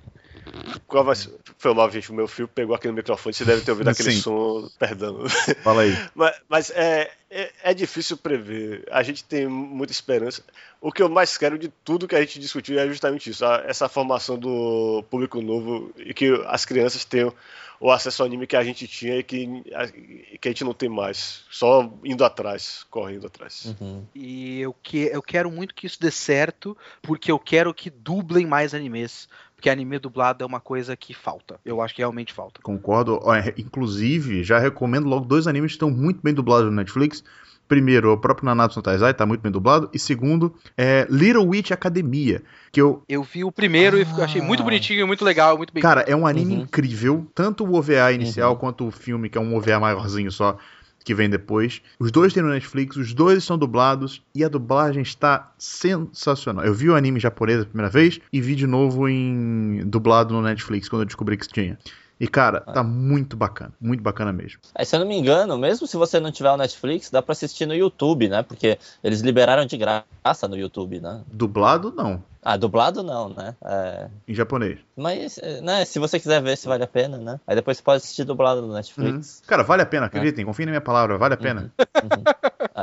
[1.58, 2.10] Foi mal, gente.
[2.10, 3.34] O meu filho pegou aqui no microfone.
[3.34, 4.20] Você deve ter ouvido aquele Sim.
[4.20, 4.68] som.
[4.78, 5.28] Perdão.
[5.62, 5.96] Fala aí.
[6.14, 8.86] Mas, mas é, é, é, difícil prever.
[8.90, 10.42] A gente tem muita esperança.
[10.80, 13.88] O que eu mais quero de tudo que a gente discutiu é justamente isso: essa
[13.88, 17.34] formação do público novo e que as crianças tenham
[17.80, 20.72] o acesso ao anime que a gente tinha e que, a, que a gente não
[20.72, 21.44] tem mais.
[21.50, 23.74] Só indo atrás, correndo atrás.
[23.80, 24.06] Uhum.
[24.14, 28.46] E eu, que, eu quero muito que isso dê certo, porque eu quero que dublem
[28.46, 29.28] mais animes
[29.64, 31.58] porque anime dublado é uma coisa que falta.
[31.64, 32.60] Eu acho que realmente falta.
[32.60, 33.18] Concordo.
[33.56, 37.24] Inclusive, já recomendo logo dois animes que estão muito bem dublados no Netflix.
[37.66, 39.88] Primeiro, o próprio Nanatsu no Taizai, tá muito bem dublado.
[39.94, 43.02] E segundo, é Little Witch Academia, que eu...
[43.08, 44.00] Eu vi o primeiro ah.
[44.00, 45.82] e achei muito bonitinho, muito legal, muito bem...
[45.82, 46.62] Cara, é um anime uhum.
[46.64, 47.26] incrível.
[47.34, 48.58] Tanto o OVA inicial uhum.
[48.58, 50.58] quanto o filme, que é um OVA maiorzinho só
[51.04, 51.82] que vem depois.
[51.98, 56.64] Os dois tem no Netflix, os dois são dublados e a dublagem está sensacional.
[56.64, 60.42] Eu vi o anime japonês a primeira vez e vi de novo em dublado no
[60.42, 61.78] Netflix quando eu descobri que tinha.
[62.18, 63.72] E, cara, tá muito bacana.
[63.80, 64.60] Muito bacana mesmo.
[64.74, 67.32] É, se eu não me engano, mesmo se você não tiver o Netflix, dá pra
[67.32, 68.42] assistir no YouTube, né?
[68.42, 71.20] Porque eles liberaram de graça no YouTube, né?
[71.32, 72.22] Dublado, não.
[72.44, 73.56] Ah, dublado não, né?
[73.64, 74.08] É...
[74.28, 74.78] Em japonês.
[74.94, 77.40] Mas, né, se você quiser ver se vale a pena, né?
[77.46, 79.40] Aí depois você pode assistir dublado no Netflix.
[79.40, 79.46] Uhum.
[79.46, 80.46] Cara, vale a pena, acreditem, é.
[80.46, 81.72] confiem na minha palavra, vale a pena.
[81.78, 82.08] Uhum.
[82.18, 82.24] Uhum.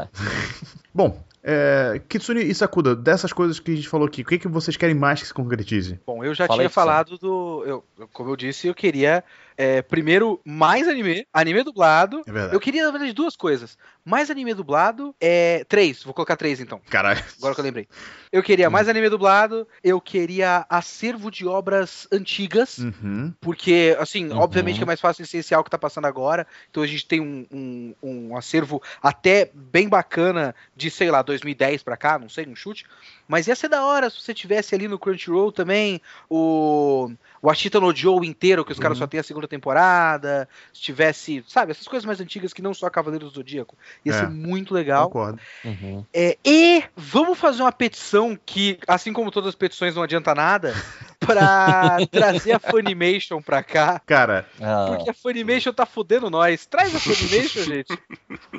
[0.02, 0.08] É.
[0.92, 4.48] Bom, é, Kitsune e Sakuda, dessas coisas que a gente falou aqui, o que, que
[4.48, 6.00] vocês querem mais que se concretize?
[6.06, 7.64] Bom, eu já Fala tinha falado do.
[7.66, 7.84] Eu,
[8.14, 9.24] como eu disse, eu queria
[9.58, 12.22] é, primeiro, mais anime, anime dublado.
[12.28, 13.78] É eu queria, na verdade, duas coisas.
[14.04, 15.64] Mais anime dublado, é.
[15.68, 16.80] Três, vou colocar três então.
[16.90, 17.24] Caralho.
[17.38, 17.88] Agora que eu lembrei.
[18.32, 23.34] Eu queria mais anime dublado, eu queria acervo de obras antigas, uhum.
[23.42, 24.40] porque, assim, uhum.
[24.40, 27.20] obviamente que é mais fácil licenciar o que tá passando agora, então a gente tem
[27.20, 32.48] um, um, um acervo até bem bacana de, sei lá, 2010 pra cá, não sei,
[32.48, 32.86] um chute,
[33.32, 37.10] mas ia ser da hora se você tivesse ali no Crunchyroll também o,
[37.42, 38.82] o Ashita no Joe inteiro, que os uhum.
[38.82, 40.50] caras só tem a segunda temporada.
[40.74, 43.78] Se tivesse, sabe, essas coisas mais antigas que não só Cavaleiros do Zodíaco.
[44.04, 45.06] Ia é, ser muito legal.
[45.06, 45.40] Concordo.
[45.64, 46.06] Uhum.
[46.14, 50.74] É, e vamos fazer uma petição que, assim como todas as petições não adianta nada,
[51.20, 54.02] pra trazer a Funimation pra cá.
[54.06, 54.46] Cara.
[54.88, 56.66] Porque a Funimation tá fudendo nós.
[56.66, 57.98] Traz a Funimation, gente.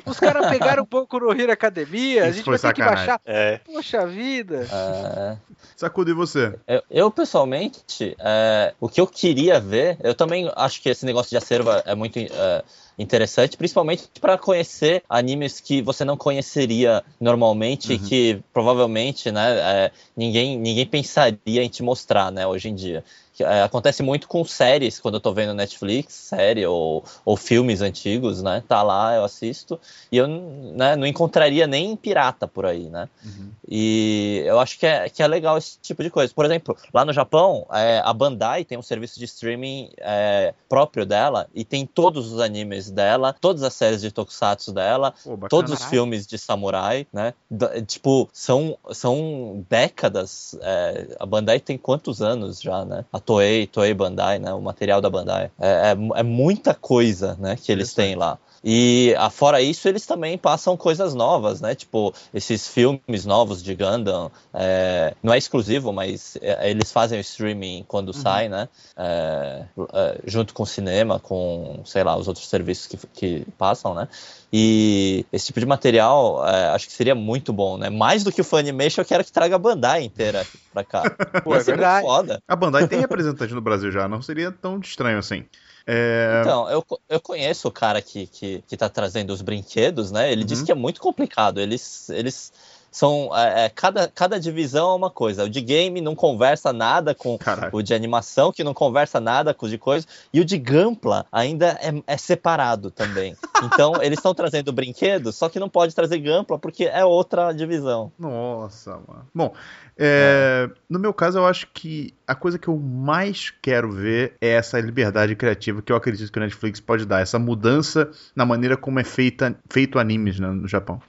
[0.05, 2.95] Os caras pegaram um pouco no Hero Academia, Isso a gente vai ter sacanagem.
[2.95, 3.21] que baixar.
[3.25, 3.59] É.
[3.65, 4.67] Poxa vida.
[4.71, 5.37] É...
[5.75, 6.55] Sacudo, e você?
[6.67, 11.29] Eu, eu pessoalmente, é, o que eu queria ver, eu também acho que esse negócio
[11.29, 12.19] de acervo é muito.
[12.19, 12.63] É,
[12.97, 18.03] interessante, principalmente para conhecer animes que você não conheceria normalmente e Uhum.
[18.03, 23.03] que provavelmente, né, é, ninguém, ninguém pensaria em te mostrar, né, hoje em dia.
[23.39, 28.41] É, acontece muito com séries, quando eu tô vendo Netflix, série ou, ou filmes antigos,
[28.43, 28.63] né?
[28.67, 29.79] Tá lá, eu assisto,
[30.11, 33.09] e eu né, não encontraria nem pirata por aí, né?
[33.23, 33.49] Uhum.
[33.67, 36.33] E eu acho que é, que é legal esse tipo de coisa.
[36.33, 41.05] Por exemplo, lá no Japão, é, a Bandai tem um serviço de streaming é, próprio
[41.05, 45.71] dela e tem todos os animes dela, todas as séries de tokusatsu dela, Pô, todos
[45.71, 47.33] os filmes de samurai, né?
[47.49, 50.57] Da- tipo, são, são décadas.
[50.61, 53.05] é, a Bandai tem quantos anos já, né?
[53.11, 54.53] A Toei, Toei Bandai, né?
[54.53, 55.51] O material da Bandai.
[55.59, 57.55] É, é, é muita coisa, né?
[57.55, 58.37] Que eles têm lá.
[58.63, 61.75] E ah, fora isso, eles também passam coisas novas, né?
[61.75, 64.31] Tipo, esses filmes novos de Gundam.
[64.53, 68.69] é, não é exclusivo, mas é, eles fazem o streaming quando sai, né?
[68.95, 73.93] É, é, junto com o cinema, com, sei lá, os outros serviços que, que passam,
[73.93, 74.07] né?
[74.51, 77.89] E esse tipo de material é, acho que seria muito bom, né?
[77.89, 81.03] Mais do que o Funimation, eu quero que traga a Bandai inteira pra cá.
[81.43, 82.41] Pô, é foda.
[82.47, 85.43] A Bandai tem representante no Brasil já, não seria tão estranho assim.
[85.85, 90.31] É, Então, eu, eu conheço o cara que, que, que tá trazendo os brinquedos, né?
[90.31, 90.65] Ele disse Uhum.
[90.65, 91.59] que é muito complicado.
[91.59, 92.51] Eles, eles
[92.93, 93.29] são.
[93.35, 95.43] é, é, cada, cada divisão é uma coisa.
[95.43, 97.75] O de game não conversa nada com Caralho.
[97.75, 100.07] o de animação, que não conversa nada com o de coisa.
[100.31, 103.35] E o de Gampla ainda é, é separado também.
[103.63, 108.11] Então, eles estão trazendo brinquedos, só que não pode trazer Gampla porque é outra divisão.
[108.19, 109.25] Nossa, mano.
[109.33, 109.53] Bom,
[109.97, 114.49] é, no meu caso, eu acho que a coisa que eu mais quero ver é
[114.49, 118.75] essa liberdade criativa que eu acredito que o Netflix pode dar, essa mudança na maneira
[118.75, 121.01] como é feita, feito animes né, no Japão.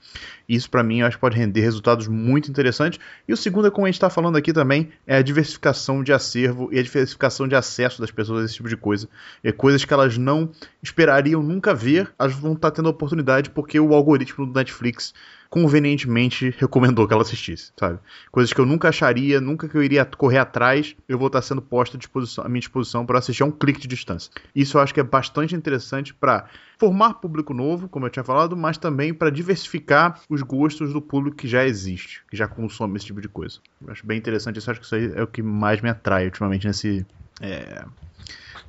[0.47, 2.99] Isso, pra mim, eu acho que pode render resultados muito interessantes.
[3.27, 6.11] E o segundo é, como a gente tá falando aqui também, é a diversificação de
[6.13, 9.07] acervo e a diversificação de acesso das pessoas a esse tipo de coisa.
[9.43, 10.49] É coisas que elas não
[10.81, 15.13] esperariam nunca ver, elas vão estar tendo a oportunidade porque o algoritmo do Netflix
[15.49, 17.99] convenientemente recomendou que ela assistisse, sabe?
[18.31, 21.61] Coisas que eu nunca acharia, nunca que eu iria correr atrás, eu vou estar sendo
[21.61, 24.31] posto à, à minha disposição para assistir a um clique de distância.
[24.55, 26.45] Isso eu acho que é bastante interessante para
[26.77, 31.37] formar público novo, como eu tinha falado, mas também para diversificar os gostos do público
[31.37, 33.59] que já existe, que já consome esse tipo de coisa.
[33.85, 36.25] Eu acho bem interessante isso, acho que isso aí é o que mais me atrai
[36.25, 37.05] ultimamente nesse.
[37.41, 37.85] é,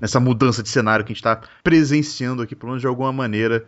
[0.01, 3.65] nessa mudança de cenário que a gente está presenciando aqui, pelo menos de alguma maneira,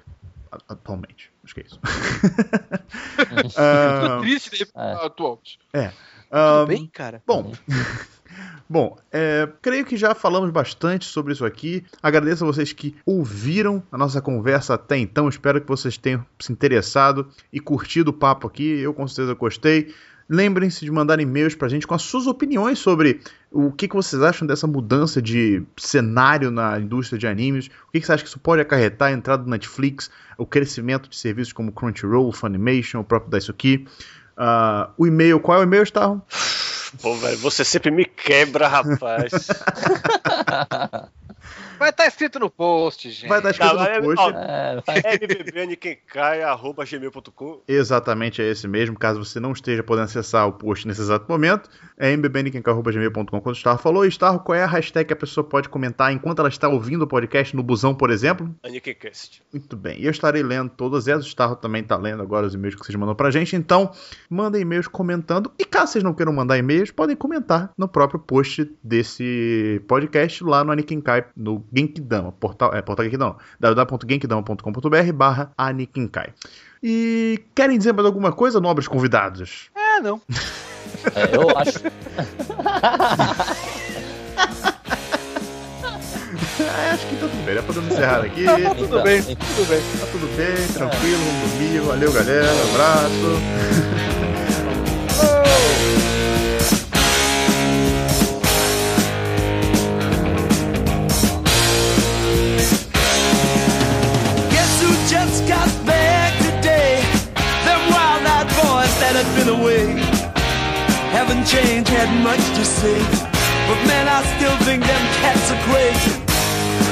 [0.68, 1.30] atualmente.
[1.48, 1.80] Acho que é isso.
[3.56, 4.92] Ah, Triste né, É.
[5.06, 5.58] atualmente.
[6.30, 7.22] ah, Tudo bem, cara?
[7.26, 7.52] Bom,
[8.68, 11.84] bom, é, creio que já falamos bastante sobre isso aqui.
[12.02, 15.28] Agradeço a vocês que ouviram a nossa conversa até então.
[15.28, 18.78] Espero que vocês tenham se interessado e curtido o papo aqui.
[18.80, 19.94] Eu com certeza gostei.
[20.28, 24.22] Lembrem-se de mandar e-mails pra gente com as suas opiniões sobre o que, que vocês
[24.22, 27.68] acham dessa mudança de cenário na indústria de animes.
[27.88, 31.08] O que, que você acha que isso pode acarretar a entrada do Netflix, o crescimento
[31.08, 33.86] de serviços como Crunchyroll, Funimation, o próprio Daisuki.
[34.36, 36.22] Ah, o e-mail, qual é o e-mail, Starro?
[37.00, 39.32] Pô, velho, você sempre me quebra, rapaz.
[41.78, 43.28] Vai estar escrito no post, gente.
[43.28, 44.36] Vai estar escrito Tá, no vai- post.
[44.36, 44.82] É,
[45.14, 48.98] mbbnquemcai.gmail.com Exatamente, é esse mesmo.
[48.98, 53.58] Caso você não esteja podendo acessar o post nesse exato momento, é mbbnquenca.gmail.com quando o
[53.58, 54.04] Starro falou.
[54.04, 57.02] E Starro, qual é a hashtag que a pessoa pode comentar enquanto ela está ouvindo
[57.02, 58.52] o podcast no busão, por exemplo?
[58.64, 59.42] Anikincast.
[59.52, 60.00] Muito bem.
[60.00, 61.24] E eu estarei lendo todas elas.
[61.24, 63.54] O Starro também está lendo agora os e-mails que vocês mandam pra gente.
[63.56, 63.90] Então,
[64.30, 65.52] mandem e-mails comentando.
[65.58, 70.62] E caso vocês não queiram mandar e-mails, podem comentar no próprio post desse podcast lá
[70.64, 72.32] no Anikinkai, no Genkidama.
[72.32, 76.32] Portal, é, portal Genkidama, www.genkidama.com.br barra Anikinkai.
[76.82, 79.70] E querem dizer mais alguma coisa, nobres convidados?
[79.74, 80.20] É, não.
[81.14, 81.78] é, eu acho.
[86.60, 87.54] É, acho que tá tudo bem.
[87.54, 88.44] Já podemos encerrar aqui.
[88.44, 89.80] Tá tudo Então, bem, então- tudo bem.
[90.00, 91.80] Tá tudo bem, tranquilo, vamos dormir.
[91.80, 92.46] Valeu, galera.
[92.72, 93.98] Abraço.
[109.48, 109.86] been away.
[111.10, 112.98] Haven't changed, had much to say.
[113.68, 116.14] But man, I still think them cats are crazy.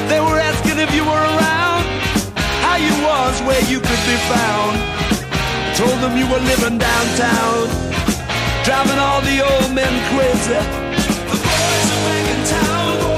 [0.09, 1.83] They were asking if you were around,
[2.63, 4.75] how you was, where you could be found.
[5.67, 7.67] I told them you were living downtown,
[8.63, 10.61] driving all the old men crazy.
[11.29, 13.16] The boys are back in town.